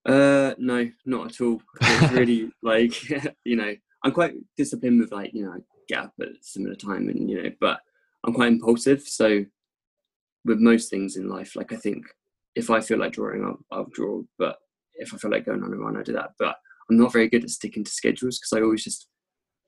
Uh, 0.06 0.54
no, 0.58 0.90
not 1.04 1.30
at 1.32 1.40
all. 1.40 1.60
It's 1.80 2.12
really 2.12 2.50
like 2.62 2.94
you 3.44 3.56
know, 3.56 3.74
I'm 4.04 4.12
quite 4.12 4.34
disciplined 4.56 5.00
with 5.00 5.12
like 5.12 5.32
you 5.34 5.44
know, 5.44 5.56
get 5.88 6.04
up 6.04 6.14
at 6.20 6.28
similar 6.40 6.74
time 6.74 7.08
and 7.08 7.28
you 7.28 7.42
know, 7.42 7.50
but 7.60 7.80
I'm 8.24 8.34
quite 8.34 8.52
impulsive. 8.52 9.02
So 9.02 9.44
with 10.44 10.58
most 10.58 10.90
things 10.90 11.16
in 11.16 11.28
life, 11.28 11.54
like 11.54 11.72
I 11.72 11.76
think 11.76 12.06
if 12.54 12.70
I 12.70 12.80
feel 12.80 12.98
like 12.98 13.12
drawing, 13.12 13.44
I'll, 13.44 13.58
I'll 13.70 13.88
draw. 13.92 14.22
But 14.38 14.56
if 14.94 15.14
I 15.14 15.16
feel 15.16 15.30
like 15.30 15.46
going 15.46 15.62
on 15.62 15.72
a 15.72 15.76
run, 15.76 15.96
I 15.96 16.02
do 16.02 16.12
that. 16.12 16.32
But 16.38 16.56
I'm 16.90 16.96
not 16.96 17.12
very 17.12 17.28
good 17.28 17.44
at 17.44 17.50
sticking 17.50 17.84
to 17.84 17.90
schedules 17.90 18.38
because 18.38 18.58
I 18.58 18.62
always 18.62 18.84
just 18.84 19.08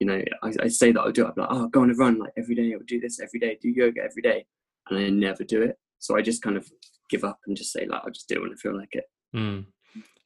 you 0.01 0.07
know, 0.07 0.23
I, 0.43 0.53
I 0.63 0.69
say 0.69 0.93
that 0.93 1.01
I'll 1.01 1.13
do 1.13 1.25
it. 1.25 1.29
I'm 1.29 1.35
like, 1.37 1.49
oh, 1.51 1.69
go 1.69 1.83
on 1.83 1.91
a 1.91 1.95
run 1.95 2.19
like 2.19 2.33
every 2.37 2.55
day. 2.55 2.73
I'll 2.73 2.81
do 2.87 3.01
this 3.01 3.21
every 3.21 3.39
day, 3.39 3.59
do 3.61 3.69
yoga 3.69 4.03
every 4.03 4.23
day, 4.23 4.45
and 4.89 4.99
I 4.99 5.09
never 5.09 5.45
do 5.45 5.63
it. 5.63 5.79
So 5.99 6.17
I 6.17 6.23
just 6.23 6.43
kind 6.43 6.57
of 6.57 6.69
give 7.09 7.25
up 7.25 7.39
and 7.47 7.57
just 7.57 7.73
say 7.73 7.87
like, 7.87 8.03
I'll 8.05 8.11
just 8.11 8.29
do 8.29 8.37
it 8.37 8.43
when 8.43 8.53
I 8.53 8.57
feel 8.57 8.77
like 8.77 8.93
it. 8.93 9.05
Mm. 9.35 9.67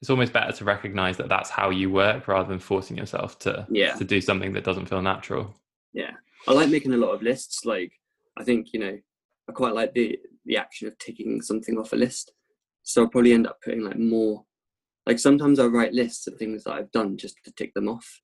It's 0.01 0.11
almost 0.11 0.33
better 0.33 0.53
to 0.53 0.64
recognize 0.64 1.16
that 1.16 1.29
that's 1.29 1.51
how 1.51 1.71
you 1.71 1.90
work 1.90 2.29
rather 2.29 2.49
than 2.49 2.61
forcing 2.61 2.97
yourself 2.97 3.38
to 3.40 3.66
yeah. 3.68 3.94
to 3.94 4.05
do 4.05 4.21
something 4.21 4.53
that 4.53 4.64
doesn't 4.64 4.87
feel 4.88 5.03
natural. 5.03 5.55
Yeah, 5.92 6.12
I 6.47 6.53
like 6.53 6.71
making 6.71 6.94
a 6.94 6.99
lot 6.99 7.14
of 7.14 7.23
lists. 7.23 7.64
Like, 7.64 7.92
I 8.37 8.44
think 8.44 8.73
you 8.73 8.81
know, 8.81 8.99
I 9.49 9.53
quite 9.53 9.75
like 9.75 9.94
the 9.94 10.18
the 10.47 10.57
action 10.57 10.87
of 10.88 10.99
ticking 10.99 11.42
something 11.42 11.77
off 11.77 11.92
a 11.92 11.97
list. 11.97 12.33
So 12.88 13.03
I'll 13.03 13.09
probably 13.09 13.33
end 13.33 13.46
up 13.46 13.59
putting 13.62 13.85
like 13.85 13.98
more. 13.98 14.44
Like 15.07 15.18
sometimes 15.18 15.59
I 15.59 15.66
write 15.66 15.92
lists 15.92 16.27
of 16.27 16.37
things 16.37 16.64
that 16.64 16.72
I've 16.72 16.92
done 16.92 17.16
just 17.16 17.37
to 17.44 17.53
tick 17.53 17.72
them 17.74 17.88
off 17.88 18.20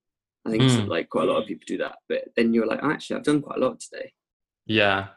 I 0.46 0.50
think 0.50 0.62
mm. 0.62 0.88
like 0.88 1.08
quite 1.08 1.28
a 1.28 1.32
lot 1.32 1.40
of 1.42 1.48
people 1.48 1.64
do 1.66 1.78
that. 1.78 1.96
But 2.08 2.24
then 2.36 2.52
you're 2.52 2.66
like, 2.66 2.82
actually, 2.82 3.16
I've 3.16 3.24
done 3.24 3.40
quite 3.40 3.58
a 3.58 3.60
lot 3.60 3.80
today. 3.80 4.12
Yeah. 4.66 5.08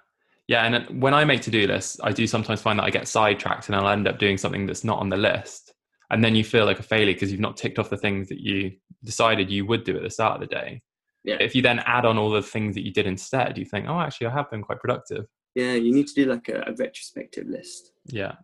Yeah. 0.47 0.63
And 0.63 1.01
when 1.01 1.13
I 1.13 1.25
make 1.25 1.41
to 1.41 1.51
do 1.51 1.67
lists, 1.67 1.99
I 2.01 2.11
do 2.11 2.25
sometimes 2.25 2.61
find 2.61 2.79
that 2.79 2.85
I 2.85 2.89
get 2.89 3.07
sidetracked 3.07 3.67
and 3.67 3.75
I'll 3.75 3.89
end 3.89 4.07
up 4.07 4.19
doing 4.19 4.37
something 4.37 4.65
that's 4.65 4.85
not 4.85 4.99
on 4.99 5.09
the 5.09 5.17
list. 5.17 5.73
And 6.09 6.23
then 6.23 6.35
you 6.35 6.45
feel 6.45 6.65
like 6.65 6.79
a 6.79 6.83
failure 6.83 7.13
because 7.13 7.31
you've 7.31 7.41
not 7.41 7.57
ticked 7.57 7.79
off 7.79 7.89
the 7.89 7.97
things 7.97 8.29
that 8.29 8.39
you 8.39 8.71
decided 9.03 9.51
you 9.51 9.65
would 9.65 9.83
do 9.83 9.97
at 9.97 10.03
the 10.03 10.09
start 10.09 10.41
of 10.41 10.47
the 10.47 10.55
day. 10.55 10.81
Yeah. 11.25 11.37
If 11.41 11.53
you 11.53 11.61
then 11.61 11.79
add 11.79 12.05
on 12.05 12.17
all 12.17 12.29
the 12.29 12.41
things 12.41 12.75
that 12.75 12.85
you 12.85 12.93
did 12.93 13.05
instead, 13.05 13.57
you 13.57 13.65
think, 13.65 13.87
oh, 13.89 13.99
actually, 13.99 14.27
I 14.27 14.33
have 14.33 14.49
been 14.49 14.61
quite 14.61 14.79
productive. 14.79 15.25
Yeah, 15.55 15.73
you 15.73 15.91
need 15.91 16.07
to 16.07 16.13
do 16.13 16.25
like 16.25 16.47
a, 16.47 16.63
a 16.67 16.73
retrospective 16.73 17.47
list. 17.47 17.91
Yeah, 18.05 18.35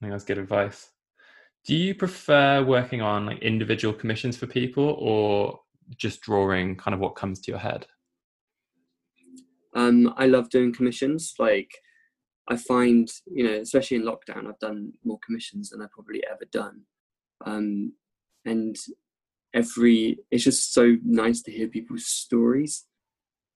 I 0.00 0.04
think 0.04 0.12
that's 0.12 0.24
good 0.24 0.38
advice. 0.38 0.90
Do 1.64 1.74
you 1.74 1.94
prefer 1.94 2.62
working 2.62 3.00
on 3.02 3.26
like 3.26 3.40
individual 3.40 3.94
commissions 3.94 4.36
for 4.36 4.46
people, 4.46 4.96
or 4.98 5.60
just 5.96 6.20
drawing 6.20 6.76
kind 6.76 6.94
of 6.94 7.00
what 7.00 7.16
comes 7.16 7.40
to 7.40 7.50
your 7.50 7.58
head? 7.60 7.86
Um, 9.74 10.14
I 10.16 10.26
love 10.26 10.48
doing 10.48 10.72
commissions. 10.72 11.34
Like 11.38 11.70
I 12.48 12.56
find, 12.56 13.10
you 13.26 13.44
know, 13.44 13.54
especially 13.54 13.98
in 13.98 14.04
lockdown, 14.04 14.46
I've 14.46 14.58
done 14.58 14.92
more 15.04 15.18
commissions 15.24 15.70
than 15.70 15.82
I've 15.82 15.90
probably 15.90 16.22
ever 16.30 16.44
done. 16.50 16.82
Um, 17.44 17.92
and 18.44 18.76
every, 19.54 20.18
it's 20.30 20.44
just 20.44 20.72
so 20.72 20.96
nice 21.04 21.42
to 21.42 21.52
hear 21.52 21.68
people's 21.68 22.06
stories. 22.06 22.86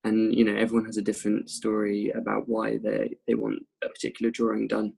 And, 0.03 0.35
you 0.35 0.45
know, 0.45 0.57
everyone 0.57 0.87
has 0.87 0.97
a 0.97 1.03
different 1.03 1.51
story 1.51 2.11
about 2.11 2.49
why 2.49 2.79
they, 2.79 3.17
they 3.27 3.35
want 3.35 3.61
a 3.85 3.89
particular 3.89 4.31
drawing 4.31 4.67
done. 4.67 4.95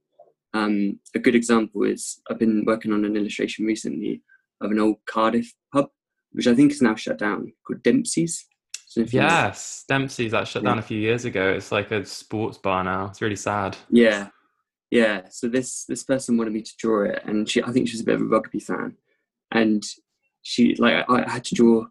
Um, 0.55 0.99
a 1.15 1.19
good 1.19 1.35
example 1.35 1.85
is 1.85 2.21
I've 2.29 2.39
been 2.39 2.65
working 2.67 2.93
on 2.93 3.05
an 3.05 3.17
illustration 3.17 3.65
recently 3.65 4.23
of 4.61 4.71
an 4.71 4.79
old 4.79 4.97
Cardiff 5.07 5.53
pub, 5.73 5.89
which 6.33 6.47
I 6.47 6.55
think 6.55 6.73
is 6.73 6.83
now 6.83 6.95
shut 6.95 7.19
down, 7.19 7.53
called 7.67 7.83
Dempsey's. 7.83 8.47
So 8.87 9.01
yes, 9.09 9.85
Dempsey's 9.89 10.33
that 10.33 10.47
shut 10.47 10.63
yeah. 10.63 10.71
down 10.71 10.79
a 10.79 10.83
few 10.83 10.99
years 10.99 11.25
ago. 11.25 11.51
It's 11.51 11.73
like 11.73 11.91
a 11.91 12.05
sports 12.05 12.59
bar 12.59 12.85
now. 12.85 13.07
It's 13.07 13.23
really 13.23 13.37
sad. 13.37 13.77
Yeah, 13.89 14.29
yeah. 14.91 15.23
So 15.31 15.49
this 15.49 15.87
this 15.87 16.05
person 16.05 16.37
wanted 16.37 16.53
me 16.53 16.61
to 16.61 16.73
draw 16.79 17.05
it, 17.05 17.23
and 17.25 17.49
she 17.49 17.63
I 17.63 17.73
think 17.73 17.89
she 17.89 17.95
was 17.95 18.03
a 18.03 18.05
bit 18.05 18.17
of 18.17 18.21
a 18.21 18.27
rugby 18.27 18.61
fan, 18.61 18.97
and 19.51 19.83
she 20.43 20.75
like 20.75 21.07
I, 21.09 21.25
I 21.25 21.31
had 21.31 21.45
to 21.47 21.55
draw 21.55 21.87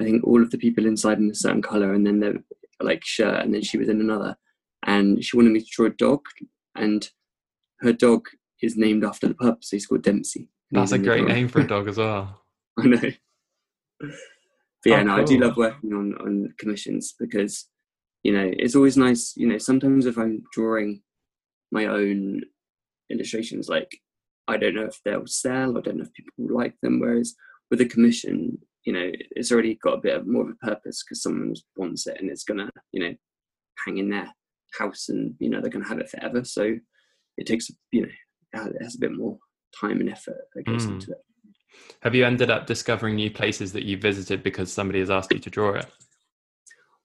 I 0.00 0.04
think 0.04 0.24
all 0.24 0.42
of 0.42 0.50
the 0.50 0.58
people 0.58 0.86
inside 0.86 1.18
in 1.18 1.30
a 1.30 1.34
certain 1.34 1.62
color, 1.62 1.92
and 1.92 2.06
then 2.06 2.20
the 2.20 2.42
like 2.80 3.04
shirt, 3.04 3.44
and 3.44 3.52
then 3.52 3.62
she 3.62 3.78
was 3.78 3.88
in 3.88 4.00
another, 4.00 4.36
and 4.84 5.24
she 5.24 5.36
wanted 5.36 5.52
me 5.52 5.60
to 5.60 5.66
draw 5.70 5.86
a 5.86 5.90
dog, 5.90 6.20
and 6.76 7.08
her 7.80 7.92
dog 7.92 8.26
is 8.62 8.76
named 8.76 9.04
after 9.04 9.28
the 9.28 9.34
pub, 9.34 9.62
so 9.62 9.76
he's 9.76 9.86
called 9.86 10.02
Dempsey. 10.02 10.48
That's 10.70 10.92
a 10.92 10.98
great 10.98 11.24
name 11.24 11.48
for 11.48 11.60
a 11.60 11.66
dog 11.66 11.88
as 11.88 11.98
well. 11.98 12.42
I 12.78 12.86
know. 12.86 13.10
But 14.00 14.10
yeah, 14.90 15.00
oh, 15.00 15.02
no, 15.04 15.14
cool. 15.14 15.22
I 15.22 15.24
do 15.24 15.38
love 15.38 15.56
working 15.56 15.92
on 15.92 16.14
on 16.20 16.54
commissions 16.58 17.14
because 17.18 17.68
you 18.22 18.32
know 18.32 18.50
it's 18.52 18.74
always 18.74 18.96
nice. 18.96 19.34
You 19.36 19.46
know, 19.48 19.58
sometimes 19.58 20.06
if 20.06 20.18
I'm 20.18 20.42
drawing 20.52 21.02
my 21.70 21.86
own 21.86 22.42
illustrations, 23.10 23.68
like 23.68 23.90
I 24.48 24.56
don't 24.56 24.74
know 24.74 24.84
if 24.84 25.00
they'll 25.04 25.26
sell. 25.26 25.78
I 25.78 25.80
don't 25.80 25.98
know 25.98 26.04
if 26.04 26.12
people 26.12 26.32
will 26.36 26.56
like 26.56 26.74
them. 26.82 27.00
Whereas 27.00 27.34
with 27.70 27.80
a 27.80 27.86
commission, 27.86 28.58
you 28.84 28.92
know, 28.92 29.10
it's 29.30 29.52
already 29.52 29.76
got 29.76 29.98
a 29.98 30.02
bit 30.02 30.16
of 30.16 30.26
more 30.26 30.42
of 30.42 30.50
a 30.50 30.66
purpose 30.66 31.02
because 31.02 31.22
someone 31.22 31.54
wants 31.76 32.06
it 32.06 32.18
and 32.20 32.30
it's 32.30 32.44
gonna, 32.44 32.70
you 32.92 33.00
know, 33.00 33.14
hang 33.84 33.98
in 33.98 34.10
their 34.10 34.30
house 34.78 35.08
and 35.08 35.34
you 35.38 35.48
know 35.48 35.60
they're 35.60 35.70
gonna 35.70 35.88
have 35.88 35.98
it 35.98 36.10
forever. 36.10 36.44
So 36.44 36.76
it 37.36 37.46
takes, 37.46 37.70
you 37.92 38.02
know, 38.02 38.08
it 38.66 38.82
has 38.82 38.94
a 38.94 39.00
bit 39.00 39.12
more 39.12 39.38
time 39.78 40.00
and 40.00 40.10
effort 40.10 40.36
that 40.54 40.64
goes 40.64 40.86
mm. 40.86 40.92
into 40.92 41.12
it. 41.12 41.18
Have 42.02 42.14
you 42.14 42.24
ended 42.24 42.50
up 42.50 42.66
discovering 42.66 43.16
new 43.16 43.30
places 43.30 43.72
that 43.72 43.84
you 43.84 43.96
visited 43.96 44.42
because 44.42 44.72
somebody 44.72 45.00
has 45.00 45.10
asked 45.10 45.32
you 45.32 45.38
to 45.38 45.50
draw 45.50 45.74
it? 45.74 45.86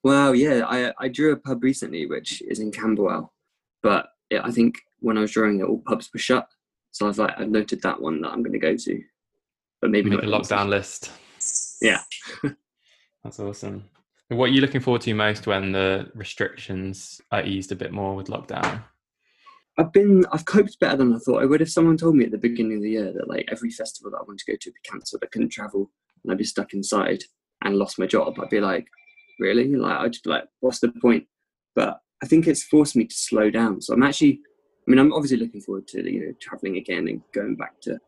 Well, 0.04 0.34
yeah, 0.36 0.64
I, 0.66 0.94
I 1.00 1.08
drew 1.10 1.34
a 1.34 1.38
pub 1.38 1.64
recently, 1.64 2.06
which 2.06 2.42
is 2.44 2.60
in 2.60 2.72
Camberwell, 2.72 3.34
but 3.84 4.08
it, 4.30 4.42
I 4.44 4.52
think 4.52 4.76
when 5.00 5.18
I 5.18 5.22
was 5.22 5.32
drawing 5.32 5.60
it, 5.60 5.64
all 5.64 5.82
pubs 5.86 6.10
were 6.14 6.20
shut. 6.20 6.48
So 6.92 7.06
I 7.06 7.08
was 7.08 7.20
like, 7.20 7.34
I've 7.38 7.50
noted 7.50 7.82
that 7.82 8.02
one 8.02 8.22
that 8.22 8.30
I'm 8.32 8.44
going 8.44 8.54
to 8.54 8.60
go 8.60 8.76
to, 8.76 9.02
but 9.82 9.92
maybe 9.92 10.10
make 10.10 10.24
a 10.24 10.26
lockdown 10.26 10.70
list. 10.70 11.12
Yeah, 11.82 12.02
that's 13.24 13.40
awesome. 13.40 13.86
What 14.28 14.50
are 14.50 14.52
you 14.52 14.60
looking 14.60 14.82
forward 14.82 15.00
to 15.04 15.14
most 15.14 15.48
when 15.48 15.72
the 15.72 16.12
restrictions 16.14 17.22
are 17.32 17.46
eased 17.46 17.72
a 17.72 17.76
bit 17.78 17.94
more 17.94 18.14
with 18.16 18.28
lockdown? 18.28 18.84
I've 19.80 19.94
been 19.94 20.26
I've 20.34 20.44
coped 20.44 20.78
better 20.82 20.98
than 20.98 21.16
I 21.16 21.20
thought 21.20 21.42
I 21.42 21.46
would. 21.46 21.62
If 21.62 21.72
someone 21.72 21.96
told 21.96 22.16
me 22.16 22.26
at 22.26 22.32
the 22.32 22.38
beginning 22.38 22.78
of 22.78 22.84
the 22.84 22.92
year 22.92 23.14
that 23.14 23.30
like 23.30 23.48
every 23.50 23.72
festival 23.72 24.12
that 24.12 24.18
I 24.18 24.24
wanted 24.28 24.40
to 24.40 24.52
go 24.52 24.58
to 24.60 24.70
would 24.70 24.74
be 24.74 24.90
cancelled, 24.90 25.24
I 25.24 25.28
couldn't 25.28 25.50
travel, 25.50 25.90
and 26.22 26.32
I'd 26.32 26.38
be 26.38 26.44
stuck 26.44 26.74
inside 26.74 27.24
and 27.64 27.78
lost 27.78 27.98
my 27.98 28.06
job, 28.06 28.38
I'd 28.40 28.50
be 28.50 28.60
like, 28.60 28.88
really? 29.40 29.74
Like 29.74 29.98
I'd 29.98 30.12
just 30.12 30.26
be 30.26 30.32
like, 30.32 30.44
what's 30.60 30.80
the 30.80 30.90
point? 31.02 31.26
But 31.76 32.02
I 32.22 32.26
think 32.26 32.46
it's 32.46 32.64
forced 32.64 32.98
me 32.98 33.06
to 33.06 33.16
slow 33.16 33.50
down. 33.50 33.82
So 33.82 33.94
I'm 33.94 34.04
actually, 34.04 34.42
I 34.86 34.92
mean, 34.92 35.00
I'm 35.00 35.14
obviously 35.14 35.38
looking 35.38 35.62
forward 35.62 35.88
to 35.90 36.12
you 36.12 36.26
know 36.26 36.34
traveling 36.42 36.76
again 36.76 37.08
and 37.08 37.22
going 37.34 37.56
back 37.56 37.80
to 37.84 38.00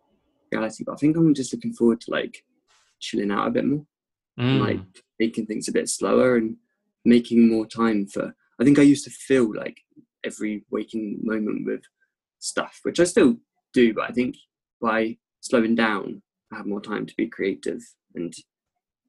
reality, 0.52 0.84
but 0.86 0.94
I 0.94 0.98
think 0.98 1.16
I'm 1.16 1.34
just 1.34 1.54
looking 1.54 1.74
forward 1.74 2.02
to 2.02 2.12
like 2.12 2.44
chilling 3.00 3.32
out 3.32 3.48
a 3.48 3.52
bit 3.52 3.66
more, 3.66 3.86
mm. 4.38 4.44
and, 4.44 4.62
like 4.62 4.80
making 5.22 5.46
things 5.46 5.70
a 5.70 5.72
bit 5.72 5.88
slower 5.88 6.36
and 6.36 6.58
making 7.06 7.48
more 7.48 7.66
time 7.66 8.08
for. 8.08 8.36
I 8.60 8.66
think 8.66 8.78
I 8.78 8.84
used 8.84 9.06
to 9.06 9.10
feel 9.10 9.56
like 9.56 9.78
every 10.24 10.64
waking 10.70 11.20
moment 11.24 11.66
with 11.66 11.82
stuff, 12.40 12.80
which 12.84 13.00
I 13.00 13.06
still 13.06 13.38
do, 13.74 13.94
but 13.94 14.10
I 14.10 14.14
think 14.14 14.36
by 14.82 15.18
slowing 15.42 15.76
down, 15.76 16.22
I 16.52 16.58
have 16.58 16.66
more 16.66 16.82
time 16.82 17.06
to 17.06 17.14
be 17.16 17.28
creative. 17.28 17.82
And, 18.16 18.34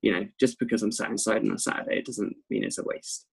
you 0.00 0.12
know, 0.12 0.26
just 0.38 0.58
because 0.58 0.82
I'm 0.82 0.92
sat 0.92 1.10
inside 1.10 1.42
on 1.42 1.52
a 1.52 1.58
Saturday, 1.58 1.98
it 1.98 2.06
doesn't 2.06 2.36
mean 2.50 2.64
it's 2.64 2.78
a 2.78 2.84
waste. 2.84 3.26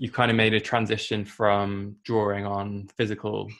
you 0.00 0.10
kind 0.10 0.30
of 0.30 0.36
made 0.36 0.54
a 0.54 0.60
transition 0.60 1.26
from 1.26 1.94
drawing 2.04 2.46
on 2.46 2.88
physical 2.96 3.50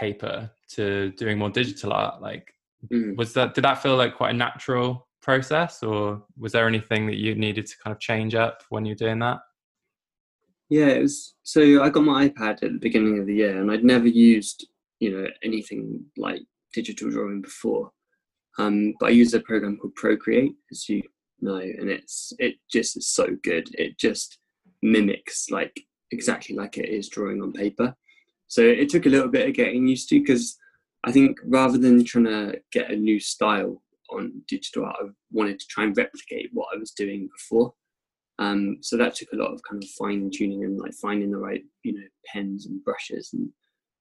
paper 0.00 0.50
to 0.68 1.10
doing 1.12 1.38
more 1.38 1.50
digital 1.50 1.92
art 1.92 2.20
like 2.22 2.54
mm. 2.90 3.14
was 3.16 3.32
that 3.34 3.54
did 3.54 3.64
that 3.64 3.82
feel 3.82 3.96
like 3.96 4.16
quite 4.16 4.34
a 4.34 4.38
natural 4.48 5.06
process 5.20 5.82
or 5.82 6.22
was 6.38 6.52
there 6.52 6.66
anything 6.66 7.06
that 7.06 7.16
you 7.16 7.34
needed 7.34 7.66
to 7.66 7.76
kind 7.84 7.92
of 7.94 8.00
change 8.00 8.34
up 8.34 8.62
when 8.70 8.86
you're 8.86 8.96
doing 8.96 9.18
that? 9.18 9.38
Yeah 10.70 10.86
it 10.86 11.02
was 11.02 11.34
so 11.42 11.82
i 11.82 11.90
got 11.90 12.04
my 12.04 12.28
ipad 12.28 12.62
at 12.62 12.72
the 12.72 12.78
beginning 12.80 13.18
of 13.18 13.26
the 13.26 13.34
year 13.34 13.60
and 13.60 13.70
i'd 13.70 13.84
never 13.84 14.06
used 14.06 14.66
you 15.00 15.10
know 15.10 15.26
anything 15.42 16.04
like 16.16 16.40
digital 16.72 17.10
drawing 17.10 17.42
before. 17.42 17.90
Um, 18.58 18.94
but 19.00 19.06
i 19.06 19.10
use 19.10 19.34
a 19.34 19.40
program 19.40 19.76
called 19.76 19.94
procreate 19.94 20.54
as 20.70 20.88
you 20.88 21.02
know 21.40 21.56
and 21.56 21.88
it's 21.88 22.32
it 22.38 22.56
just 22.70 22.96
is 22.96 23.08
so 23.08 23.26
good. 23.42 23.68
It 23.74 23.98
just 23.98 24.38
mimics 24.82 25.50
like 25.50 25.78
exactly 26.10 26.54
like 26.56 26.76
it 26.78 26.88
is 26.88 27.08
drawing 27.08 27.42
on 27.42 27.52
paper 27.52 27.94
so 28.50 28.62
it 28.62 28.88
took 28.88 29.06
a 29.06 29.08
little 29.08 29.28
bit 29.28 29.48
of 29.48 29.54
getting 29.54 29.86
used 29.86 30.08
to 30.08 30.18
because 30.18 30.58
I 31.04 31.12
think 31.12 31.38
rather 31.44 31.78
than 31.78 32.04
trying 32.04 32.24
to 32.24 32.60
get 32.72 32.90
a 32.90 32.96
new 32.96 33.20
style 33.20 33.80
on 34.10 34.42
digital 34.48 34.86
art, 34.86 34.96
I 35.00 35.04
wanted 35.30 35.60
to 35.60 35.66
try 35.68 35.84
and 35.84 35.96
replicate 35.96 36.50
what 36.52 36.66
I 36.74 36.78
was 36.78 36.90
doing 36.90 37.28
before. 37.36 37.72
Um, 38.40 38.78
so 38.80 38.96
that 38.96 39.14
took 39.14 39.32
a 39.32 39.36
lot 39.36 39.52
of 39.52 39.60
kind 39.62 39.80
of 39.80 39.88
fine 39.90 40.32
tuning 40.34 40.64
and 40.64 40.80
like 40.80 40.94
finding 40.94 41.30
the 41.30 41.38
right, 41.38 41.62
you 41.84 41.92
know, 41.92 42.06
pens 42.26 42.66
and 42.66 42.82
brushes 42.82 43.30
and 43.32 43.50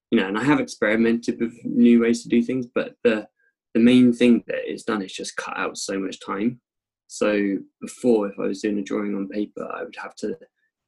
you 0.09 0.19
know, 0.19 0.27
and 0.27 0.39
I 0.39 0.43
have 0.43 0.59
experimented 0.59 1.39
with 1.39 1.53
new 1.63 2.01
ways 2.01 2.23
to 2.23 2.29
do 2.29 2.41
things, 2.41 2.65
but 2.73 2.95
the 3.03 3.27
the 3.75 3.79
main 3.79 4.11
thing 4.11 4.43
that 4.47 4.67
is 4.67 4.81
done 4.81 5.03
is 5.03 5.13
just 5.13 5.37
cut 5.37 5.55
out 5.55 5.77
so 5.77 5.99
much 5.99 6.19
time. 6.25 6.59
So 7.05 7.57
before, 7.81 8.27
if 8.27 8.39
I 8.39 8.47
was 8.47 8.63
doing 8.63 8.79
a 8.79 8.83
drawing 8.83 9.13
on 9.13 9.29
paper, 9.29 9.69
I 9.71 9.83
would 9.83 9.95
have 10.01 10.15
to, 10.15 10.35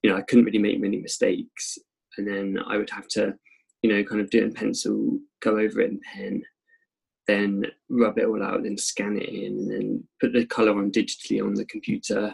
you 0.01 0.09
know, 0.09 0.17
I 0.17 0.23
couldn't 0.23 0.45
really 0.45 0.57
make 0.57 0.81
many 0.81 0.97
mistakes, 0.97 1.77
and 2.17 2.27
then 2.27 2.57
I 2.67 2.77
would 2.77 2.89
have 2.89 3.07
to 3.09 3.35
you 3.81 3.91
know, 3.91 4.03
kind 4.03 4.21
of 4.21 4.29
do 4.29 4.39
it 4.39 4.43
in 4.43 4.53
pencil, 4.53 5.19
go 5.41 5.57
over 5.57 5.81
it 5.81 5.91
in 5.91 5.99
pen, 6.13 6.43
then 7.27 7.65
rub 7.89 8.17
it 8.17 8.25
all 8.25 8.43
out, 8.43 8.63
then 8.63 8.77
scan 8.77 9.17
it 9.17 9.29
in, 9.29 9.57
and 9.57 9.71
then 9.71 10.03
put 10.19 10.33
the 10.33 10.45
color 10.45 10.77
on 10.77 10.91
digitally 10.91 11.43
on 11.43 11.53
the 11.53 11.65
computer. 11.65 12.33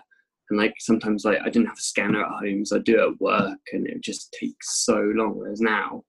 And 0.49 0.60
like 0.60 0.75
sometimes, 0.79 1.25
like 1.25 1.39
I 1.41 1.49
didn't 1.49 1.67
have 1.67 1.77
a 1.77 1.81
scanner 1.81 2.23
at 2.23 2.31
home, 2.31 2.65
so 2.65 2.77
I 2.77 2.79
do 2.79 2.99
it 2.99 3.12
at 3.12 3.21
work, 3.21 3.60
and 3.73 3.88
it 3.88 4.01
just 4.01 4.36
takes 4.39 4.86
so 4.86 4.95
long. 5.15 5.38
Whereas 5.38 5.62
now, 5.62 6.03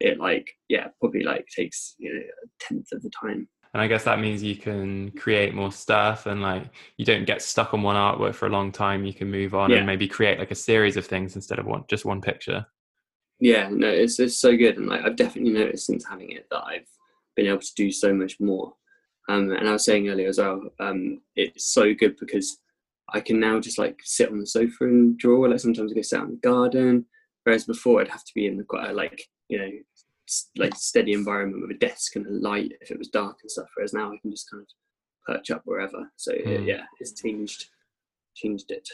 it 0.00 0.18
like 0.18 0.50
yeah, 0.68 0.88
probably 1.00 1.22
like 1.22 1.46
takes 1.54 1.94
you 1.98 2.12
know 2.12 2.20
a 2.20 2.48
tenth 2.60 2.88
of 2.92 3.02
the 3.02 3.10
time. 3.10 3.48
And 3.74 3.82
I 3.82 3.88
guess 3.88 4.04
that 4.04 4.20
means 4.20 4.42
you 4.42 4.56
can 4.56 5.12
create 5.12 5.54
more 5.54 5.70
stuff, 5.70 6.26
and 6.26 6.42
like 6.42 6.64
you 6.96 7.04
don't 7.04 7.26
get 7.26 7.42
stuck 7.42 7.74
on 7.74 7.82
one 7.82 7.96
artwork 7.96 8.34
for 8.34 8.46
a 8.46 8.50
long 8.50 8.72
time. 8.72 9.04
You 9.04 9.14
can 9.14 9.30
move 9.30 9.54
on 9.54 9.70
yeah. 9.70 9.78
and 9.78 9.86
maybe 9.86 10.08
create 10.08 10.40
like 10.40 10.50
a 10.50 10.56
series 10.56 10.96
of 10.96 11.06
things 11.06 11.36
instead 11.36 11.60
of 11.60 11.66
one 11.66 11.84
just 11.88 12.04
one 12.04 12.20
picture 12.20 12.66
yeah 13.40 13.68
no 13.70 13.88
it's, 13.88 14.18
it's 14.18 14.40
so 14.40 14.56
good 14.56 14.76
and 14.78 14.86
like 14.86 15.02
i've 15.04 15.16
definitely 15.16 15.52
noticed 15.52 15.86
since 15.86 16.04
having 16.06 16.30
it 16.30 16.46
that 16.50 16.64
i've 16.64 16.88
been 17.36 17.46
able 17.46 17.58
to 17.58 17.74
do 17.76 17.92
so 17.92 18.14
much 18.14 18.40
more. 18.40 18.72
Um, 19.28 19.50
and 19.50 19.68
i 19.68 19.72
was 19.72 19.84
saying 19.84 20.08
earlier 20.08 20.28
as 20.28 20.38
well 20.38 20.62
um, 20.80 21.20
it's 21.34 21.72
so 21.74 21.92
good 21.94 22.16
because 22.18 22.58
i 23.12 23.20
can 23.20 23.40
now 23.40 23.60
just 23.60 23.78
like 23.78 23.98
sit 24.02 24.30
on 24.30 24.38
the 24.38 24.46
sofa 24.46 24.84
and 24.84 25.18
draw 25.18 25.40
like 25.40 25.60
sometimes 25.60 25.92
i 25.92 25.94
go 25.94 26.02
sit 26.02 26.18
out 26.18 26.26
in 26.26 26.32
the 26.32 26.48
garden 26.48 27.04
whereas 27.44 27.64
before 27.64 28.00
i'd 28.00 28.08
have 28.08 28.24
to 28.24 28.32
be 28.34 28.46
in 28.46 28.56
the 28.56 28.64
quite 28.64 28.90
a 28.90 28.92
like 28.92 29.20
you 29.48 29.58
know 29.58 29.70
like 30.56 30.74
steady 30.74 31.12
environment 31.12 31.62
with 31.62 31.76
a 31.76 31.78
desk 31.78 32.16
and 32.16 32.26
a 32.26 32.30
light 32.30 32.72
if 32.80 32.90
it 32.90 32.98
was 32.98 33.08
dark 33.08 33.36
and 33.42 33.50
stuff 33.50 33.68
whereas 33.74 33.92
now 33.92 34.12
i 34.12 34.16
can 34.22 34.30
just 34.30 34.50
kind 34.50 34.62
of 34.62 34.68
perch 35.26 35.50
up 35.50 35.62
wherever. 35.64 36.10
So 36.16 36.32
mm. 36.32 36.66
yeah 36.66 36.84
it's 37.00 37.20
changed 37.20 37.66
changed 38.34 38.70
it. 38.70 38.88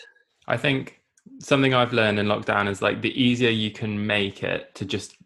I 0.49 0.57
think 0.57 1.02
something 1.41 1.75
I've 1.75 1.93
learned 1.93 2.19
in 2.19 2.27
lockdown 2.27 2.69
is 2.69 2.83
like 2.83 3.03
the 3.03 3.21
easier 3.21 3.51
you 3.51 3.71
can 3.71 4.07
make 4.07 4.43
it 4.43 4.75
to 4.77 4.85
just 4.85 5.17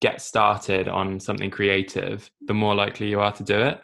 get 0.00 0.20
started 0.20 0.88
on 0.88 1.20
something 1.20 1.50
creative, 1.50 2.30
the 2.46 2.54
more 2.54 2.74
likely 2.74 3.08
you 3.08 3.20
are 3.20 3.32
to 3.32 3.42
do 3.42 3.58
it. 3.58 3.80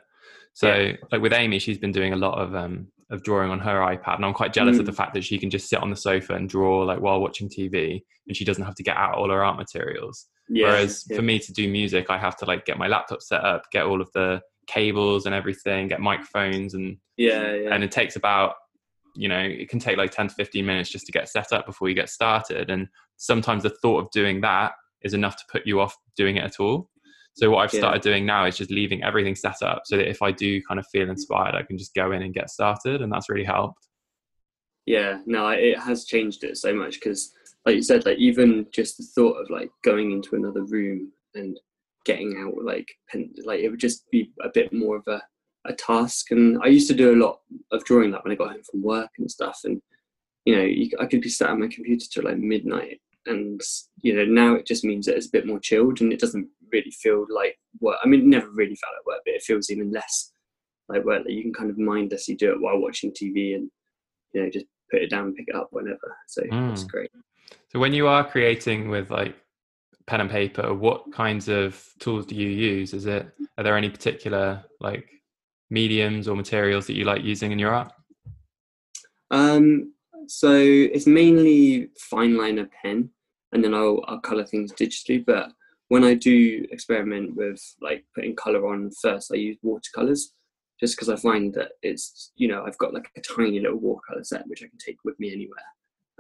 So, 0.52 0.72
yeah. 0.72 0.92
like 1.10 1.20
with 1.20 1.32
Amy, 1.32 1.58
she's 1.58 1.78
been 1.78 1.92
doing 1.92 2.12
a 2.12 2.16
lot 2.16 2.38
of 2.38 2.54
um, 2.54 2.88
of 3.10 3.22
drawing 3.22 3.50
on 3.50 3.58
her 3.60 3.80
iPad, 3.80 4.16
and 4.16 4.24
I'm 4.24 4.32
quite 4.32 4.52
jealous 4.52 4.76
Mm. 4.76 4.80
of 4.80 4.86
the 4.86 4.92
fact 4.92 5.14
that 5.14 5.24
she 5.24 5.38
can 5.38 5.50
just 5.50 5.68
sit 5.68 5.80
on 5.80 5.90
the 5.90 5.96
sofa 5.96 6.34
and 6.34 6.48
draw 6.48 6.80
like 6.84 7.00
while 7.00 7.20
watching 7.20 7.48
TV, 7.48 8.02
and 8.26 8.36
she 8.36 8.44
doesn't 8.44 8.64
have 8.64 8.76
to 8.76 8.82
get 8.82 8.96
out 8.96 9.16
all 9.16 9.30
her 9.30 9.44
art 9.44 9.56
materials. 9.56 10.26
Yeah. 10.48 10.68
Whereas 10.68 11.04
yeah. 11.08 11.16
for 11.16 11.22
me 11.22 11.38
to 11.38 11.52
do 11.52 11.68
music, 11.68 12.06
I 12.08 12.18
have 12.18 12.36
to 12.38 12.44
like 12.44 12.64
get 12.66 12.78
my 12.78 12.86
laptop 12.86 13.22
set 13.22 13.44
up, 13.44 13.64
get 13.72 13.84
all 13.84 14.00
of 14.00 14.10
the 14.14 14.40
cables 14.66 15.26
and 15.26 15.34
everything, 15.34 15.88
get 15.88 16.00
microphones, 16.00 16.74
and 16.74 16.98
yeah, 17.16 17.54
yeah. 17.54 17.74
and 17.74 17.82
it 17.82 17.90
takes 17.90 18.16
about 18.16 18.54
you 19.14 19.28
know 19.28 19.38
it 19.38 19.68
can 19.68 19.78
take 19.78 19.96
like 19.96 20.10
10 20.10 20.28
to 20.28 20.34
15 20.34 20.64
minutes 20.64 20.90
just 20.90 21.06
to 21.06 21.12
get 21.12 21.28
set 21.28 21.52
up 21.52 21.66
before 21.66 21.88
you 21.88 21.94
get 21.94 22.08
started 22.08 22.70
and 22.70 22.88
sometimes 23.16 23.62
the 23.62 23.70
thought 23.70 24.04
of 24.04 24.10
doing 24.10 24.40
that 24.40 24.72
is 25.02 25.14
enough 25.14 25.36
to 25.36 25.44
put 25.50 25.66
you 25.66 25.80
off 25.80 25.96
doing 26.16 26.36
it 26.36 26.44
at 26.44 26.60
all 26.60 26.90
so 27.34 27.50
what 27.50 27.58
i've 27.58 27.72
Yeah. 27.72 27.80
started 27.80 28.02
doing 28.02 28.26
now 28.26 28.44
is 28.46 28.56
just 28.56 28.70
leaving 28.70 29.02
everything 29.02 29.34
set 29.34 29.62
up 29.62 29.82
so 29.84 29.96
that 29.96 30.08
if 30.08 30.22
i 30.22 30.30
do 30.30 30.60
kind 30.62 30.80
of 30.80 30.86
feel 30.88 31.08
inspired 31.08 31.54
i 31.54 31.62
can 31.62 31.78
just 31.78 31.94
go 31.94 32.12
in 32.12 32.22
and 32.22 32.34
get 32.34 32.50
started 32.50 33.02
and 33.02 33.12
that's 33.12 33.28
really 33.28 33.44
helped 33.44 33.88
yeah 34.86 35.20
no 35.26 35.48
it 35.48 35.78
has 35.78 36.04
changed 36.04 36.44
it 36.44 36.56
so 36.56 36.74
much 36.74 36.94
because 36.94 37.32
like 37.66 37.76
you 37.76 37.82
said 37.82 38.04
like 38.04 38.18
even 38.18 38.66
just 38.72 38.98
the 38.98 39.04
thought 39.14 39.40
of 39.40 39.48
like 39.50 39.70
going 39.82 40.12
into 40.12 40.36
another 40.36 40.64
room 40.64 41.10
and 41.34 41.58
getting 42.04 42.36
out 42.38 42.62
like 42.62 42.86
pen 43.08 43.30
like 43.44 43.60
it 43.60 43.70
would 43.70 43.80
just 43.80 44.10
be 44.10 44.30
a 44.42 44.48
bit 44.52 44.72
more 44.72 44.96
of 44.96 45.04
a, 45.08 45.22
a 45.66 45.72
task 45.72 46.30
and 46.30 46.58
i 46.62 46.66
used 46.66 46.88
to 46.88 46.94
do 46.94 47.14
a 47.14 47.22
lot 47.22 47.40
of 47.72 47.84
drawing 47.84 48.10
that 48.10 48.22
when 48.24 48.32
i 48.32 48.36
got 48.36 48.52
home 48.52 48.62
from 48.70 48.82
work 48.82 49.10
and 49.18 49.30
stuff 49.30 49.60
and 49.64 49.80
you 50.44 50.54
know 50.54 50.62
you, 50.62 50.90
i 51.00 51.06
could 51.06 51.20
be 51.20 51.28
sat 51.28 51.50
at 51.50 51.58
my 51.58 51.68
computer 51.68 52.04
till 52.10 52.24
like 52.24 52.38
midnight 52.38 53.00
and 53.26 53.60
you 54.02 54.14
know 54.14 54.24
now 54.24 54.54
it 54.54 54.66
just 54.66 54.84
means 54.84 55.06
that 55.06 55.16
it's 55.16 55.26
a 55.28 55.30
bit 55.32 55.46
more 55.46 55.58
chilled 55.58 56.00
and 56.00 56.12
it 56.12 56.20
doesn't 56.20 56.46
really 56.72 56.90
feel 56.90 57.26
like 57.30 57.56
work 57.80 57.96
i 58.04 58.08
mean 58.08 58.20
it 58.20 58.26
never 58.26 58.50
really 58.50 58.76
felt 58.76 58.92
like 58.98 59.06
work 59.06 59.22
but 59.24 59.34
it 59.34 59.42
feels 59.42 59.70
even 59.70 59.90
less 59.90 60.32
like 60.88 61.04
work 61.04 61.24
that 61.24 61.32
you 61.32 61.42
can 61.42 61.52
kind 61.52 61.70
of 61.70 61.78
mindlessly 61.78 62.34
do 62.34 62.52
it 62.52 62.60
while 62.60 62.78
watching 62.78 63.10
tv 63.10 63.54
and 63.54 63.70
you 64.32 64.42
know 64.42 64.50
just 64.50 64.66
put 64.90 65.00
it 65.00 65.10
down 65.10 65.26
and 65.26 65.34
pick 65.36 65.48
it 65.48 65.54
up 65.54 65.68
whenever 65.70 66.16
so 66.28 66.42
it's 66.44 66.84
Mm. 66.84 66.88
great 66.88 67.10
so 67.72 67.78
when 67.78 67.94
you 67.94 68.06
are 68.06 68.28
creating 68.28 68.88
with 68.88 69.10
like 69.10 69.34
pen 70.06 70.20
and 70.20 70.30
paper 70.30 70.74
what 70.74 71.10
kinds 71.12 71.48
of 71.48 71.82
tools 71.98 72.26
do 72.26 72.34
you 72.34 72.48
use 72.48 72.92
is 72.92 73.06
it 73.06 73.26
are 73.56 73.64
there 73.64 73.76
any 73.78 73.88
particular 73.88 74.62
like 74.80 75.08
mediums 75.70 76.28
or 76.28 76.36
materials 76.36 76.86
that 76.86 76.94
you 76.94 77.04
like 77.04 77.22
using 77.22 77.52
in 77.52 77.58
your 77.58 77.72
art 77.72 77.92
Um, 79.30 79.94
so 80.28 80.52
it's 80.54 81.06
mainly 81.06 81.88
fine 81.98 82.36
liner 82.36 82.68
pen, 82.82 83.10
and 83.52 83.62
then 83.62 83.74
I'll, 83.74 84.02
I'll 84.06 84.20
color 84.20 84.44
things 84.44 84.72
digitally. 84.72 85.24
But 85.24 85.50
when 85.88 86.04
I 86.04 86.14
do 86.14 86.66
experiment 86.70 87.36
with 87.36 87.60
like 87.80 88.04
putting 88.14 88.36
color 88.36 88.66
on 88.66 88.90
first, 89.02 89.32
I 89.32 89.36
use 89.36 89.58
watercolors, 89.62 90.32
just 90.80 90.96
because 90.96 91.08
I 91.08 91.16
find 91.16 91.52
that 91.54 91.72
it's 91.82 92.32
you 92.36 92.48
know 92.48 92.64
I've 92.66 92.78
got 92.78 92.94
like 92.94 93.10
a 93.16 93.20
tiny 93.20 93.60
little 93.60 93.78
watercolor 93.78 94.24
set 94.24 94.46
which 94.46 94.62
I 94.62 94.68
can 94.68 94.78
take 94.78 94.98
with 95.04 95.18
me 95.20 95.32
anywhere, 95.32 95.70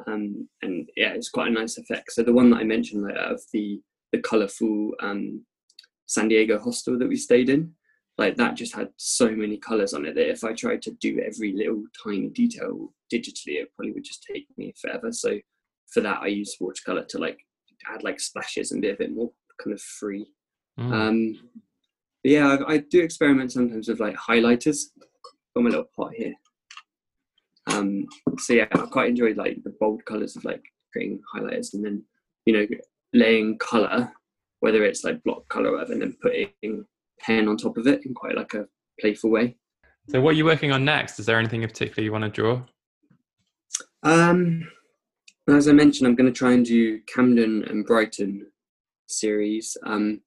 um, 0.06 0.48
and 0.62 0.88
yeah, 0.96 1.12
it's 1.14 1.30
quite 1.30 1.48
a 1.48 1.54
nice 1.54 1.78
effect. 1.78 2.12
So 2.12 2.22
the 2.22 2.32
one 2.32 2.50
that 2.50 2.60
I 2.60 2.64
mentioned 2.64 3.04
like, 3.04 3.16
of 3.16 3.40
the 3.52 3.80
the 4.12 4.20
colorful 4.20 4.92
um, 5.00 5.44
San 6.06 6.28
Diego 6.28 6.58
hostel 6.58 6.98
that 6.98 7.08
we 7.08 7.16
stayed 7.16 7.48
in, 7.48 7.72
like 8.16 8.36
that 8.36 8.54
just 8.54 8.74
had 8.74 8.90
so 8.96 9.30
many 9.30 9.56
colors 9.56 9.92
on 9.92 10.06
it 10.06 10.14
that 10.14 10.30
if 10.30 10.44
I 10.44 10.52
tried 10.52 10.82
to 10.82 10.92
do 11.00 11.20
every 11.20 11.52
little 11.52 11.82
tiny 12.02 12.28
detail 12.28 12.92
digitally, 13.12 13.60
it 13.60 13.72
probably 13.74 13.92
would 13.92 14.04
just 14.04 14.24
take 14.24 14.46
me 14.56 14.72
forever. 14.80 15.10
So 15.12 15.38
for 15.92 16.00
that, 16.00 16.20
I 16.22 16.28
use 16.28 16.56
watercolor 16.60 17.04
to 17.08 17.18
like 17.18 17.38
add 17.92 18.04
like 18.04 18.20
splashes 18.20 18.70
and 18.70 18.80
be 18.82 18.90
a 18.90 18.96
bit 18.96 19.12
more 19.12 19.32
kind 19.62 19.74
of 19.74 19.80
free. 19.80 20.26
Mm. 20.78 20.92
Um, 20.92 21.40
but 22.22 22.30
yeah, 22.30 22.56
I, 22.68 22.74
I 22.74 22.78
do 22.78 23.00
experiment 23.00 23.52
sometimes 23.52 23.88
with 23.88 24.00
like 24.00 24.16
highlighters. 24.16 24.84
Got 25.54 25.64
my 25.64 25.70
little 25.70 25.88
pot 25.96 26.12
here. 26.14 26.34
Um, 27.66 28.06
so 28.38 28.52
yeah, 28.52 28.66
I 28.72 28.78
quite 28.78 29.10
enjoy 29.10 29.34
like 29.34 29.62
the 29.64 29.74
bold 29.80 30.04
colors 30.04 30.36
of 30.36 30.44
like 30.44 30.62
creating 30.92 31.20
highlighters 31.34 31.74
and 31.74 31.84
then 31.84 32.04
you 32.46 32.52
know 32.52 32.66
laying 33.12 33.58
color, 33.58 34.12
whether 34.60 34.84
it's 34.84 35.02
like 35.02 35.22
block 35.24 35.48
color 35.48 35.70
or 35.70 35.72
whatever, 35.72 35.92
and 35.92 36.02
then 36.02 36.16
putting 36.20 36.84
pen 37.20 37.48
on 37.48 37.56
top 37.56 37.76
of 37.76 37.86
it 37.86 38.04
in 38.06 38.14
quite 38.14 38.36
like 38.36 38.54
a 38.54 38.66
playful 39.00 39.30
way. 39.30 39.56
so 40.08 40.20
what 40.20 40.30
are 40.30 40.36
you 40.38 40.44
working 40.44 40.72
on 40.72 40.84
next 40.84 41.18
is 41.18 41.26
there 41.26 41.38
anything 41.38 41.62
in 41.62 41.68
particular 41.68 42.04
you 42.04 42.12
want 42.12 42.24
to 42.24 42.30
draw 42.30 42.60
Um, 44.02 44.68
as 45.48 45.68
I 45.68 45.72
mentioned, 45.72 46.06
I'm 46.06 46.14
going 46.14 46.32
to 46.32 46.38
try 46.38 46.52
and 46.52 46.64
do 46.64 47.00
Camden 47.14 47.64
and 47.68 47.84
Brighton 47.84 48.46
series. 49.08 49.76
Um, 49.86 50.20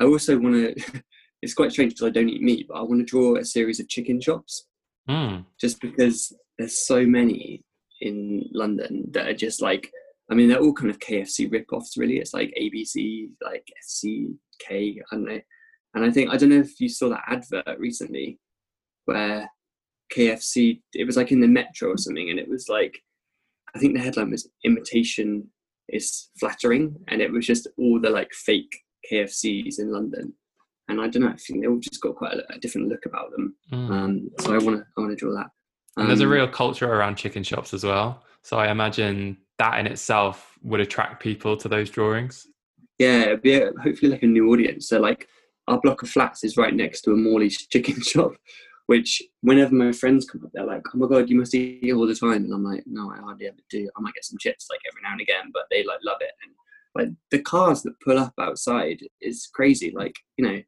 I 0.00 0.04
also 0.04 0.38
want 0.38 0.54
to. 0.56 1.02
it's 1.42 1.54
quite 1.54 1.70
strange 1.72 1.92
because 1.94 2.06
I 2.08 2.10
don't 2.10 2.28
eat 2.28 2.42
meat, 2.42 2.66
but 2.68 2.78
I 2.78 2.82
want 2.82 3.00
to 3.00 3.04
draw 3.04 3.36
a 3.36 3.44
series 3.44 3.80
of 3.80 3.88
chicken 3.88 4.20
shops 4.20 4.66
Mm. 5.08 5.44
just 5.60 5.80
because 5.82 6.32
there's 6.58 6.86
so 6.86 7.04
many 7.04 7.62
in 8.00 8.48
London 8.52 9.04
that 9.12 9.28
are 9.28 9.34
just 9.34 9.60
like. 9.60 9.90
I 10.30 10.34
mean, 10.34 10.48
they're 10.48 10.58
all 10.60 10.72
kind 10.72 10.88
of 10.90 10.98
KFC 10.98 11.52
rip-offs, 11.52 11.98
really. 11.98 12.16
It's 12.16 12.32
like 12.32 12.50
ABC, 12.58 13.28
like 13.44 13.66
SCK, 13.82 14.70
I 14.70 14.94
don't 15.12 15.24
know. 15.26 15.40
And 15.94 16.04
I 16.04 16.10
think 16.10 16.30
I 16.30 16.36
don't 16.36 16.48
know 16.50 16.60
if 16.60 16.80
you 16.80 16.88
saw 16.88 17.08
that 17.10 17.24
advert 17.26 17.78
recently, 17.78 18.38
where 19.04 19.48
KFC. 20.12 20.80
It 20.92 21.04
was 21.06 21.16
like 21.16 21.32
in 21.32 21.40
the 21.40 21.48
metro 21.48 21.90
or 21.90 21.98
something, 21.98 22.30
and 22.30 22.38
it 22.38 22.48
was 22.48 22.68
like 22.68 23.00
I 23.74 23.78
think 23.78 23.94
the 23.94 24.00
headline 24.02 24.30
was 24.30 24.48
"Imitation 24.64 25.48
is 25.88 26.30
flattering," 26.38 26.96
and 27.08 27.20
it 27.20 27.32
was 27.32 27.46
just 27.46 27.68
all 27.78 28.00
the 28.00 28.10
like 28.10 28.32
fake 28.32 28.74
KFCs 29.10 29.78
in 29.78 29.92
London. 29.92 30.32
And 30.88 31.00
I 31.00 31.08
don't 31.08 31.22
know, 31.22 31.28
I 31.30 31.36
think 31.36 31.62
they 31.62 31.66
all 31.66 31.78
just 31.78 32.02
got 32.02 32.14
quite 32.14 32.34
a, 32.34 32.52
a 32.52 32.58
different 32.58 32.88
look 32.88 33.06
about 33.06 33.30
them. 33.30 33.56
Mm. 33.72 33.90
Um, 33.90 34.30
so 34.40 34.52
I 34.52 34.58
want 34.58 34.76
to, 34.80 34.84
I 34.96 35.00
want 35.00 35.12
to 35.12 35.16
draw 35.16 35.32
that. 35.34 35.46
And 35.96 36.10
there's 36.10 36.20
a 36.20 36.24
Um, 36.24 36.30
real 36.30 36.46
culture 36.48 36.92
around 36.92 37.16
chicken 37.16 37.42
shops 37.42 37.72
as 37.72 37.84
well. 37.84 38.22
So 38.42 38.58
I 38.58 38.70
imagine 38.70 39.38
that 39.58 39.78
in 39.78 39.86
itself 39.86 40.58
would 40.62 40.80
attract 40.80 41.22
people 41.22 41.56
to 41.56 41.68
those 41.68 41.88
drawings. 41.88 42.46
yeah, 42.98 43.22
it'd 43.22 43.40
be 43.40 43.54
a, 43.54 43.72
hopefully 43.82 44.10
like 44.12 44.22
a 44.24 44.26
new 44.26 44.52
audience. 44.52 44.88
So 44.88 45.00
like 45.00 45.26
our 45.68 45.80
block 45.80 46.02
of 46.02 46.10
flats 46.10 46.44
is 46.44 46.56
right 46.56 46.74
next 46.74 47.02
to 47.02 47.12
a 47.12 47.16
Morley's 47.16 47.66
chicken 47.72 48.00
shop, 48.02 48.32
which 48.86 49.22
whenever 49.40 49.74
my 49.74 49.92
friends 49.92 50.26
come 50.26 50.44
up, 50.44 50.50
they're 50.52 50.64
like, 50.66 50.82
"Oh 50.94 50.98
my 50.98 51.06
god, 51.06 51.30
you 51.30 51.36
must 51.36 51.54
eat 51.54 51.80
here 51.82 51.96
all 51.96 52.06
the 52.06 52.14
time," 52.14 52.44
and 52.44 52.52
I'm 52.52 52.64
like, 52.64 52.84
"No, 52.86 53.10
I 53.10 53.18
hardly 53.18 53.46
ever 53.46 53.56
do. 53.70 53.88
I 53.96 54.00
might 54.00 54.14
get 54.14 54.24
some 54.24 54.38
chips 54.38 54.66
like 54.70 54.80
every 54.90 55.02
now 55.02 55.12
and 55.12 55.20
again, 55.20 55.50
but 55.52 55.64
they 55.70 55.84
like 55.84 56.00
love 56.04 56.18
it." 56.20 56.32
And 56.42 56.52
like 56.94 57.14
the 57.30 57.42
cars 57.42 57.82
that 57.82 58.00
pull 58.00 58.18
up 58.18 58.34
outside 58.38 59.00
is 59.20 59.48
crazy. 59.52 59.90
Like 59.90 60.16
you 60.36 60.46
know, 60.46 60.62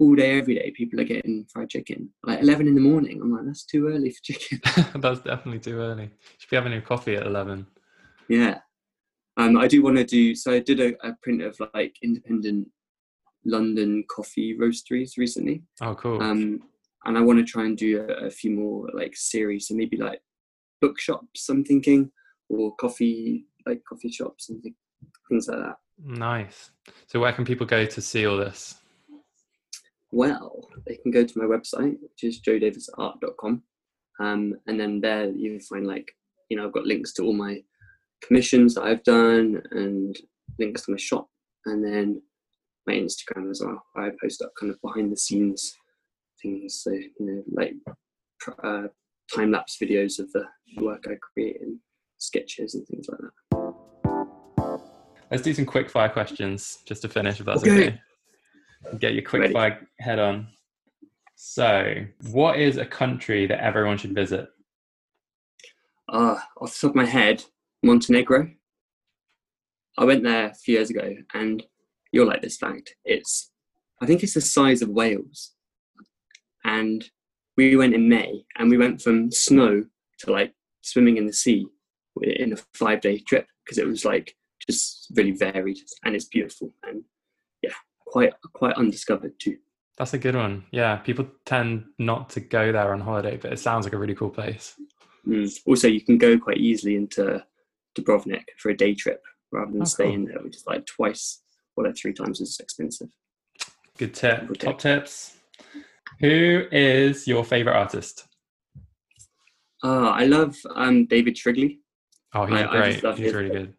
all 0.00 0.14
day 0.14 0.38
every 0.38 0.54
day, 0.54 0.72
people 0.74 0.98
are 0.98 1.04
getting 1.04 1.46
fried 1.52 1.68
chicken. 1.68 2.08
Like 2.24 2.40
11 2.40 2.66
in 2.66 2.74
the 2.74 2.80
morning, 2.80 3.20
I'm 3.20 3.32
like, 3.32 3.44
that's 3.44 3.64
too 3.64 3.86
early 3.86 4.10
for 4.10 4.22
chicken. 4.22 4.60
That's 5.00 5.20
definitely 5.20 5.60
too 5.60 5.78
early. 5.78 6.04
You 6.04 6.10
should 6.38 6.50
be 6.50 6.56
having 6.56 6.72
your 6.72 6.80
coffee 6.80 7.16
at 7.16 7.26
11. 7.26 7.66
Yeah. 8.28 8.60
Um, 9.36 9.58
I 9.58 9.68
do 9.68 9.82
want 9.82 9.98
to 9.98 10.04
do 10.04 10.34
so. 10.34 10.52
I 10.52 10.60
did 10.60 10.80
a, 10.80 11.06
a 11.06 11.14
print 11.22 11.42
of 11.42 11.60
like 11.74 11.94
independent 12.02 12.68
London 13.44 14.04
coffee 14.14 14.56
roasteries 14.58 15.16
recently, 15.16 15.62
Oh, 15.80 15.94
cool. 15.94 16.22
um, 16.22 16.60
and 17.04 17.16
I 17.16 17.20
want 17.22 17.38
to 17.38 17.44
try 17.44 17.64
and 17.64 17.76
do 17.76 18.00
a, 18.08 18.26
a 18.26 18.30
few 18.30 18.50
more 18.50 18.88
like 18.92 19.16
series. 19.16 19.68
So 19.68 19.74
maybe 19.74 19.96
like 19.96 20.20
bookshops. 20.80 21.48
I'm 21.48 21.64
thinking, 21.64 22.10
or 22.48 22.74
coffee 22.76 23.46
like 23.66 23.82
coffee 23.88 24.10
shops 24.10 24.48
and 24.50 24.62
thi- 24.62 24.74
things 25.28 25.48
like 25.48 25.58
that. 25.58 25.76
nice. 26.02 26.70
So 27.06 27.20
where 27.20 27.32
can 27.32 27.44
people 27.44 27.66
go 27.66 27.84
to 27.86 28.00
see 28.00 28.26
all 28.26 28.36
this? 28.36 28.76
Well, 30.12 30.68
they 30.86 30.96
can 30.96 31.10
go 31.12 31.24
to 31.24 31.38
my 31.38 31.44
website, 31.44 31.96
which 32.02 32.24
is 32.24 32.40
joedavisart.com, 32.40 33.62
um, 34.18 34.54
and 34.66 34.80
then 34.80 35.00
there 35.00 35.30
you 35.30 35.60
find 35.60 35.86
like 35.86 36.10
you 36.48 36.56
know 36.56 36.66
I've 36.66 36.72
got 36.72 36.84
links 36.86 37.12
to 37.14 37.22
all 37.22 37.32
my 37.32 37.62
commissions 38.22 38.74
that 38.74 38.82
I've 38.84 39.04
done 39.04 39.62
and 39.70 40.16
links 40.58 40.82
to 40.84 40.90
my 40.92 40.96
shop, 40.98 41.28
and 41.66 41.84
then 41.84 42.22
my 42.86 42.94
Instagram 42.94 43.50
as 43.50 43.62
well. 43.64 43.82
I 43.96 44.10
post 44.22 44.42
up 44.42 44.50
kind 44.58 44.72
of 44.72 44.80
behind 44.82 45.12
the 45.12 45.16
scenes 45.16 45.76
things, 46.42 46.80
so 46.82 46.90
you 46.92 47.10
know 47.20 47.42
like 47.52 47.74
uh, 48.62 48.88
time 49.34 49.50
lapse 49.50 49.76
videos 49.80 50.18
of 50.18 50.30
the 50.32 50.44
work 50.78 51.04
I 51.06 51.14
create 51.34 51.60
and 51.60 51.78
sketches 52.18 52.74
and 52.74 52.86
things 52.86 53.06
like 53.08 53.20
that. 53.20 54.80
Let's 55.30 55.42
do 55.42 55.54
some 55.54 55.66
quick 55.66 55.88
fire 55.88 56.08
questions 56.08 56.78
just 56.86 57.02
to 57.02 57.08
finish, 57.08 57.38
if 57.38 57.46
that's 57.46 57.62
Okay. 57.62 57.88
okay. 57.88 58.00
Get 58.98 59.12
your 59.14 59.22
quick 59.22 59.42
Ready. 59.42 59.52
fire 59.52 59.86
head 60.00 60.18
on. 60.18 60.48
So, 61.36 61.94
what 62.32 62.58
is 62.58 62.78
a 62.78 62.84
country 62.86 63.46
that 63.46 63.62
everyone 63.62 63.96
should 63.98 64.14
visit? 64.14 64.48
Uh, 66.08 66.36
off 66.60 66.72
the 66.74 66.78
top 66.88 66.90
of 66.90 66.96
my 66.96 67.04
head, 67.06 67.44
Montenegro. 67.82 68.50
I 69.98 70.04
went 70.04 70.22
there 70.24 70.46
a 70.46 70.54
few 70.54 70.74
years 70.74 70.90
ago, 70.90 71.14
and 71.34 71.62
you'll 72.12 72.26
like 72.26 72.42
this 72.42 72.56
fact. 72.56 72.94
It's, 73.04 73.50
I 74.02 74.06
think 74.06 74.22
it's 74.22 74.34
the 74.34 74.40
size 74.40 74.82
of 74.82 74.88
Wales. 74.88 75.52
And 76.64 77.04
we 77.56 77.76
went 77.76 77.94
in 77.94 78.08
May, 78.08 78.44
and 78.58 78.70
we 78.70 78.78
went 78.78 79.02
from 79.02 79.30
snow 79.30 79.84
to 80.20 80.32
like 80.32 80.54
swimming 80.82 81.16
in 81.16 81.26
the 81.26 81.32
sea 81.32 81.66
in 82.22 82.52
a 82.52 82.56
five 82.74 83.00
day 83.00 83.18
trip 83.18 83.46
because 83.64 83.78
it 83.78 83.86
was 83.86 84.04
like 84.04 84.34
just 84.68 85.06
really 85.14 85.32
varied 85.32 85.78
and 86.04 86.14
it's 86.14 86.26
beautiful 86.26 86.70
and 86.84 87.02
yeah, 87.62 87.72
quite 88.06 88.32
quite 88.52 88.76
undiscovered 88.76 89.32
too. 89.38 89.56
That's 89.98 90.14
a 90.14 90.18
good 90.18 90.34
one. 90.34 90.64
Yeah, 90.70 90.96
people 90.96 91.26
tend 91.44 91.84
not 91.98 92.30
to 92.30 92.40
go 92.40 92.72
there 92.72 92.92
on 92.92 93.00
holiday, 93.00 93.36
but 93.36 93.52
it 93.52 93.58
sounds 93.58 93.84
like 93.84 93.92
a 93.92 93.98
really 93.98 94.14
cool 94.14 94.30
place. 94.30 94.74
Mm. 95.26 95.50
Also, 95.66 95.88
you 95.88 96.00
can 96.00 96.16
go 96.16 96.38
quite 96.38 96.56
easily 96.56 96.96
into 96.96 97.44
Dubrovnik 97.98 98.44
for 98.56 98.70
a 98.70 98.76
day 98.76 98.94
trip 98.94 99.22
rather 99.52 99.72
than 99.72 99.82
Oh, 99.82 99.84
staying 99.84 100.24
there, 100.24 100.38
which 100.42 100.56
is 100.56 100.66
like 100.66 100.86
twice 100.86 101.42
or 101.76 101.84
like 101.84 101.96
three 101.96 102.12
times 102.12 102.40
as 102.40 102.58
expensive. 102.60 103.08
Good 103.98 104.14
tip. 104.14 104.46
Good 104.48 104.60
Top 104.60 104.78
tips. 104.78 105.36
Who 106.20 106.64
is 106.72 107.26
your 107.26 107.44
favorite 107.44 107.76
artist? 107.76 108.26
Ah, 109.82 110.10
I 110.12 110.24
love 110.26 110.56
um, 110.74 111.06
David 111.06 111.36
Shrigley. 111.38 111.80
Oh, 112.34 112.44
he's 112.46 112.58
I- 112.58 112.66
I 112.66 112.76
great. 112.76 113.02
love 113.04 113.16
He's 113.16 113.26
his- 113.26 113.34
really 113.34 113.50
good. 113.50 113.74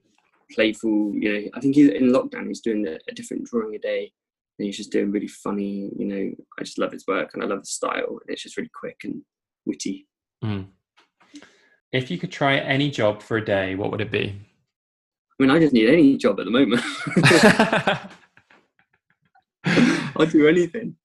Playful, 0.54 1.14
you 1.16 1.32
know. 1.32 1.50
I 1.54 1.60
think 1.62 1.76
he's 1.76 1.90
in 1.92 2.12
lockdown. 2.12 2.48
He's 2.48 2.60
doing 2.60 2.86
a, 2.86 2.98
different 3.14 3.46
drawing 3.46 3.74
a 3.76 3.80
day, 3.80 4.12
and 4.60 4.66
he's 4.66 4.76
just 4.76 4.92
doing 4.92 5.10
really 5.10 5.30
funny. 5.30 5.90
You 5.98 6.06
know, 6.06 6.32
I 6.60 6.64
just 6.64 6.78
love 6.78 6.92
his 6.92 7.06
work 7.08 7.34
and 7.34 7.42
I 7.42 7.46
love 7.46 7.62
the 7.62 7.68
style. 7.68 8.10
And 8.20 8.22
it's 8.28 8.44
just 8.44 8.58
really 8.58 8.70
quick 8.78 8.98
and 9.06 9.22
witty. 9.66 10.08
Mm. 10.44 10.68
If 11.94 12.12
you 12.12 12.18
could 12.18 12.34
try 12.34 12.58
any 12.58 12.92
job 12.92 13.22
for 13.22 13.38
a 13.38 13.46
day, 13.46 13.76
what 13.76 13.92
would 13.92 14.02
it 14.02 14.12
be? 14.12 14.42
I 15.42 15.44
mean, 15.44 15.56
I 15.56 15.60
just 15.60 15.74
need 15.74 15.90
any 15.90 16.18
job 16.18 16.40
at 16.40 16.46
the 16.46 16.52
moment. 16.52 16.84
I'll 20.16 20.28
do 20.28 20.48
anything. 20.48 20.96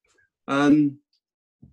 Um, 0.46 0.98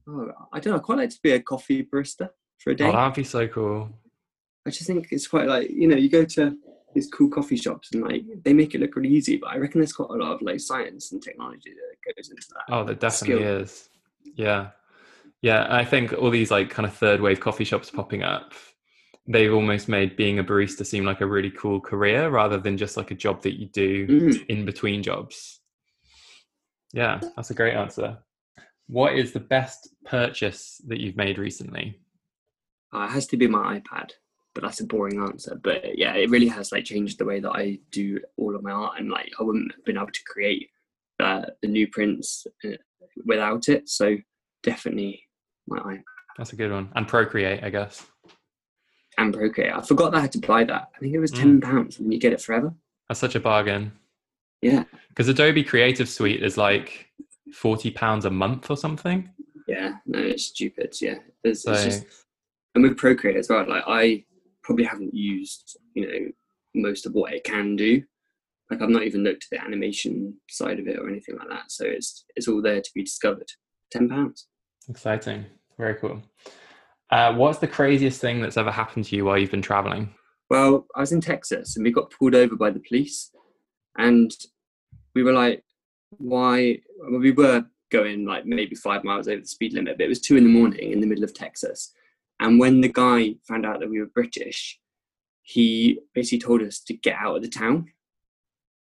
oh, 0.08 0.32
I 0.54 0.62
don't 0.62 0.72
know. 0.72 0.78
I 0.78 0.82
quite 0.82 0.98
like 1.00 1.10
to 1.10 1.20
be 1.22 1.32
a 1.32 1.42
coffee 1.42 1.84
barista 1.84 2.30
for 2.60 2.70
a 2.70 2.76
day. 2.76 2.86
oh, 2.86 2.94
that'd 2.94 3.16
be 3.16 3.26
so 3.26 3.50
cool. 3.50 3.90
I 4.66 4.70
just 4.70 4.88
think 4.88 5.10
it's 5.12 5.28
quite 5.28 5.50
like 5.50 5.70
you 5.72 5.90
know 5.90 5.98
you 5.98 6.08
go 6.08 6.24
to 6.24 6.56
these 6.96 7.10
cool 7.10 7.28
coffee 7.28 7.58
shops 7.58 7.90
and 7.92 8.02
like 8.02 8.24
they 8.46 8.54
make 8.54 8.74
it 8.76 8.80
look 8.80 8.96
really 8.96 9.10
easy, 9.10 9.36
but 9.36 9.48
I 9.48 9.58
reckon 9.58 9.82
there's 9.82 9.92
quite 9.92 10.12
a 10.12 10.14
lot 10.14 10.32
of 10.32 10.42
like 10.42 10.62
science 10.62 11.12
and 11.12 11.22
technology 11.22 11.72
that 11.74 12.16
goes 12.16 12.30
into 12.30 12.48
that. 12.54 12.74
Oh, 12.74 12.86
there 12.86 12.96
definitely 12.96 13.44
skill. 13.44 13.58
is. 13.58 13.90
Yeah. 14.36 14.68
Yeah. 15.42 15.68
I 15.70 15.84
think 15.84 16.14
all 16.14 16.30
these 16.30 16.50
like 16.50 16.70
kind 16.70 16.86
of 16.86 16.96
third 16.96 17.20
wave 17.20 17.42
coffee 17.42 17.66
shops 17.66 17.92
popping 17.92 18.24
up, 18.24 18.54
they've 19.28 19.54
almost 19.54 19.88
made 19.88 20.16
being 20.18 20.40
a 20.40 20.44
barista 20.44 20.86
seem 20.86 21.06
like 21.06 21.22
a 21.22 21.26
really 21.26 21.52
cool 21.52 21.80
career 21.80 22.30
rather 22.30 22.58
than 22.58 22.78
just 22.78 22.98
like 22.98 23.12
a 23.12 23.16
job 23.16 23.42
that 23.44 23.58
you 23.60 23.68
do 23.68 24.08
Mm. 24.08 24.46
in 24.48 24.66
between 24.66 25.02
jobs. 25.02 25.62
Yeah, 26.94 27.20
that's 27.36 27.50
a 27.50 27.54
great 27.56 27.74
answer. 27.74 28.18
What 28.88 29.16
is 29.16 29.32
the 29.32 29.40
best 29.40 29.90
purchase 30.06 30.82
that 30.88 31.00
you've 31.00 31.16
made 31.16 31.38
recently? 31.38 32.00
Uh, 32.94 33.06
it 33.06 33.12
has 33.12 33.26
to 33.28 33.38
be 33.38 33.48
my 33.48 33.80
iPad, 33.80 34.12
but 34.54 34.64
that's 34.64 34.82
a 34.82 34.86
boring 34.86 35.20
answer. 35.22 35.60
But 35.64 35.98
yeah, 35.98 36.14
it 36.16 36.30
really 36.30 36.50
has 36.50 36.72
like 36.72 36.84
changed 36.86 37.18
the 37.18 37.26
way 37.26 37.40
that 37.40 37.52
I 37.52 37.80
do 37.92 38.20
all 38.38 38.56
of 38.56 38.62
my 38.62 38.72
art, 38.72 39.00
and 39.00 39.10
like 39.10 39.32
I 39.40 39.44
wouldn't 39.44 39.72
have 39.74 39.86
been 39.86 39.98
able 39.98 40.08
to 40.12 40.24
create 40.28 40.70
uh, 41.20 41.46
the 41.62 41.68
new 41.70 41.88
prints 41.88 42.46
uh, 42.66 42.70
without 43.26 43.70
it. 43.70 43.90
So 43.90 44.18
definitely 44.64 45.24
my 45.68 45.80
iPad 45.80 46.04
That's 46.38 46.54
a 46.54 46.58
good 46.58 46.72
one. 46.72 46.90
And 46.96 47.08
Procreate, 47.08 47.64
I 47.64 47.70
guess. 47.70 48.06
And 49.18 49.34
Procreate. 49.34 49.74
I 49.74 49.82
forgot 49.82 50.12
that 50.12 50.18
I 50.20 50.22
had 50.22 50.32
to 50.34 50.40
buy 50.40 50.64
that. 50.66 50.90
I 50.96 51.00
think 51.00 51.14
it 51.14 51.20
was 51.20 51.32
Mm. 51.32 51.38
ten 51.40 51.62
pounds, 51.62 52.00
and 52.00 52.12
you 52.14 52.20
get 52.20 52.34
it 52.34 52.42
forever. 52.42 52.74
That's 53.08 53.20
such 53.20 53.36
a 53.36 53.40
bargain. 53.40 53.92
Yeah, 54.62 54.86
Because 55.10 55.28
Adobe 55.28 55.64
Creative 55.64 56.08
Suite 56.08 56.42
is 56.42 56.58
like 56.58 57.10
forty 57.54 57.92
pounds 57.92 58.26
a 58.26 58.30
month 58.30 58.70
or 58.72 58.78
something. 58.78 59.30
yeah. 59.68 59.98
No, 60.06 60.20
it's 60.20 60.44
stupid. 60.46 60.96
Yeah, 61.02 61.20
There's, 61.44 61.64
So 61.64 61.74
it's 61.74 61.84
just 61.84 62.06
and 62.76 62.84
with 62.84 62.98
Procreate 62.98 63.36
as 63.38 63.50
well, 63.50 63.68
like 63.68 63.84
I 63.88 64.26
probably 64.64 64.86
haven't 64.86 65.14
used, 65.14 65.78
you 65.94 66.08
know, 66.08 66.32
most 66.74 67.06
of 67.06 67.14
what 67.14 67.34
it 67.34 67.44
can 67.44 67.76
do. 67.76 68.02
Like 68.72 68.82
I've 68.82 68.90
not 68.90 69.04
even 69.04 69.24
looked 69.24 69.44
at 69.46 69.50
the 69.58 69.64
animation 69.64 70.36
side 70.50 70.80
of 70.80 70.88
it 70.88 70.98
or 70.98 71.08
anything 71.10 71.38
like 71.38 71.50
that. 71.50 71.70
So 71.72 71.86
it's 71.86 72.26
it's 72.36 72.48
all 72.48 72.62
there 72.62 72.82
to 72.82 72.92
be 72.96 73.04
discovered. 73.04 73.52
Ten 73.92 74.08
pounds. 74.10 74.48
exciting, 74.90 75.46
very 75.78 75.96
cool. 75.96 76.24
Uh, 77.14 77.32
what's 77.32 77.60
the 77.60 77.68
craziest 77.68 78.20
thing 78.20 78.42
that's 78.42 78.58
ever 78.58 78.72
happened 78.72 79.06
to 79.06 79.16
you 79.16 79.24
while 79.24 79.38
you've 79.38 79.52
been 79.52 79.62
traveling? 79.62 80.12
Well, 80.50 80.88
I 80.96 81.02
was 81.02 81.12
in 81.12 81.22
Texas 81.22 81.76
and 81.76 81.84
we 81.84 81.92
got 81.92 82.10
pulled 82.10 82.34
over 82.34 82.56
by 82.56 82.72
the 82.72 82.80
police, 82.80 83.30
and 84.00 84.32
we 85.14 85.22
were 85.22 85.32
like, 85.32 85.64
"Why?" 86.18 86.80
Well, 86.98 87.20
we 87.20 87.30
were 87.30 87.66
going 87.92 88.26
like 88.26 88.48
maybe 88.48 88.76
five 88.76 89.04
miles 89.04 89.28
over 89.28 89.42
the 89.42 89.48
speed 89.48 89.74
limit, 89.74 89.98
but 90.00 90.06
it 90.06 90.10
was 90.10 90.22
two 90.22 90.38
in 90.38 90.44
the 90.44 90.50
morning 90.50 90.92
in 90.92 91.02
the 91.02 91.06
middle 91.06 91.24
of 91.24 91.36
Texas. 91.36 91.94
And 92.40 92.60
when 92.60 92.82
the 92.82 92.88
guy 92.92 93.36
found 93.48 93.64
out 93.64 93.80
that 93.82 93.92
we 93.92 94.00
were 94.00 94.08
British, 94.08 94.80
he 95.44 96.00
basically 96.16 96.40
told 96.40 96.64
us 96.64 96.80
to 96.80 96.96
get 96.96 97.18
out 97.20 97.36
of 97.36 97.44
the 97.44 97.48
town, 97.48 97.92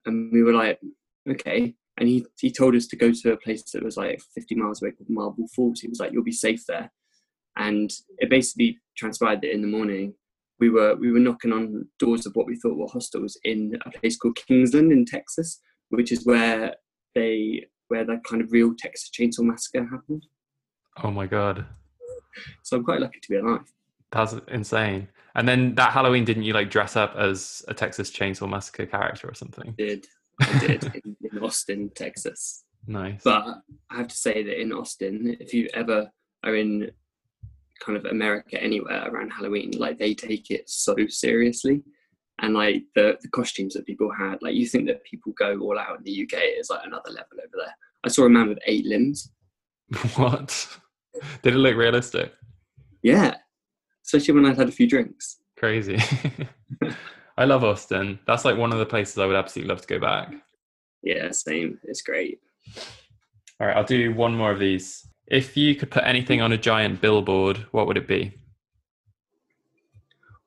and 0.05 0.31
we 0.31 0.43
were 0.43 0.53
like, 0.53 0.79
"Okay." 1.27 1.73
And 1.97 2.07
he 2.07 2.27
he 2.39 2.51
told 2.51 2.75
us 2.75 2.85
to 2.89 2.95
go 2.95 3.11
to 3.11 3.31
a 3.31 3.37
place 3.37 3.63
that 3.71 3.83
was 3.83 3.97
like 3.97 4.21
50 4.35 4.53
miles 4.53 4.83
away 4.83 4.91
called 4.91 5.09
Marble 5.09 5.47
Falls. 5.47 5.81
He 5.81 5.87
was 5.87 5.99
like, 5.99 6.11
"You'll 6.13 6.23
be 6.23 6.31
safe 6.31 6.67
there." 6.67 6.91
And 7.59 7.91
it 8.17 8.29
basically 8.29 8.79
transpired 8.97 9.41
that 9.41 9.53
in 9.53 9.61
the 9.61 9.67
morning 9.67 10.13
we 10.59 10.69
were 10.69 10.95
we 10.95 11.11
were 11.11 11.19
knocking 11.19 11.53
on 11.53 11.87
doors 11.99 12.25
of 12.25 12.33
what 12.35 12.47
we 12.47 12.55
thought 12.55 12.77
were 12.77 12.87
hostels 12.87 13.37
in 13.43 13.77
a 13.85 13.91
place 13.91 14.17
called 14.17 14.35
Kingsland 14.47 14.91
in 14.91 15.05
Texas, 15.05 15.61
which 15.89 16.11
is 16.11 16.25
where 16.25 16.73
they 17.15 17.65
where 17.89 18.05
the 18.05 18.19
kind 18.27 18.41
of 18.41 18.51
real 18.51 18.73
Texas 18.77 19.09
Chainsaw 19.17 19.41
Massacre 19.41 19.87
happened. 19.89 20.25
Oh 21.03 21.11
my 21.11 21.27
god, 21.27 21.65
So 22.63 22.77
I'm 22.77 22.83
quite 22.83 22.99
lucky 23.01 23.19
to 23.21 23.29
be 23.29 23.37
alive. 23.37 23.61
that's 24.11 24.35
insane. 24.49 25.07
And 25.35 25.47
then 25.47 25.75
that 25.75 25.91
Halloween, 25.93 26.25
didn't 26.25 26.43
you 26.43 26.53
like 26.53 26.69
dress 26.69 26.95
up 26.95 27.15
as 27.15 27.63
a 27.67 27.73
Texas 27.73 28.11
Chainsaw 28.11 28.49
Massacre 28.49 28.85
character 28.85 29.29
or 29.29 29.33
something? 29.33 29.69
I 29.69 29.81
did 29.83 30.07
I 30.41 30.59
did 30.59 30.83
in, 30.95 31.15
in 31.31 31.39
Austin, 31.43 31.91
Texas. 31.95 32.63
Nice. 32.87 33.21
But 33.23 33.43
I 33.91 33.97
have 33.97 34.07
to 34.07 34.15
say 34.15 34.43
that 34.43 34.61
in 34.61 34.71
Austin, 34.71 35.37
if 35.39 35.53
you 35.53 35.69
ever 35.73 36.09
are 36.43 36.55
in 36.55 36.91
kind 37.79 37.97
of 37.97 38.05
America 38.05 38.61
anywhere 38.61 39.09
around 39.09 39.31
Halloween, 39.31 39.71
like 39.77 39.97
they 39.97 40.13
take 40.13 40.51
it 40.51 40.69
so 40.69 40.95
seriously. 41.07 41.83
And 42.41 42.53
like 42.53 42.83
the, 42.95 43.17
the 43.21 43.27
costumes 43.29 43.73
that 43.73 43.85
people 43.85 44.11
had, 44.17 44.41
like 44.41 44.55
you 44.55 44.65
think 44.65 44.87
that 44.87 45.03
people 45.03 45.33
go 45.37 45.59
all 45.59 45.77
out 45.77 45.97
in 45.97 46.03
the 46.03 46.23
UK 46.23 46.39
is 46.57 46.69
like 46.69 46.85
another 46.85 47.09
level 47.09 47.37
over 47.37 47.57
there. 47.57 47.75
I 48.03 48.09
saw 48.09 48.25
a 48.25 48.29
man 48.29 48.49
with 48.49 48.59
eight 48.65 48.85
limbs. 48.85 49.31
what? 50.15 50.77
Did 51.41 51.55
it 51.55 51.57
look 51.57 51.75
realistic? 51.75 52.33
Yeah. 53.03 53.35
Especially 54.05 54.35
when 54.35 54.45
I'd 54.45 54.57
had 54.57 54.69
a 54.69 54.73
few 54.73 54.87
drinks. 54.87 55.41
Crazy. 55.57 55.99
I 57.37 57.45
love 57.45 57.63
Austin. 57.63 58.19
That's 58.27 58.45
like 58.45 58.57
one 58.57 58.71
of 58.71 58.79
the 58.79 58.85
places 58.85 59.17
I 59.17 59.25
would 59.25 59.35
absolutely 59.35 59.69
love 59.69 59.81
to 59.81 59.87
go 59.87 59.99
back. 59.99 60.33
Yeah, 61.03 61.31
same. 61.31 61.79
It's 61.83 62.01
great. 62.01 62.39
All 63.59 63.67
right, 63.67 63.77
I'll 63.77 63.83
do 63.83 64.13
one 64.13 64.35
more 64.35 64.51
of 64.51 64.59
these. 64.59 65.07
If 65.29 65.55
you 65.55 65.75
could 65.75 65.91
put 65.91 66.03
anything 66.05 66.41
on 66.41 66.51
a 66.51 66.57
giant 66.57 67.01
billboard, 67.01 67.57
what 67.71 67.87
would 67.87 67.97
it 67.97 68.07
be? 68.07 68.33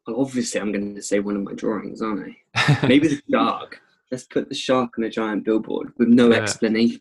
Well, 0.07 0.21
obviously, 0.21 0.61
I'm 0.61 0.73
going 0.73 0.95
to 0.97 1.03
say 1.03 1.21
one 1.21 1.37
of 1.37 1.42
my 1.42 1.53
drawings, 1.55 2.03
aren't 2.03 2.35
I? 2.57 2.79
Maybe 2.88 3.09
the 3.09 3.23
shark. 3.31 3.81
Let's 4.11 4.25
put 4.25 4.49
the 4.49 4.55
shark 4.55 4.99
on 4.99 5.05
a 5.05 5.11
giant 5.11 5.45
billboard 5.45 5.92
with 5.99 6.09
no 6.09 6.31
Yeah. 6.31 6.38
explanation 6.42 7.01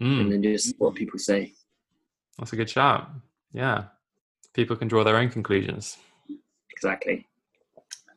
Mm, 0.00 0.20
and 0.22 0.32
then 0.32 0.42
just 0.42 0.74
what 0.78 0.96
people 0.96 1.20
say. 1.20 1.52
that's 2.36 2.52
a 2.52 2.56
good 2.56 2.68
shout. 2.68 3.08
Yeah. 3.52 3.84
People 4.52 4.74
can 4.74 4.88
draw 4.88 5.04
their 5.04 5.16
own 5.16 5.28
conclusions. 5.30 5.96
Exactly. 6.70 7.28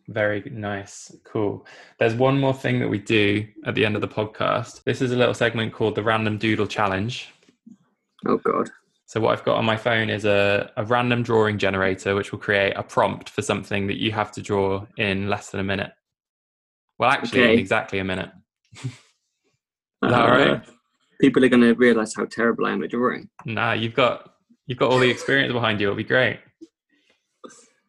Very 0.08 0.42
nice. 0.50 1.16
Cool. 1.24 1.68
There's 2.00 2.16
one 2.16 2.40
more 2.40 2.54
thing 2.56 2.80
that 2.80 2.88
we 2.90 2.98
do 2.98 3.48
at 3.66 3.76
the 3.76 3.86
end 3.86 3.94
of 3.96 4.02
the 4.02 4.08
podcast. 4.08 4.84
This 4.86 5.04
is 5.04 5.12
a 5.12 5.16
little 5.16 5.36
segment 5.36 5.72
called 5.72 5.94
the 5.94 6.02
Random 6.02 6.40
Doodle 6.40 6.66
Challenge. 6.66 7.30
Oh, 8.26 8.38
God. 8.38 8.72
So, 9.08 9.22
what 9.22 9.32
I've 9.32 9.46
got 9.46 9.56
on 9.58 9.64
my 9.64 9.78
phone 9.78 10.10
is 10.10 10.26
a, 10.26 10.70
a 10.76 10.84
random 10.84 11.24
drawing 11.24 11.58
generator, 11.58 12.14
which 12.14 12.34
will 12.34 12.40
create 12.40 12.74
a 12.76 12.84
prompt 12.84 13.30
for 13.30 13.42
something 13.42 13.88
that 13.88 13.98
you 13.98 14.12
have 14.12 14.34
to 14.34 14.42
draw 14.42 14.86
in 14.98 15.30
less 15.30 15.50
than 15.50 15.62
a 15.62 15.64
minute. 15.64 15.92
Well, 17.00 17.10
actually, 17.10 17.44
in 17.44 17.50
Okay. 17.52 17.58
exactly 17.58 18.00
a 18.00 18.04
minute. 18.04 18.30
Is 18.84 18.92
that 20.02 20.14
all 20.22 20.30
right? 20.30 20.48
Uh, 20.50 20.60
People 21.22 21.44
are 21.46 21.50
going 21.50 21.62
to 21.62 21.74
realize 21.74 22.14
how 22.16 22.26
terrible 22.26 22.66
I 22.68 22.74
am 22.74 22.84
at 22.84 22.92
drawing. 22.92 23.30
Nah, 23.46 23.72
you've 23.74 23.96
got 23.96 24.34
you've 24.68 24.78
got 24.78 24.92
all 24.92 25.00
the 25.00 25.10
experience 25.10 25.54
behind 25.54 25.80
you. 25.80 25.88
It'll 25.88 25.96
be 25.98 26.04
great. 26.04 26.40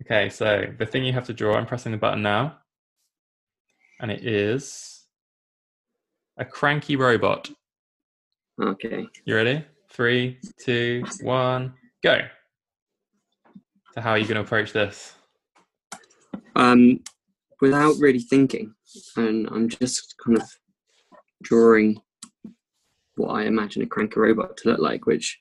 Okay, 0.02 0.30
so 0.30 0.64
the 0.78 0.86
thing 0.86 1.04
you 1.04 1.12
have 1.12 1.26
to 1.26 1.34
draw, 1.34 1.56
I'm 1.56 1.66
pressing 1.66 1.90
the 1.92 1.98
button 1.98 2.22
now, 2.22 2.58
and 4.00 4.10
it 4.10 4.24
is 4.24 5.04
a 6.38 6.44
cranky 6.44 6.94
robot. 6.96 7.50
Okay. 8.62 9.06
You 9.24 9.34
ready? 9.34 9.64
Three, 9.90 10.38
two, 10.64 11.04
one, 11.22 11.74
go. 12.02 12.20
So, 13.94 14.00
how 14.00 14.10
are 14.10 14.18
you 14.18 14.24
going 14.24 14.36
to 14.36 14.42
approach 14.42 14.72
this? 14.72 15.14
Um, 16.54 17.00
without 17.60 17.96
really 17.98 18.20
thinking, 18.20 18.74
and 19.16 19.48
I'm 19.50 19.68
just 19.68 20.14
kind 20.24 20.38
of 20.38 20.48
drawing 21.42 22.00
what 23.16 23.30
I 23.30 23.44
imagine 23.44 23.82
a 23.82 23.86
cranky 23.86 24.20
robot 24.20 24.56
to 24.58 24.70
look 24.70 24.80
like, 24.80 25.06
which 25.06 25.38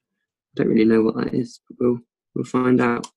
I 0.57 0.63
don't 0.63 0.69
really 0.69 0.85
know 0.85 1.01
what 1.01 1.15
that 1.17 1.33
is, 1.33 1.59
but 1.67 1.77
we'll 1.79 1.99
we'll 2.35 2.45
find 2.45 2.81
out. 2.81 3.07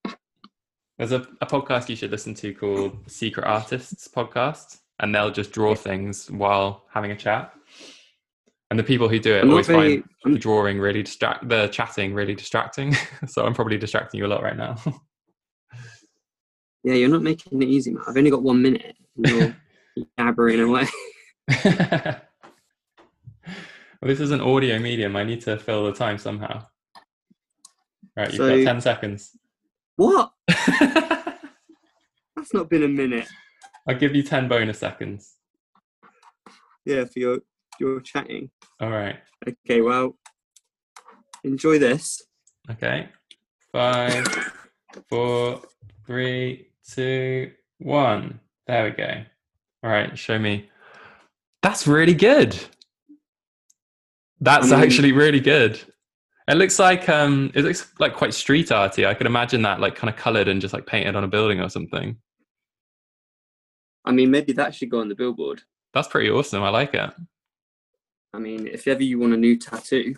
There's 0.98 1.12
a, 1.12 1.26
a 1.40 1.46
podcast 1.46 1.88
you 1.88 1.96
should 1.96 2.10
listen 2.10 2.34
to 2.34 2.52
called 2.52 3.10
Secret 3.10 3.46
Artists 3.46 4.08
Podcast, 4.08 4.80
and 4.98 5.14
they'll 5.14 5.30
just 5.30 5.52
draw 5.52 5.74
things 5.74 6.30
while 6.30 6.84
having 6.92 7.10
a 7.10 7.16
chat. 7.16 7.54
And 8.70 8.78
the 8.78 8.84
people 8.84 9.08
who 9.08 9.18
do 9.18 9.34
it 9.34 9.42
I'm 9.42 9.50
always 9.50 9.66
very. 9.66 10.02
find 10.22 10.34
the 10.34 10.38
drawing 10.38 10.78
really 10.78 11.02
distract, 11.02 11.48
the 11.48 11.66
chatting 11.68 12.14
really 12.14 12.36
distracting. 12.36 12.94
so 13.26 13.44
I'm 13.44 13.52
probably 13.52 13.78
distracting 13.78 14.18
you 14.18 14.26
a 14.26 14.28
lot 14.28 14.42
right 14.42 14.56
now. 14.56 14.76
Yeah, 16.82 16.94
you're 16.94 17.10
not 17.10 17.22
making 17.22 17.60
it 17.60 17.68
easy, 17.68 17.90
Matt. 17.90 18.04
I've 18.08 18.16
only 18.16 18.30
got 18.30 18.42
one 18.42 18.62
minute. 18.62 18.96
and 19.16 19.28
You're 19.28 19.54
jabbering 20.18 20.60
away. 20.60 20.86
well, 21.66 22.16
this 24.00 24.18
is 24.18 24.30
an 24.30 24.40
audio 24.40 24.78
medium. 24.78 25.14
I 25.14 25.24
need 25.24 25.42
to 25.42 25.58
fill 25.58 25.84
the 25.84 25.92
time 25.92 26.16
somehow. 26.16 26.64
right 28.16 28.28
you've 28.32 28.36
So- 28.38 28.56
got 28.64 28.64
10 28.64 28.80
seconds. 28.80 29.36
What? 29.96 30.32
That's 30.48 32.54
not 32.54 32.70
been 32.70 32.84
a 32.84 32.88
minute. 32.88 33.28
I'll 33.86 33.98
give 33.98 34.14
you 34.14 34.22
10 34.22 34.48
bonus 34.48 34.78
seconds. 34.78 35.34
Yeah, 36.86 37.04
for 37.04 37.18
your 37.18 37.38
your 37.80 38.00
chatting. 38.00 38.50
All 38.80 38.90
right. 38.90 39.16
Okay, 39.48 39.80
well, 39.80 40.16
enjoy 41.44 41.78
this. 41.78 42.22
Okay. 42.70 43.08
Five, 43.72 44.26
four, 45.08 45.62
three, 46.06 46.68
two, 46.88 47.52
one. 47.78 48.40
There 48.66 48.84
we 48.84 48.90
go. 48.90 49.22
All 49.82 49.90
right, 49.90 50.16
show 50.18 50.38
me. 50.38 50.68
That's 51.62 51.86
really 51.86 52.14
good. 52.14 52.56
That's 54.40 54.70
I 54.72 54.76
mean- 54.76 54.84
actually 54.84 55.12
really 55.12 55.40
good. 55.40 55.80
It 56.48 56.54
looks 56.56 56.80
like 56.80 57.08
um 57.08 57.52
it 57.54 57.62
looks 57.62 57.92
like 58.00 58.16
quite 58.16 58.34
street 58.34 58.72
arty. 58.72 59.06
I 59.06 59.14
could 59.14 59.28
imagine 59.28 59.62
that 59.62 59.78
like 59.78 59.94
kind 59.94 60.10
of 60.12 60.16
colored 60.16 60.48
and 60.48 60.60
just 60.60 60.74
like 60.74 60.84
painted 60.84 61.14
on 61.14 61.22
a 61.22 61.28
building 61.28 61.60
or 61.60 61.68
something. 61.68 62.16
I 64.04 64.10
mean, 64.10 64.30
maybe 64.32 64.52
that 64.54 64.74
should 64.74 64.90
go 64.90 65.00
on 65.00 65.08
the 65.08 65.14
billboard. 65.14 65.62
That's 65.94 66.08
pretty 66.08 66.28
awesome. 66.30 66.62
I 66.64 66.70
like 66.70 66.94
it. 66.94 67.10
I 68.32 68.38
mean, 68.38 68.66
if 68.66 68.86
ever 68.86 69.02
you 69.02 69.18
want 69.18 69.34
a 69.34 69.36
new 69.36 69.56
tattoo, 69.58 70.14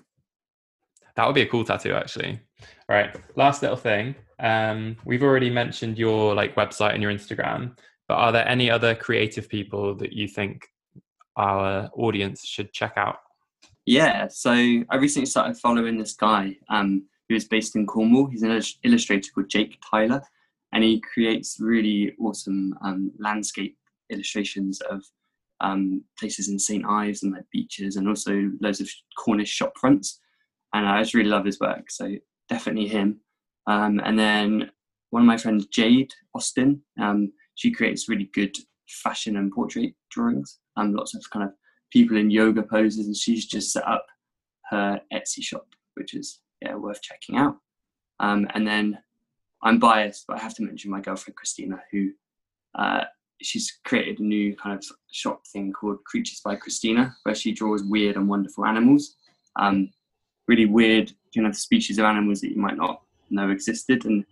That 1.17 1.27
would 1.27 1.35
be 1.35 1.43
a 1.43 1.47
cool 1.47 1.65
tattoo, 1.65 1.93
actually. 1.95 2.41
All 2.89 2.97
right, 2.97 3.15
last 3.37 3.63
little 3.63 3.77
thing. 3.77 4.15
Um, 4.39 4.97
we've 5.05 5.23
already 5.23 5.51
mentioned 5.51 5.99
your 5.99 6.35
like 6.35 6.55
website 6.57 6.95
and 6.95 7.03
your 7.03 7.13
Instagram, 7.13 7.77
but 8.09 8.15
are 8.15 8.33
there 8.33 8.49
any 8.49 8.71
other 8.71 8.95
creative 8.95 9.49
people 9.49 9.95
that 9.97 10.13
you 10.13 10.27
think 10.29 10.67
our 11.37 11.91
audience 11.95 12.45
should 12.45 12.73
check 12.73 12.95
out? 12.97 13.19
Yeah, 13.87 14.29
so 14.29 14.53
I 14.53 14.97
recently 14.97 15.27
started 15.27 15.57
following 15.59 15.99
this 15.99 16.15
guy 16.15 16.57
um, 16.69 17.05
who 17.29 17.35
is 17.35 17.47
based 17.47 17.77
in 17.77 17.87
Cornwall. 17.87 18.27
He's 18.27 18.43
an 18.43 18.61
illustrator 18.85 19.31
called 19.35 19.51
Jake 19.51 19.79
Tyler, 19.91 20.23
and 20.73 20.85
he 20.85 21.01
creates 21.01 21.59
really 21.61 22.15
awesome 22.21 22.75
um, 22.83 23.13
landscape 23.19 23.77
illustrations 24.11 24.81
of 24.83 25.03
um, 25.63 26.05
places 26.19 26.49
in 26.49 26.59
St 26.59 26.85
Ives 26.85 27.23
and 27.23 27.33
like 27.33 27.45
beaches, 27.53 27.97
and 27.97 28.09
also 28.09 28.51
loads 28.61 28.81
of 28.81 28.91
Cornish 29.19 29.51
shop 29.51 29.73
fronts. 29.79 30.21
And 30.75 30.87
I 30.87 31.03
just 31.03 31.15
really 31.15 31.29
love 31.29 31.45
his 31.45 31.61
work, 31.61 31.91
so 31.91 32.15
definitely 32.49 32.89
him. 32.89 33.21
Um, 33.67 34.01
and 34.05 34.19
then 34.19 34.71
one 35.11 35.23
of 35.23 35.27
my 35.27 35.37
friends, 35.37 35.67
Jade 35.67 36.13
Austin, 36.35 36.83
um, 37.01 37.33
she 37.55 37.71
creates 37.71 38.09
really 38.09 38.31
good 38.35 38.57
fashion 38.89 39.37
and 39.37 39.53
portrait 39.53 39.95
drawings. 40.11 40.59
Um, 40.77 40.95
lots 40.95 41.15
of 41.15 41.23
kind 41.31 41.45
of 41.45 41.53
people 41.93 42.17
in 42.17 42.31
yoga 42.31 42.63
poses, 42.63 43.07
and 43.07 43.17
she's 43.17 43.47
just 43.47 43.73
set 43.73 43.87
up 43.87 44.07
her 44.71 45.01
Etsy 45.13 45.43
shop, 45.43 45.67
which 45.95 46.15
is 46.15 46.41
yeah 46.61 46.75
worth 46.75 47.03
checking 47.03 47.37
out. 47.37 47.57
Um, 48.21 48.47
and 48.55 48.67
then 48.67 48.99
I'm 49.63 49.79
biased, 49.79 50.25
but 50.27 50.39
I 50.39 50.41
have 50.41 50.55
to 50.57 50.63
mention 50.63 50.91
my 50.91 51.01
girlfriend 51.01 51.37
Christina, 51.37 51.81
who 51.91 52.11
uh, 52.75 53.05
she's 53.45 53.79
created 53.85 54.21
a 54.21 54.23
new 54.25 54.55
kind 54.57 54.77
of 54.79 54.85
shop 55.11 55.43
thing 55.53 55.73
called 55.73 56.03
Creatures 56.05 56.41
by 56.45 56.57
Christina, 56.57 57.15
where 57.25 57.35
she 57.35 57.53
draws 57.53 57.83
weird 57.85 58.17
and 58.17 58.29
wonderful 58.29 58.65
animals, 58.65 59.17
um, 59.57 59.91
really 60.49 60.67
weird 60.67 61.13
kind 61.35 61.47
of 61.47 61.57
species 61.57 61.99
of 61.99 62.05
animals 62.05 62.41
that 62.41 62.51
you 62.51 62.61
might 62.61 62.77
not 62.77 63.03
know 63.31 63.51
existed. 63.51 64.05
And 64.05 64.25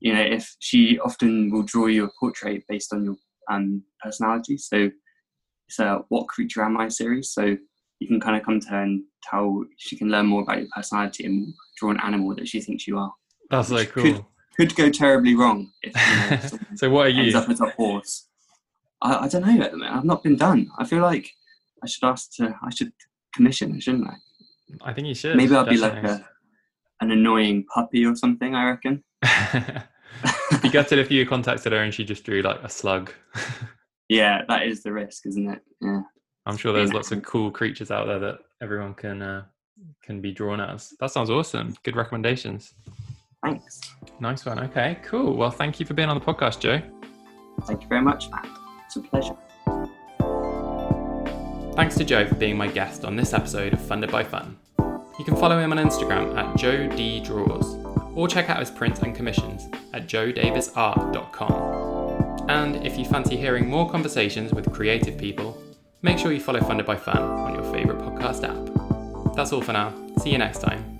you 0.00 0.12
know, 0.14 0.20
if 0.20 0.54
she 0.60 0.98
often 1.00 1.50
will 1.50 1.62
draw 1.62 1.86
you 1.86 2.04
a 2.04 2.10
portrait 2.20 2.64
based 2.68 2.92
on 2.92 3.04
your 3.04 3.16
um, 3.50 3.82
personality, 4.02 4.56
so 4.58 4.90
it's 5.68 5.78
a 5.78 6.04
"What 6.08 6.28
Creature 6.28 6.62
Am 6.64 6.76
I" 6.76 6.88
series. 6.88 7.30
So 7.32 7.56
you 7.98 8.06
can 8.06 8.20
kind 8.20 8.36
of 8.36 8.44
come 8.44 8.60
to 8.60 8.68
her 8.68 8.82
and 8.82 9.02
tell 9.22 9.64
she 9.78 9.96
can 9.96 10.08
learn 10.10 10.26
more 10.26 10.42
about 10.42 10.58
your 10.58 10.68
personality 10.74 11.24
and 11.24 11.54
draw 11.78 11.90
an 11.90 12.00
animal 12.02 12.34
that 12.34 12.46
she 12.46 12.60
thinks 12.60 12.86
you 12.86 12.98
are. 12.98 13.12
That's 13.50 13.68
so 13.68 13.84
cool. 13.86 14.02
could- 14.02 14.24
Could 14.56 14.74
go 14.74 14.88
terribly 14.90 15.34
wrong 15.34 15.70
if 15.82 15.92
you 15.94 16.30
know, 16.60 16.66
so, 16.76 16.88
what 16.90 17.06
are 17.06 17.10
you? 17.10 17.24
ends 17.24 17.34
up 17.34 17.48
as 17.50 17.60
a 17.60 17.68
horse. 17.70 18.26
I, 19.02 19.16
I 19.24 19.28
don't 19.28 19.46
know 19.46 19.62
at 19.62 19.70
the 19.72 19.76
minute. 19.78 19.92
I've 19.94 20.04
not 20.04 20.22
been 20.22 20.36
done. 20.36 20.70
I 20.78 20.84
feel 20.84 21.02
like 21.02 21.30
I 21.82 21.86
should 21.86 22.04
ask 22.04 22.32
to. 22.36 22.54
I 22.62 22.70
should 22.70 22.92
commission 23.34 23.74
it, 23.74 23.82
shouldn't 23.82 24.08
I? 24.08 24.14
I 24.82 24.92
think 24.92 25.06
you 25.06 25.14
should. 25.14 25.36
Maybe 25.36 25.54
I'll 25.54 25.64
be 25.66 25.76
like 25.76 26.02
a 26.04 26.26
an 27.00 27.10
annoying 27.10 27.64
puppy 27.74 28.04
or 28.06 28.16
something. 28.16 28.54
I 28.54 28.64
reckon. 28.70 29.04
be 30.62 30.68
gutted 30.72 30.98
if 30.98 31.10
you 31.10 31.26
contacted 31.26 31.72
her 31.72 31.82
and 31.82 31.92
she 31.92 32.04
just 32.04 32.24
drew 32.24 32.42
like 32.42 32.62
a 32.62 32.68
slug. 32.68 33.12
Yeah, 34.08 34.42
that 34.48 34.66
is 34.66 34.82
the 34.82 34.92
risk, 34.92 35.26
isn't 35.26 35.50
it? 35.50 35.60
Yeah. 35.80 36.02
I'm 36.46 36.56
sure 36.56 36.72
there's 36.72 36.90
Yeah. 36.90 36.96
lots 36.96 37.12
of 37.12 37.22
cool 37.22 37.50
creatures 37.50 37.90
out 37.90 38.06
there 38.06 38.18
that 38.20 38.38
everyone 38.62 38.94
can 38.94 39.20
uh, 39.20 39.44
can 40.02 40.20
be 40.20 40.32
drawn 40.32 40.60
as. 40.60 40.94
That 41.00 41.10
sounds 41.10 41.28
awesome. 41.28 41.74
Good 41.82 41.96
recommendations. 41.96 42.72
Thanks. 43.44 43.80
Nice 44.20 44.46
one. 44.46 44.58
Okay, 44.60 44.98
cool. 45.04 45.36
Well, 45.36 45.50
thank 45.50 45.78
you 45.78 45.86
for 45.86 45.94
being 45.94 46.08
on 46.08 46.18
the 46.18 46.24
podcast, 46.24 46.60
Joe. 46.60 46.80
Thank 47.64 47.82
you 47.82 47.88
very 47.88 48.02
much, 48.02 48.30
Matt. 48.30 48.48
A 48.96 49.00
pleasure. 49.00 49.36
Thanks 51.76 51.96
to 51.96 52.04
Joe 52.04 52.26
for 52.26 52.36
being 52.36 52.56
my 52.56 52.68
guest 52.68 53.04
on 53.04 53.16
this 53.16 53.34
episode 53.34 53.74
of 53.74 53.80
Funded 53.80 54.10
by 54.10 54.24
Fun. 54.24 54.56
You 55.18 55.24
can 55.24 55.36
follow 55.36 55.58
him 55.58 55.72
on 55.72 55.78
Instagram 55.78 56.36
at 56.36 56.56
Joe 56.56 56.88
D 56.88 57.20
Draws, 57.20 57.76
or 58.14 58.28
check 58.28 58.48
out 58.48 58.60
his 58.60 58.70
prints 58.70 59.00
and 59.00 59.14
commissions 59.14 59.68
at 59.92 60.06
joedavisart.com. 60.06 62.46
And 62.48 62.86
if 62.86 62.96
you 62.98 63.04
fancy 63.04 63.36
hearing 63.36 63.68
more 63.68 63.90
conversations 63.90 64.52
with 64.52 64.72
creative 64.72 65.18
people, 65.18 65.60
make 66.02 66.18
sure 66.18 66.32
you 66.32 66.40
follow 66.40 66.60
Funded 66.60 66.86
by 66.86 66.96
Fun 66.96 67.18
on 67.18 67.54
your 67.54 67.64
favourite 67.72 68.00
podcast 68.00 68.44
app. 68.44 69.34
That's 69.34 69.52
all 69.52 69.60
for 69.60 69.72
now. 69.72 69.92
See 70.18 70.30
you 70.30 70.38
next 70.38 70.60
time. 70.60 70.95